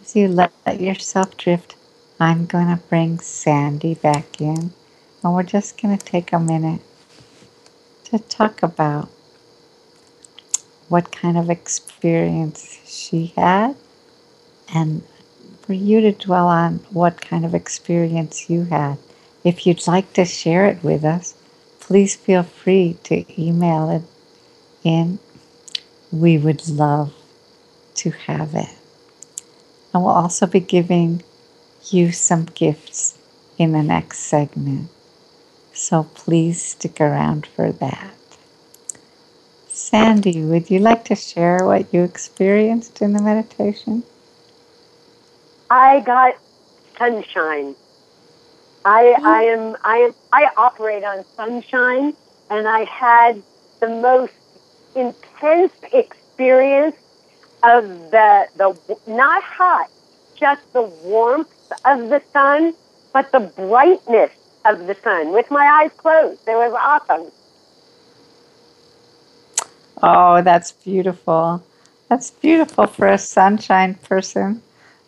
as 0.00 0.16
you 0.16 0.28
let 0.28 0.52
yourself 0.80 1.36
drift, 1.36 1.76
I'm 2.22 2.46
going 2.46 2.68
to 2.68 2.80
bring 2.88 3.18
Sandye 3.18 4.00
back 4.00 4.40
in, 4.40 4.72
and 5.24 5.34
we're 5.34 5.42
just 5.42 5.82
going 5.82 5.98
to 5.98 6.04
take 6.04 6.32
a 6.32 6.38
minute 6.38 6.80
to 8.04 8.20
talk 8.20 8.62
about 8.62 9.08
what 10.88 11.10
kind 11.10 11.36
of 11.36 11.50
experience 11.50 12.78
she 12.86 13.32
had 13.34 13.74
and 14.72 15.02
for 15.62 15.72
you 15.72 16.00
to 16.00 16.12
dwell 16.12 16.46
on 16.46 16.74
what 16.90 17.20
kind 17.20 17.44
of 17.44 17.56
experience 17.56 18.48
you 18.48 18.66
had. 18.66 18.98
If 19.42 19.66
you'd 19.66 19.88
like 19.88 20.12
to 20.12 20.24
share 20.24 20.66
it 20.66 20.84
with 20.84 21.04
us, 21.04 21.34
please 21.80 22.14
feel 22.14 22.44
free 22.44 22.98
to 23.02 23.24
email 23.36 23.90
it 23.90 24.02
in. 24.84 25.18
We 26.12 26.38
would 26.38 26.68
love 26.68 27.12
to 27.96 28.10
have 28.10 28.54
it. 28.54 28.70
And 29.92 30.04
we'll 30.04 30.12
also 30.12 30.46
be 30.46 30.60
giving 30.60 31.24
you 31.90 32.12
some 32.12 32.44
gifts 32.44 33.18
in 33.58 33.72
the 33.72 33.82
next 33.82 34.20
segment. 34.20 34.88
So 35.72 36.04
please 36.14 36.62
stick 36.62 37.00
around 37.00 37.46
for 37.46 37.72
that. 37.72 38.14
Sandye, 39.68 40.48
would 40.48 40.70
you 40.70 40.78
like 40.78 41.04
to 41.06 41.14
share 41.14 41.64
what 41.64 41.92
you 41.92 42.02
experienced 42.02 43.00
in 43.00 43.14
the 43.14 43.22
meditation? 43.22 44.02
I 45.70 46.00
got 46.00 46.34
sunshine. 46.98 47.74
I, 48.84 49.14
oh. 49.18 49.24
I 49.24 49.42
am 49.44 49.76
I 49.82 49.96
am 49.98 50.14
I 50.32 50.50
operate 50.56 51.04
on 51.04 51.24
sunshine 51.36 52.14
and 52.50 52.68
I 52.68 52.84
had 52.84 53.42
the 53.80 53.88
most 53.88 54.32
intense 54.94 55.72
experience 55.92 56.96
of 57.62 57.84
the 58.10 58.48
the 58.56 58.76
not 59.06 59.42
hot, 59.42 59.88
just 60.36 60.70
the 60.72 60.82
warmth 60.82 61.52
of 61.84 62.08
the 62.08 62.22
sun, 62.32 62.74
but 63.12 63.30
the 63.32 63.40
brightness 63.40 64.30
of 64.64 64.86
the 64.86 64.94
sun 65.02 65.32
with 65.32 65.50
my 65.50 65.66
eyes 65.82 65.90
closed. 65.96 66.40
It 66.46 66.54
was 66.54 66.72
awesome. 66.78 67.30
Oh, 70.02 70.42
that's 70.42 70.72
beautiful. 70.72 71.62
That's 72.08 72.30
beautiful 72.30 72.86
for 72.86 73.08
a 73.08 73.18
sunshine 73.18 73.94
person 73.94 74.62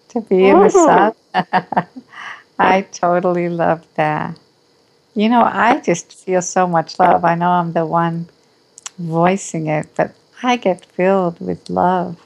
to 0.09 0.21
be 0.21 0.47
in 0.47 0.61
the 0.61 0.71
sun. 0.71 1.15
I 2.59 2.83
totally 2.83 3.49
love 3.49 3.87
that. 3.97 4.39
You 5.15 5.29
know, 5.29 5.43
I 5.43 5.81
just 5.81 6.13
feel 6.13 6.43
so 6.43 6.67
much 6.67 6.99
love. 6.99 7.25
I 7.25 7.35
know 7.35 7.51
I'm 7.51 7.73
the 7.73 7.87
one 7.87 8.29
voicing 8.99 9.67
it, 9.67 9.89
but 9.97 10.15
I 10.43 10.57
get 10.57 10.85
filled 10.85 11.41
with 11.41 11.71
love 11.71 12.21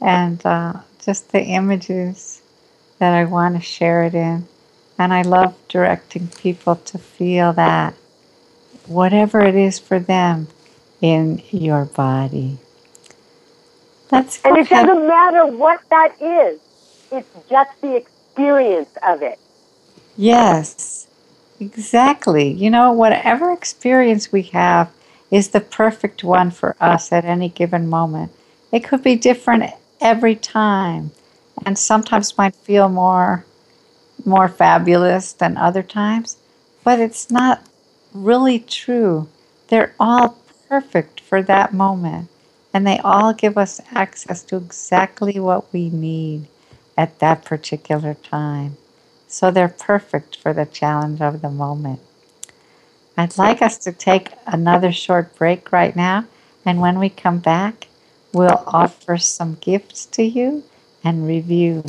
and 0.00 0.44
uh, 0.44 0.74
just 1.04 1.32
the 1.32 1.42
images 1.42 2.41
that 3.02 3.14
I 3.14 3.24
want 3.24 3.56
to 3.56 3.60
share 3.60 4.04
it 4.04 4.14
in. 4.14 4.46
And 4.96 5.12
I 5.12 5.22
love 5.22 5.56
directing 5.66 6.28
people 6.28 6.76
to 6.76 6.98
feel 6.98 7.52
that, 7.54 7.94
whatever 8.86 9.40
it 9.40 9.56
is 9.56 9.80
for 9.80 9.98
them 9.98 10.46
in 11.00 11.42
your 11.50 11.84
body. 11.84 12.58
That's 14.08 14.40
and 14.44 14.56
it 14.56 14.68
doesn't 14.68 15.08
matter 15.08 15.46
what 15.46 15.80
that 15.90 16.14
is, 16.22 16.60
it's 17.10 17.28
just 17.50 17.70
the 17.80 17.96
experience 17.96 18.90
of 19.04 19.20
it. 19.20 19.40
Yes, 20.16 21.08
exactly. 21.58 22.52
You 22.52 22.70
know, 22.70 22.92
whatever 22.92 23.50
experience 23.50 24.30
we 24.30 24.42
have 24.42 24.92
is 25.28 25.48
the 25.48 25.60
perfect 25.60 26.22
one 26.22 26.52
for 26.52 26.76
us 26.78 27.10
at 27.10 27.24
any 27.24 27.48
given 27.48 27.88
moment. 27.88 28.30
It 28.70 28.84
could 28.84 29.02
be 29.02 29.16
different 29.16 29.72
every 30.00 30.36
time, 30.36 31.10
and 31.64 31.78
sometimes 31.78 32.38
might 32.38 32.54
feel 32.54 32.88
more 32.88 33.44
more 34.24 34.48
fabulous 34.48 35.32
than 35.32 35.56
other 35.56 35.82
times, 35.82 36.36
but 36.84 37.00
it's 37.00 37.30
not 37.30 37.62
really 38.12 38.58
true. 38.58 39.28
They're 39.68 39.94
all 39.98 40.38
perfect 40.68 41.20
for 41.20 41.42
that 41.42 41.72
moment, 41.72 42.28
and 42.72 42.86
they 42.86 42.98
all 42.98 43.32
give 43.32 43.58
us 43.58 43.80
access 43.90 44.42
to 44.44 44.56
exactly 44.56 45.40
what 45.40 45.72
we 45.72 45.90
need 45.90 46.46
at 46.96 47.18
that 47.18 47.44
particular 47.44 48.14
time. 48.14 48.76
So 49.26 49.50
they're 49.50 49.68
perfect 49.68 50.36
for 50.36 50.52
the 50.52 50.66
challenge 50.66 51.20
of 51.20 51.40
the 51.40 51.50
moment. 51.50 52.00
I'd 53.16 53.38
like 53.38 53.60
us 53.60 53.76
to 53.78 53.92
take 53.92 54.32
another 54.46 54.92
short 54.92 55.34
break 55.36 55.72
right 55.72 55.96
now, 55.96 56.26
and 56.64 56.80
when 56.80 56.98
we 56.98 57.08
come 57.08 57.38
back, 57.38 57.88
we'll 58.32 58.62
offer 58.66 59.18
some 59.18 59.58
gifts 59.60 60.06
to 60.06 60.22
you 60.22 60.64
and 61.04 61.26
review 61.26 61.84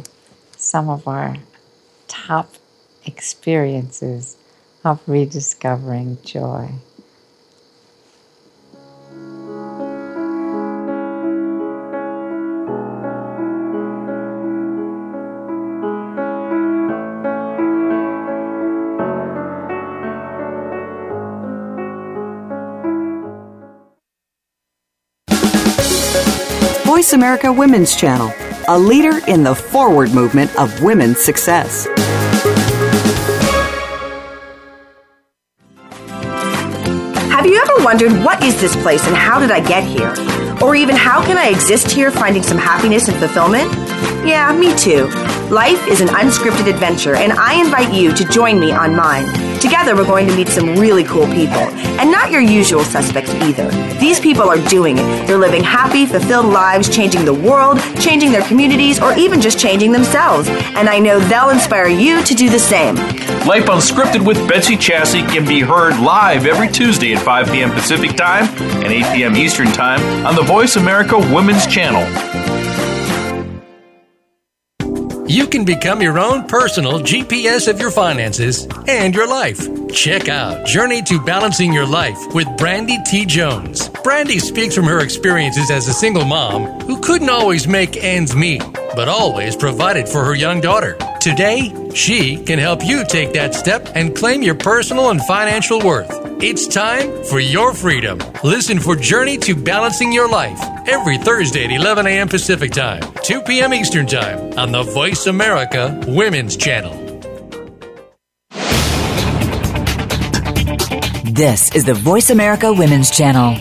some 0.57 0.89
of 0.89 1.07
our 1.07 1.35
top 2.07 2.49
experiences 3.05 4.37
of 4.83 5.01
rediscovering 5.07 6.17
joy. 6.23 6.69
Voice 26.85 27.13
America 27.13 27.51
Women's 27.51 27.95
Channel 27.95 28.33
a 28.67 28.77
leader 28.77 29.19
in 29.27 29.43
the 29.43 29.53
forward 29.53 30.13
movement 30.13 30.55
of 30.59 30.81
women's 30.81 31.19
success. 31.19 31.87
Have 37.31 37.45
you 37.45 37.61
ever 37.61 37.83
wondered 37.83 38.11
what 38.23 38.43
is 38.43 38.59
this 38.61 38.75
place 38.77 39.05
and 39.07 39.15
how 39.15 39.39
did 39.39 39.51
I 39.51 39.59
get 39.59 39.83
here? 39.83 40.13
Or 40.63 40.75
even 40.75 40.95
how 40.95 41.25
can 41.25 41.37
I 41.37 41.49
exist 41.49 41.91
here 41.91 42.09
finding 42.09 42.43
some 42.43 42.57
happiness 42.57 43.09
and 43.09 43.17
fulfillment? 43.17 43.71
Yeah, 44.25 44.55
me 44.57 44.73
too. 44.77 45.07
Life 45.49 45.85
is 45.87 45.99
an 45.99 46.07
unscripted 46.07 46.73
adventure, 46.73 47.15
and 47.15 47.33
I 47.33 47.59
invite 47.59 47.93
you 47.93 48.13
to 48.13 48.23
join 48.25 48.59
me 48.59 48.71
on 48.71 48.95
mine. 48.95 49.25
Together, 49.63 49.95
we're 49.95 50.03
going 50.03 50.27
to 50.27 50.35
meet 50.35 50.49
some 50.49 50.75
really 50.75 51.05
cool 51.05 51.25
people, 51.27 51.63
and 51.97 52.11
not 52.11 52.29
your 52.31 52.41
usual 52.41 52.83
suspects 52.83 53.33
either. 53.35 53.71
These 53.97 54.19
people 54.19 54.43
are 54.43 54.57
doing 54.67 54.97
it. 54.97 55.25
They're 55.25 55.37
living 55.37 55.63
happy, 55.63 56.05
fulfilled 56.05 56.47
lives, 56.47 56.93
changing 56.93 57.23
the 57.23 57.33
world, 57.33 57.79
changing 58.01 58.33
their 58.33 58.41
communities, 58.41 59.01
or 59.01 59.13
even 59.13 59.39
just 59.39 59.57
changing 59.57 59.93
themselves. 59.93 60.49
And 60.49 60.89
I 60.89 60.99
know 60.99 61.17
they'll 61.17 61.51
inspire 61.51 61.87
you 61.87 62.21
to 62.25 62.35
do 62.35 62.49
the 62.49 62.59
same. 62.59 62.95
Life 63.47 63.67
Unscripted 63.67 64.25
with 64.27 64.37
Betsy 64.49 64.75
Chasse 64.75 65.13
can 65.31 65.47
be 65.47 65.61
heard 65.61 65.97
live 65.97 66.45
every 66.45 66.67
Tuesday 66.67 67.13
at 67.13 67.23
5 67.23 67.47
p.m. 67.47 67.71
Pacific 67.71 68.17
Time 68.17 68.43
and 68.83 68.87
8 68.91 69.15
p.m. 69.15 69.37
Eastern 69.37 69.67
Time 69.67 70.01
on 70.25 70.35
the 70.35 70.43
Voice 70.43 70.75
America 70.75 71.17
Women's 71.17 71.65
Channel. 71.67 72.32
You 75.25 75.47
can 75.47 75.63
become 75.63 76.01
your 76.01 76.19
own 76.19 76.47
personal 76.47 76.99
GPS 76.99 77.69
of 77.69 77.79
your 77.79 77.91
finances 77.91 78.67
and 78.87 79.15
your 79.15 79.27
life. 79.27 79.59
Check 79.89 80.27
out 80.27 80.65
Journey 80.65 81.01
to 81.03 81.23
Balancing 81.23 81.71
Your 81.71 81.85
Life 81.85 82.17
with 82.33 82.47
Brandy 82.57 82.97
T. 83.05 83.25
Jones. 83.25 83.87
Brandy 84.03 84.39
speaks 84.39 84.75
from 84.75 84.85
her 84.85 84.99
experiences 84.99 85.71
as 85.71 85.87
a 85.87 85.93
single 85.93 86.25
mom 86.25 86.81
who 86.81 86.99
couldn't 86.99 87.29
always 87.29 87.67
make 87.67 87.95
ends 88.03 88.35
meet, 88.35 88.61
but 88.95 89.07
always 89.07 89.55
provided 89.55 90.09
for 90.09 90.25
her 90.25 90.35
young 90.35 90.59
daughter. 90.59 90.97
Today, 91.21 91.73
she 91.93 92.43
can 92.43 92.59
help 92.59 92.83
you 92.83 93.05
take 93.05 93.31
that 93.33 93.55
step 93.55 93.93
and 93.95 94.15
claim 94.15 94.41
your 94.41 94.55
personal 94.55 95.09
and 95.09 95.21
financial 95.23 95.79
worth. 95.79 96.22
It's 96.45 96.67
time 96.67 97.23
for 97.23 97.39
your 97.39 97.73
freedom. 97.73 98.19
Listen 98.43 98.77
for 98.77 98.97
Journey 98.97 99.37
to 99.37 99.55
Balancing 99.55 100.11
Your 100.11 100.27
Life 100.27 100.59
every 100.89 101.17
Thursday 101.17 101.63
at 101.63 101.71
11 101.71 102.05
a.m. 102.05 102.27
Pacific 102.27 102.73
Time, 102.73 103.01
2 103.23 103.43
p.m. 103.43 103.73
Eastern 103.73 104.05
Time 104.05 104.51
on 104.59 104.73
the 104.73 104.83
Voice 104.83 105.27
America 105.27 105.97
Women's 106.05 106.57
Channel. 106.57 106.91
This 111.31 111.73
is 111.73 111.85
the 111.85 111.93
Voice 111.93 112.29
America 112.29 112.73
Women's 112.73 113.09
Channel, 113.09 113.55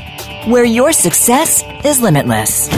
where 0.50 0.64
your 0.64 0.92
success 0.92 1.62
is 1.84 2.02
limitless. 2.02 2.68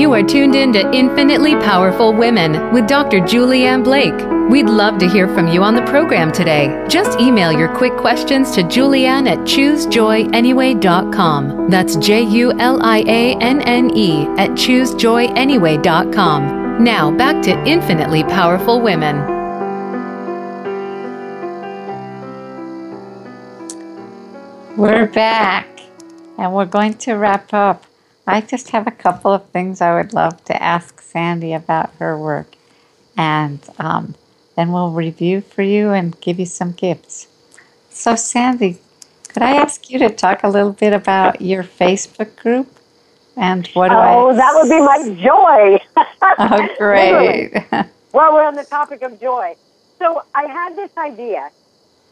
You 0.00 0.12
are 0.14 0.22
tuned 0.22 0.54
in 0.54 0.72
to 0.72 0.90
Infinitely 0.94 1.56
Powerful 1.56 2.14
Women 2.14 2.72
with 2.72 2.88
Dr. 2.88 3.20
Julianne 3.20 3.84
Blake. 3.84 4.14
We'd 4.50 4.64
love 4.64 4.96
to 5.00 5.06
hear 5.06 5.28
from 5.28 5.48
you 5.48 5.62
on 5.62 5.74
the 5.74 5.82
program 5.82 6.32
today. 6.32 6.86
Just 6.88 7.20
email 7.20 7.52
your 7.52 7.68
quick 7.76 7.94
questions 7.98 8.52
to 8.52 8.62
Julianne 8.62 9.28
at 9.28 9.40
choosejoyanyway.com. 9.40 11.68
That's 11.68 11.96
J 11.96 12.22
U 12.22 12.58
L 12.58 12.82
I 12.82 13.00
A 13.00 13.36
N 13.42 13.60
N 13.60 13.94
E 13.94 14.22
at 14.38 14.52
choosejoyanyway.com. 14.52 16.82
Now 16.82 17.10
back 17.10 17.42
to 17.42 17.62
Infinitely 17.68 18.24
Powerful 18.24 18.80
Women. 18.80 19.18
We're 24.78 25.08
back 25.08 25.66
and 26.38 26.54
we're 26.54 26.64
going 26.64 26.94
to 26.94 27.16
wrap 27.16 27.52
up. 27.52 27.84
I 28.30 28.40
just 28.40 28.70
have 28.70 28.86
a 28.86 28.92
couple 28.92 29.32
of 29.32 29.48
things 29.50 29.80
I 29.80 29.94
would 29.94 30.12
love 30.12 30.44
to 30.44 30.62
ask 30.62 31.02
Sandye 31.02 31.56
about 31.56 31.92
her 31.98 32.16
work. 32.18 32.54
And 33.16 33.60
um, 33.78 34.14
then 34.56 34.72
we'll 34.72 34.92
review 34.92 35.40
for 35.40 35.62
you 35.62 35.90
and 35.90 36.18
give 36.20 36.38
you 36.38 36.46
some 36.46 36.72
gifts. 36.72 37.26
So, 37.90 38.12
Sandye, 38.12 38.78
could 39.28 39.42
I 39.42 39.56
ask 39.56 39.90
you 39.90 39.98
to 39.98 40.10
talk 40.10 40.42
a 40.42 40.48
little 40.48 40.72
bit 40.72 40.92
about 40.92 41.40
your 41.40 41.64
Facebook 41.64 42.36
group? 42.36 42.68
And 43.36 43.66
what 43.68 43.88
do 43.88 43.94
I. 43.94 44.14
Oh, 44.14 44.34
that 44.34 44.52
would 44.54 44.68
be 44.68 44.80
my 44.80 45.14
joy. 45.22 45.78
Oh, 46.22 46.68
great. 46.78 47.52
Well, 48.12 48.34
we're 48.34 48.44
on 48.44 48.54
the 48.54 48.64
topic 48.64 49.02
of 49.02 49.20
joy. 49.20 49.54
So 49.98 50.22
I 50.34 50.44
had 50.44 50.76
this 50.76 50.90
idea 50.96 51.50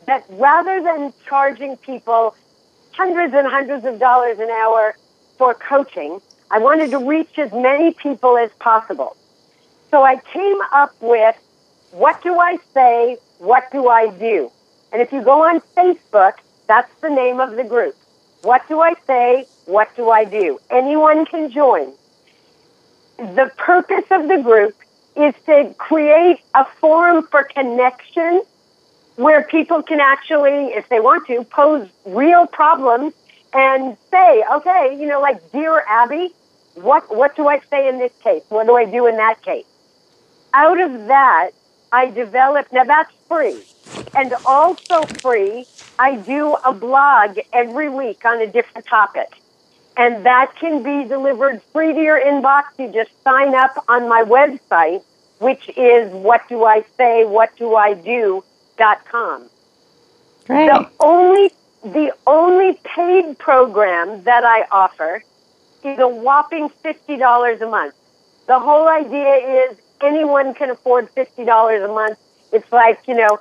that 0.06 0.24
rather 0.30 0.82
than 0.82 1.12
charging 1.26 1.76
people 1.76 2.34
hundreds 2.92 3.34
and 3.34 3.46
hundreds 3.46 3.84
of 3.84 3.98
dollars 3.98 4.38
an 4.38 4.50
hour 4.50 4.96
for 5.38 5.54
coaching, 5.54 6.20
I 6.50 6.58
wanted 6.58 6.90
to 6.90 6.98
reach 6.98 7.38
as 7.38 7.52
many 7.52 7.94
people 7.94 8.36
as 8.36 8.50
possible. 8.58 9.16
So 9.90 10.02
I 10.02 10.16
came 10.16 10.60
up 10.72 10.94
with 11.00 11.36
what 11.92 12.22
do 12.22 12.38
I 12.38 12.58
say, 12.74 13.16
what 13.38 13.70
do 13.72 13.88
I 13.88 14.08
do? 14.10 14.50
And 14.92 15.00
if 15.00 15.12
you 15.12 15.22
go 15.22 15.42
on 15.44 15.60
Facebook, 15.76 16.34
that's 16.66 16.92
the 17.00 17.08
name 17.08 17.40
of 17.40 17.56
the 17.56 17.64
group. 17.64 17.96
What 18.42 18.66
do 18.68 18.80
I 18.80 18.94
say, 19.06 19.46
what 19.66 19.94
do 19.96 20.10
I 20.10 20.24
do? 20.24 20.58
Anyone 20.70 21.24
can 21.26 21.50
join. 21.50 21.92
The 23.16 23.50
purpose 23.56 24.04
of 24.10 24.28
the 24.28 24.38
group 24.42 24.74
is 25.16 25.34
to 25.46 25.74
create 25.78 26.40
a 26.54 26.64
forum 26.64 27.26
for 27.26 27.44
connection 27.44 28.42
where 29.16 29.42
people 29.42 29.82
can 29.82 29.98
actually, 29.98 30.68
if 30.74 30.88
they 30.88 31.00
want 31.00 31.26
to, 31.26 31.42
pose 31.44 31.88
real 32.04 32.46
problems 32.46 33.14
and 33.52 33.96
say, 34.10 34.44
okay, 34.52 34.96
you 34.98 35.06
know, 35.06 35.20
like, 35.20 35.52
dear 35.52 35.84
Abby, 35.88 36.30
what, 36.74 37.14
what 37.14 37.34
do 37.36 37.48
I 37.48 37.60
say 37.70 37.88
in 37.88 37.98
this 37.98 38.12
case? 38.22 38.42
What 38.48 38.66
do 38.66 38.76
I 38.76 38.84
do 38.84 39.06
in 39.06 39.16
that 39.16 39.42
case? 39.42 39.66
Out 40.54 40.80
of 40.80 41.06
that, 41.06 41.50
I 41.90 42.10
developed, 42.10 42.72
now 42.72 42.84
that's 42.84 43.12
free. 43.28 43.62
And 44.14 44.32
also 44.46 45.02
free, 45.20 45.66
I 45.98 46.16
do 46.16 46.54
a 46.64 46.72
blog 46.72 47.38
every 47.52 47.88
week 47.88 48.24
on 48.24 48.40
a 48.40 48.46
different 48.46 48.86
topic. 48.86 49.40
And 49.96 50.24
that 50.24 50.54
can 50.56 50.82
be 50.82 51.08
delivered 51.08 51.60
free 51.72 51.92
to 51.92 52.00
your 52.00 52.20
inbox. 52.20 52.64
You 52.78 52.92
just 52.92 53.10
sign 53.24 53.54
up 53.54 53.84
on 53.88 54.08
my 54.08 54.22
website, 54.22 55.02
which 55.40 55.68
is 55.76 56.12
what 56.12 56.48
do 56.48 56.64
I 56.64 56.84
say, 56.96 57.24
what 57.24 57.56
do 57.56 57.74
I 57.74 57.94
do 57.94 58.44
dot 58.76 59.04
com. 59.06 59.48
Great. 60.46 60.66
The 60.66 60.88
only 61.00 61.50
the 61.82 62.12
only 62.26 62.78
paid 62.84 63.38
program 63.38 64.22
that 64.24 64.44
I 64.44 64.66
offer 64.70 65.22
is 65.84 65.98
a 65.98 66.08
whopping 66.08 66.68
fifty 66.68 67.16
dollars 67.16 67.60
a 67.60 67.68
month. 67.68 67.94
The 68.46 68.58
whole 68.58 68.88
idea 68.88 69.34
is 69.68 69.78
anyone 70.00 70.54
can 70.54 70.70
afford 70.70 71.08
fifty 71.10 71.44
dollars 71.44 71.82
a 71.82 71.88
month. 71.88 72.18
It's 72.52 72.70
like 72.72 73.00
you 73.06 73.14
know 73.14 73.38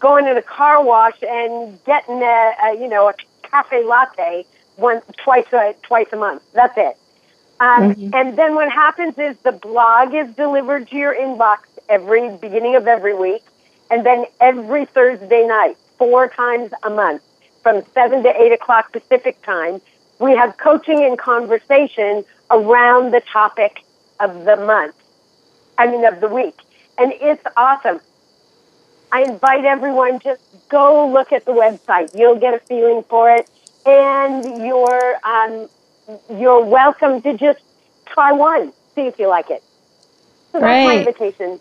going 0.00 0.24
to 0.26 0.34
the 0.34 0.42
car 0.42 0.82
wash 0.82 1.22
and 1.22 1.78
getting 1.84 2.22
a, 2.22 2.52
a 2.64 2.76
you 2.80 2.88
know 2.88 3.08
a 3.08 3.14
cafe 3.42 3.84
latte 3.84 4.46
once 4.78 5.04
twice 5.18 5.52
a 5.52 5.74
twice 5.82 6.06
a 6.12 6.16
month. 6.16 6.42
That's 6.52 6.76
it. 6.76 6.96
Um, 7.60 7.92
And 8.12 8.36
then 8.36 8.54
what 8.54 8.70
happens 8.70 9.16
is 9.18 9.36
the 9.38 9.52
blog 9.52 10.14
is 10.14 10.34
delivered 10.34 10.88
to 10.88 10.96
your 10.96 11.14
inbox 11.14 11.58
every 11.88 12.36
beginning 12.38 12.74
of 12.76 12.88
every 12.88 13.14
week, 13.14 13.42
and 13.90 14.04
then 14.04 14.24
every 14.40 14.86
Thursday 14.86 15.46
night, 15.46 15.76
four 15.98 16.28
times 16.28 16.72
a 16.82 16.90
month, 16.90 17.22
from 17.64 17.82
seven 17.94 18.22
to 18.22 18.40
eight 18.40 18.52
o'clock 18.52 18.92
Pacific 18.92 19.42
time, 19.42 19.80
we 20.20 20.36
have 20.36 20.56
coaching 20.58 21.02
and 21.02 21.18
conversation 21.18 22.24
around 22.50 23.12
the 23.12 23.22
topic 23.22 23.82
of 24.20 24.44
the 24.44 24.56
month. 24.56 24.94
I 25.76 25.90
mean 25.90 26.04
of 26.04 26.20
the 26.20 26.28
week, 26.28 26.56
and 26.98 27.12
it's 27.14 27.42
awesome. 27.56 28.00
I 29.10 29.22
invite 29.22 29.64
everyone 29.64 30.20
just 30.20 30.42
go 30.68 31.08
look 31.08 31.32
at 31.32 31.44
the 31.46 31.52
website. 31.52 32.16
You'll 32.16 32.38
get 32.38 32.54
a 32.54 32.60
feeling 32.60 33.02
for 33.08 33.30
it, 33.30 33.48
and 33.84 34.44
you're 34.64 35.16
um, 35.24 35.68
you're 36.38 36.64
welcome 36.64 37.22
to 37.22 37.36
just 37.36 37.60
try 38.06 38.30
one, 38.30 38.72
see 38.94 39.02
if 39.02 39.18
you 39.18 39.26
like 39.28 39.50
it. 39.50 39.64
So 40.52 40.60
that's 40.60 40.86
my 40.86 40.98
invitation. 40.98 41.58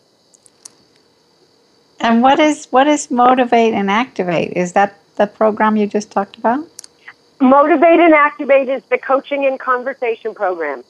And 1.99 2.21
what 2.21 2.39
is 2.39 2.67
what 2.69 2.87
is 2.87 3.09
motivate 3.09 3.73
and 3.73 3.89
activate? 3.89 4.53
Is 4.53 4.73
that 4.73 4.99
the 5.15 5.27
program 5.27 5.75
you 5.75 5.87
just 5.87 6.11
talked 6.11 6.37
about? 6.37 6.67
Motivate 7.39 7.99
and 7.99 8.13
Activate 8.13 8.69
is 8.69 8.83
the 8.85 8.97
coaching 8.97 9.45
and 9.45 9.59
conversation 9.59 10.33
program. 10.33 10.83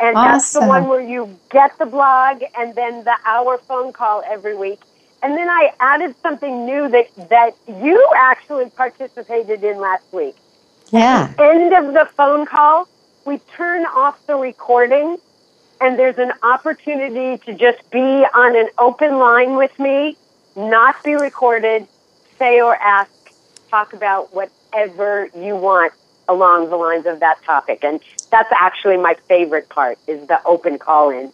And 0.00 0.16
that's 0.16 0.52
the 0.52 0.66
one 0.66 0.88
where 0.88 1.00
you 1.00 1.38
get 1.50 1.78
the 1.78 1.86
blog 1.86 2.42
and 2.58 2.74
then 2.74 3.04
the 3.04 3.16
hour 3.24 3.58
phone 3.58 3.92
call 3.92 4.22
every 4.26 4.56
week. 4.56 4.80
And 5.22 5.36
then 5.36 5.48
I 5.48 5.72
added 5.78 6.16
something 6.20 6.66
new 6.66 6.88
that, 6.88 7.28
that 7.30 7.54
you 7.68 8.10
actually 8.16 8.68
participated 8.70 9.62
in 9.62 9.78
last 9.78 10.12
week. 10.12 10.34
Yeah. 10.90 11.32
End 11.38 11.72
of 11.72 11.94
the 11.94 12.08
phone 12.16 12.46
call, 12.46 12.88
we 13.24 13.38
turn 13.56 13.84
off 13.86 14.26
the 14.26 14.34
recording 14.34 15.18
and 15.80 15.96
there's 15.96 16.18
an 16.18 16.32
opportunity 16.42 17.38
to 17.44 17.54
just 17.54 17.88
be 17.90 17.98
on 17.98 18.56
an 18.56 18.68
open 18.78 19.18
line 19.18 19.54
with 19.56 19.78
me 19.78 20.16
not 20.56 21.02
be 21.02 21.14
recorded, 21.14 21.86
say 22.38 22.60
or 22.60 22.76
ask, 22.76 23.10
talk 23.72 23.94
about 23.94 24.34
whatever 24.34 25.30
you 25.34 25.56
want 25.56 25.94
along 26.28 26.68
the 26.68 26.76
lines 26.76 27.06
of 27.06 27.20
that 27.20 27.42
topic. 27.42 27.82
And 27.82 28.00
that's 28.30 28.52
actually 28.52 28.98
my 28.98 29.14
favorite 29.28 29.70
part 29.70 29.98
is 30.06 30.28
the 30.28 30.44
open 30.44 30.78
call 30.78 31.08
in. 31.08 31.32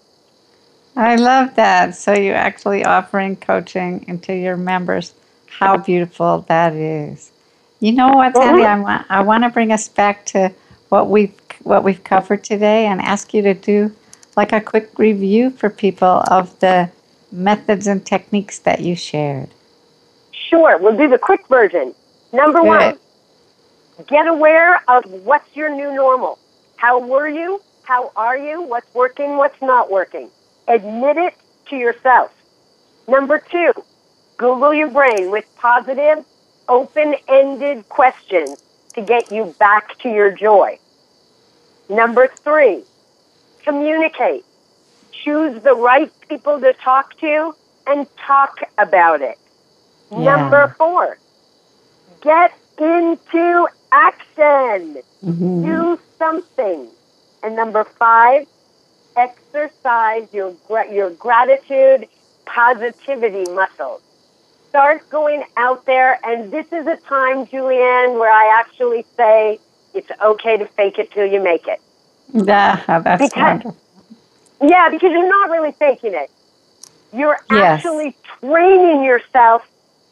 I 0.95 1.17
love 1.17 1.57
that. 1.57 1.97
So 1.97 2.13
you're 2.13 2.37
actually 2.37 2.85
offering 2.85 3.37
coaching 3.37 4.05
into 4.07 4.35
your 4.35 4.57
members. 4.57 5.15
How 5.47 5.77
beautiful 5.77 6.45
that 6.49 6.75
is. 6.75 7.33
You 7.81 7.93
know 7.93 8.11
what, 8.11 8.35
mm-hmm. 8.35 8.57
Sandye? 8.57 8.67
I 8.67 8.81
want 8.81 9.07
I 9.11 9.21
want 9.23 9.45
to 9.45 9.51
bring 9.51 9.73
us 9.73 9.89
back 9.89 10.25
to 10.27 10.53
what 10.91 11.09
we've 11.09 11.35
what 11.63 11.83
we've 11.83 12.03
covered 12.05 12.45
today 12.45 12.87
and 12.87 13.01
ask 13.01 13.35
you 13.35 13.43
to 13.43 13.55
do 13.55 13.95
like 14.37 14.53
a 14.53 14.61
quick 14.61 14.97
review 14.99 15.51
for 15.51 15.71
people 15.71 16.23
of 16.31 16.59
the 16.61 16.91
methods 17.33 17.87
and 17.87 18.05
techniques 18.05 18.61
that 18.61 18.81
you 18.81 18.95
shared. 18.95 19.49
Sure, 20.33 20.79
we'll 20.79 20.97
do 20.97 21.09
the 21.09 21.19
quick 21.19 21.47
version. 21.49 21.95
Number 22.33 22.61
Good. 22.61 22.69
one, 22.69 22.99
get 24.07 24.27
aware 24.27 24.83
of 24.89 25.05
what's 25.25 25.57
your 25.57 25.75
new 25.75 25.95
normal. 25.95 26.39
How 26.77 27.01
were 27.01 27.29
you? 27.29 27.61
How 27.83 28.13
are 28.17 28.37
you? 28.37 28.63
What's 28.63 28.93
working? 28.95 29.37
What's 29.37 29.61
not 29.63 29.91
working? 29.91 30.31
Admit 30.67 31.17
it 31.17 31.35
to 31.71 31.77
yourself. 31.77 32.33
Number 33.09 33.39
two, 33.39 33.73
Google 34.37 34.75
your 34.75 34.91
brain 34.91 35.31
with 35.31 35.47
positive, 35.57 36.25
open 36.69 37.15
ended 37.27 37.89
questions 37.89 38.63
to 38.95 39.03
get 39.03 39.33
you 39.33 39.55
back 39.59 39.99
to 40.01 40.11
your 40.11 40.31
joy. 40.31 40.79
Number 41.89 42.29
three, 42.29 42.83
communicate. 43.65 44.45
Choose 45.13 45.63
the 45.63 45.75
right 45.75 46.13
people 46.29 46.61
to 46.61 46.75
talk 46.75 47.19
to 47.21 47.55
and 47.87 48.07
talk 48.19 48.61
about 48.77 49.23
it. 49.23 49.39
Yeah. 50.11 50.19
Number 50.19 50.75
four, 50.77 51.19
get 52.21 52.53
into 52.79 53.69
action. 53.93 55.03
Mm-hmm. 55.25 55.65
Do 55.65 55.99
something. 56.19 56.89
And 57.43 57.57
number 57.57 57.85
five, 57.85 58.47
exercise 59.17 60.29
your, 60.33 60.55
your 60.91 61.11
gratitude, 61.11 62.09
positivity 62.45 63.51
muscles. 63.53 64.03
Start 64.69 65.09
going 65.09 65.45
out 65.57 65.87
there, 65.87 66.19
and 66.25 66.51
this 66.51 66.67
is 66.73 66.87
a 66.87 66.97
time, 66.97 67.47
Julianne, 67.47 68.19
where 68.19 68.31
I 68.31 68.61
actually 68.61 69.05
say 69.17 69.59
it's 69.95 70.11
okay 70.21 70.59
to 70.59 70.67
fake 70.67 70.99
it 70.99 71.11
till 71.11 71.27
you 71.27 71.43
make 71.43 71.67
it. 71.67 71.81
Yeah, 72.35 72.83
that's 73.01 73.23
because, 73.23 73.65
wonderful. 73.65 73.77
Yeah, 74.63 74.91
because 74.91 75.11
you're 75.13 75.29
not 75.29 75.51
really 75.51 75.73
faking 75.73 76.15
it. 76.15 76.31
You're 77.13 77.39
yes. 77.51 77.79
actually 77.79 78.15
training 78.41 79.05
yourself 79.05 79.67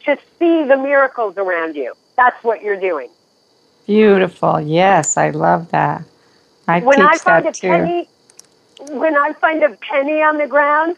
to 0.07 0.17
see 0.39 0.65
the 0.65 0.77
miracles 0.77 1.37
around 1.37 1.77
you. 1.77 1.95
That's 2.17 2.43
what 2.43 2.63
you're 2.63 2.81
doing. 2.81 3.11
Beautiful. 3.87 4.61
Yes, 4.61 5.17
I 5.17 5.31
love 5.31 5.71
that. 5.71 6.03
I 6.67 6.81
when 6.81 6.97
teach 6.97 7.07
I 7.07 7.19
find 7.19 7.45
that 7.45 7.57
a 7.57 7.61
too. 7.61 7.69
penny, 7.69 8.09
when 8.91 9.17
I 9.17 9.33
find 9.35 9.63
a 9.63 9.71
penny 9.77 10.23
on 10.23 10.39
the 10.39 10.47
ground, 10.47 10.97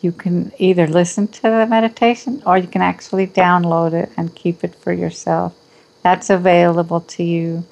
you 0.00 0.12
can 0.12 0.52
either 0.58 0.86
listen 0.86 1.26
to 1.28 1.42
the 1.42 1.66
meditation 1.66 2.42
or 2.46 2.56
you 2.56 2.68
can 2.68 2.82
actually 2.82 3.26
download 3.26 3.92
it 3.92 4.12
and 4.16 4.34
keep 4.34 4.62
it 4.62 4.74
for 4.74 4.92
yourself. 4.92 5.54
That's 6.02 6.30
available 6.30 7.00
to 7.00 7.24
you 7.24 7.64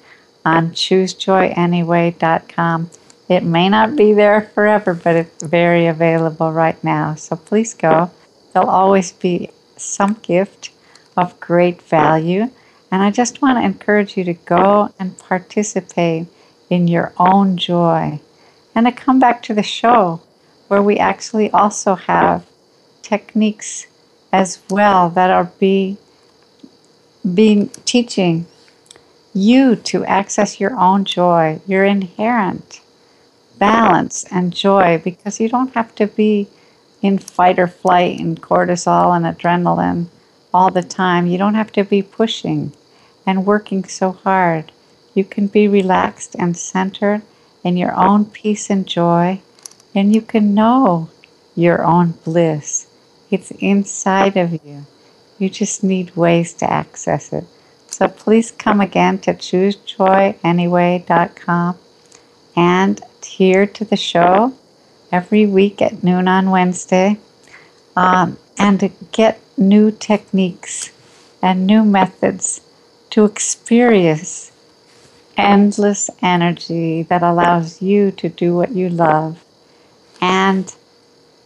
on 0.45 0.71
choosejoyanyway.com. 0.71 2.89
It 3.29 3.43
may 3.43 3.69
not 3.69 3.95
be 3.95 4.13
there 4.13 4.41
forever, 4.41 4.93
but 4.93 5.15
it's 5.15 5.43
very 5.43 5.87
available 5.87 6.51
right 6.51 6.81
now. 6.83 7.15
So 7.15 7.35
please 7.35 7.73
go. 7.73 8.11
There'll 8.53 8.69
always 8.69 9.11
be 9.11 9.49
some 9.75 10.13
gift 10.21 10.69
of 11.15 11.39
great 11.39 11.81
value. 11.81 12.51
And 12.91 13.03
I 13.03 13.11
just 13.11 13.41
want 13.41 13.57
to 13.57 13.65
encourage 13.65 14.15
you 14.15 14.23
to 14.25 14.33
go 14.33 14.93
and 14.97 15.17
participate 15.17 16.27
in 16.69 16.87
your 16.87 17.13
own 17.17 17.57
joy 17.57 18.19
and 18.73 18.85
to 18.85 18.91
come 18.91 19.19
back 19.19 19.41
to 19.43 19.53
the 19.53 19.63
show 19.63 20.21
where 20.67 20.81
we 20.81 20.97
actually 20.97 21.49
also 21.51 21.95
have 21.95 22.45
techniques 23.01 23.87
as 24.31 24.61
well 24.69 25.09
that 25.09 25.29
are 25.29 25.51
be, 25.59 25.97
being 27.33 27.69
teaching 27.85 28.45
you 29.33 29.75
to 29.75 30.03
access 30.05 30.59
your 30.59 30.75
own 30.77 31.05
joy, 31.05 31.59
your 31.67 31.85
inherent 31.85 32.81
balance 33.57 34.25
and 34.31 34.53
joy, 34.53 35.01
because 35.03 35.39
you 35.39 35.47
don't 35.47 35.73
have 35.73 35.93
to 35.95 36.07
be 36.07 36.47
in 37.01 37.17
fight 37.17 37.59
or 37.59 37.67
flight 37.67 38.19
and 38.19 38.41
cortisol 38.41 39.15
and 39.15 39.25
adrenaline 39.25 40.07
all 40.53 40.71
the 40.71 40.81
time. 40.81 41.27
You 41.27 41.37
don't 41.37 41.53
have 41.53 41.71
to 41.73 41.83
be 41.83 42.01
pushing 42.01 42.73
and 43.25 43.45
working 43.45 43.83
so 43.83 44.11
hard. 44.11 44.71
You 45.13 45.23
can 45.23 45.47
be 45.47 45.67
relaxed 45.67 46.35
and 46.39 46.57
centered 46.57 47.21
in 47.63 47.77
your 47.77 47.93
own 47.95 48.25
peace 48.25 48.69
and 48.69 48.87
joy, 48.87 49.41
and 49.97 50.13
you 50.13 50.21
can 50.21 50.53
know 50.53 51.09
your 51.55 51.83
own 51.83 52.11
bliss. 52.23 52.85
It's 53.31 53.49
inside 53.49 54.37
of 54.37 54.53
you. 54.63 54.85
You 55.39 55.49
just 55.49 55.83
need 55.83 56.15
ways 56.15 56.53
to 56.53 56.71
access 56.71 57.33
it. 57.33 57.45
So 57.87 58.07
please 58.07 58.51
come 58.51 58.79
again 58.79 59.17
to 59.19 59.33
choosejoyanyway.com 59.33 61.77
and 62.55 63.01
here 63.25 63.65
to 63.65 63.85
the 63.85 63.97
show 63.97 64.53
every 65.11 65.47
week 65.47 65.81
at 65.81 66.03
noon 66.03 66.27
on 66.27 66.51
Wednesday 66.51 67.17
um, 67.95 68.37
and 68.59 68.79
to 68.79 68.89
get 69.11 69.41
new 69.57 69.89
techniques 69.89 70.91
and 71.41 71.65
new 71.65 71.83
methods 71.83 72.61
to 73.09 73.25
experience 73.25 74.51
endless 75.35 76.11
energy 76.21 77.01
that 77.01 77.23
allows 77.23 77.81
you 77.81 78.11
to 78.11 78.29
do 78.29 78.55
what 78.55 78.73
you 78.73 78.89
love 78.89 79.43
and 80.21 80.73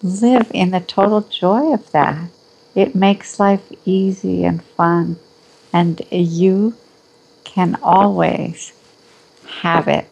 live 0.02 0.52
in 0.54 0.72
the 0.72 0.80
total 0.80 1.22
joy 1.22 1.74
of 1.74 1.92
that. 1.92 2.30
It 2.76 2.96
makes 2.96 3.40
life 3.40 3.72
easy 3.86 4.44
and 4.46 4.64
fun, 4.64 5.18
and 5.74 6.02
you 6.12 6.76
can 7.44 7.78
always 7.84 8.74
have 9.62 9.88
it. 9.88 10.08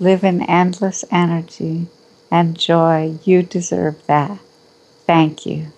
Live 0.00 0.24
in 0.24 0.42
endless 0.42 1.04
energy 1.10 1.86
and 2.30 2.58
joy. 2.58 3.18
You 3.24 3.42
deserve 3.42 4.04
that. 4.06 4.38
Thank 5.06 5.46
you. 5.46 5.68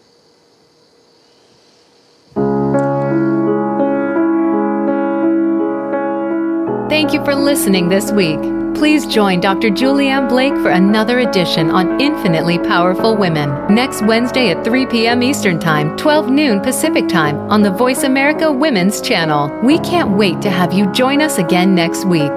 Thank 6.89 7.13
you 7.13 7.25
for 7.25 7.35
listening 7.35 7.89
this 7.89 8.13
week. 8.13 8.64
Please 8.75 9.07
join 9.07 9.41
Dr. 9.41 9.71
Julianne 9.71 10.29
Blake 10.29 10.55
for 10.55 10.71
another 10.71 11.21
edition 11.21 11.71
on 11.71 12.01
Infinitely 12.01 12.59
Powerful 12.59 13.17
Women 13.17 13.73
next 13.73 14.03
Wednesday 14.03 14.51
at 14.51 14.65
3 14.65 14.87
p.m. 14.87 15.23
Eastern 15.23 15.59
Time, 15.59 15.97
12 15.97 16.31
noon 16.31 16.61
Pacific 16.61 17.09
Time 17.09 17.37
on 17.51 17.63
the 17.63 17.71
Voice 17.71 18.03
America 18.03 18.53
Women's 18.53 19.01
Channel. 19.01 19.49
We 19.63 19.79
can't 19.79 20.17
wait 20.17 20.43
to 20.43 20.51
have 20.51 20.73
you 20.73 20.91
join 20.93 21.23
us 21.23 21.39
again 21.39 21.75
next 21.75 22.05
week. 22.05 22.33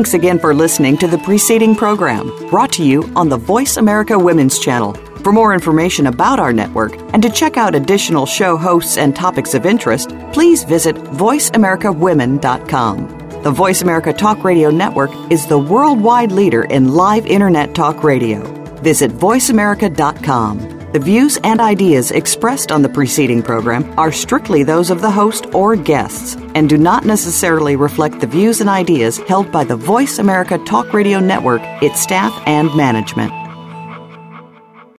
Thanks 0.00 0.14
again 0.14 0.38
for 0.38 0.54
listening 0.54 0.96
to 0.96 1.06
the 1.06 1.18
preceding 1.18 1.76
program 1.76 2.32
brought 2.48 2.72
to 2.72 2.82
you 2.82 3.04
on 3.14 3.28
the 3.28 3.36
Voice 3.36 3.76
America 3.76 4.18
Women's 4.18 4.58
Channel. 4.58 4.94
For 5.22 5.30
more 5.30 5.52
information 5.52 6.06
about 6.06 6.40
our 6.40 6.54
network 6.54 6.94
and 7.12 7.22
to 7.22 7.28
check 7.28 7.58
out 7.58 7.74
additional 7.74 8.24
show 8.24 8.56
hosts 8.56 8.96
and 8.96 9.14
topics 9.14 9.52
of 9.52 9.66
interest, 9.66 10.08
please 10.32 10.64
visit 10.64 10.96
VoiceAmericaWomen.com. 10.96 13.42
The 13.42 13.50
Voice 13.50 13.82
America 13.82 14.14
Talk 14.14 14.42
Radio 14.42 14.70
Network 14.70 15.10
is 15.30 15.46
the 15.46 15.58
worldwide 15.58 16.32
leader 16.32 16.64
in 16.64 16.94
live 16.94 17.26
Internet 17.26 17.74
talk 17.74 18.02
radio. 18.02 18.40
Visit 18.76 19.10
VoiceAmerica.com. 19.10 20.92
The 20.92 20.98
views 20.98 21.38
and 21.44 21.60
ideas 21.60 22.10
expressed 22.10 22.72
on 22.72 22.80
the 22.80 22.88
preceding 22.88 23.42
program 23.42 23.84
are 23.98 24.12
strictly 24.12 24.62
those 24.62 24.88
of 24.88 25.02
the 25.02 25.10
host 25.10 25.54
or 25.54 25.76
guests 25.76 26.36
and 26.54 26.68
do 26.68 26.76
not 26.76 27.04
necessarily 27.04 27.76
reflect 27.76 28.20
the 28.20 28.26
views 28.26 28.60
and 28.60 28.68
ideas 28.68 29.18
held 29.18 29.50
by 29.50 29.64
the 29.64 29.76
Voice 29.76 30.18
America 30.18 30.58
Talk 30.58 30.92
Radio 30.92 31.20
Network, 31.20 31.62
its 31.82 32.00
staff, 32.00 32.32
and 32.46 32.74
management. 32.76 33.39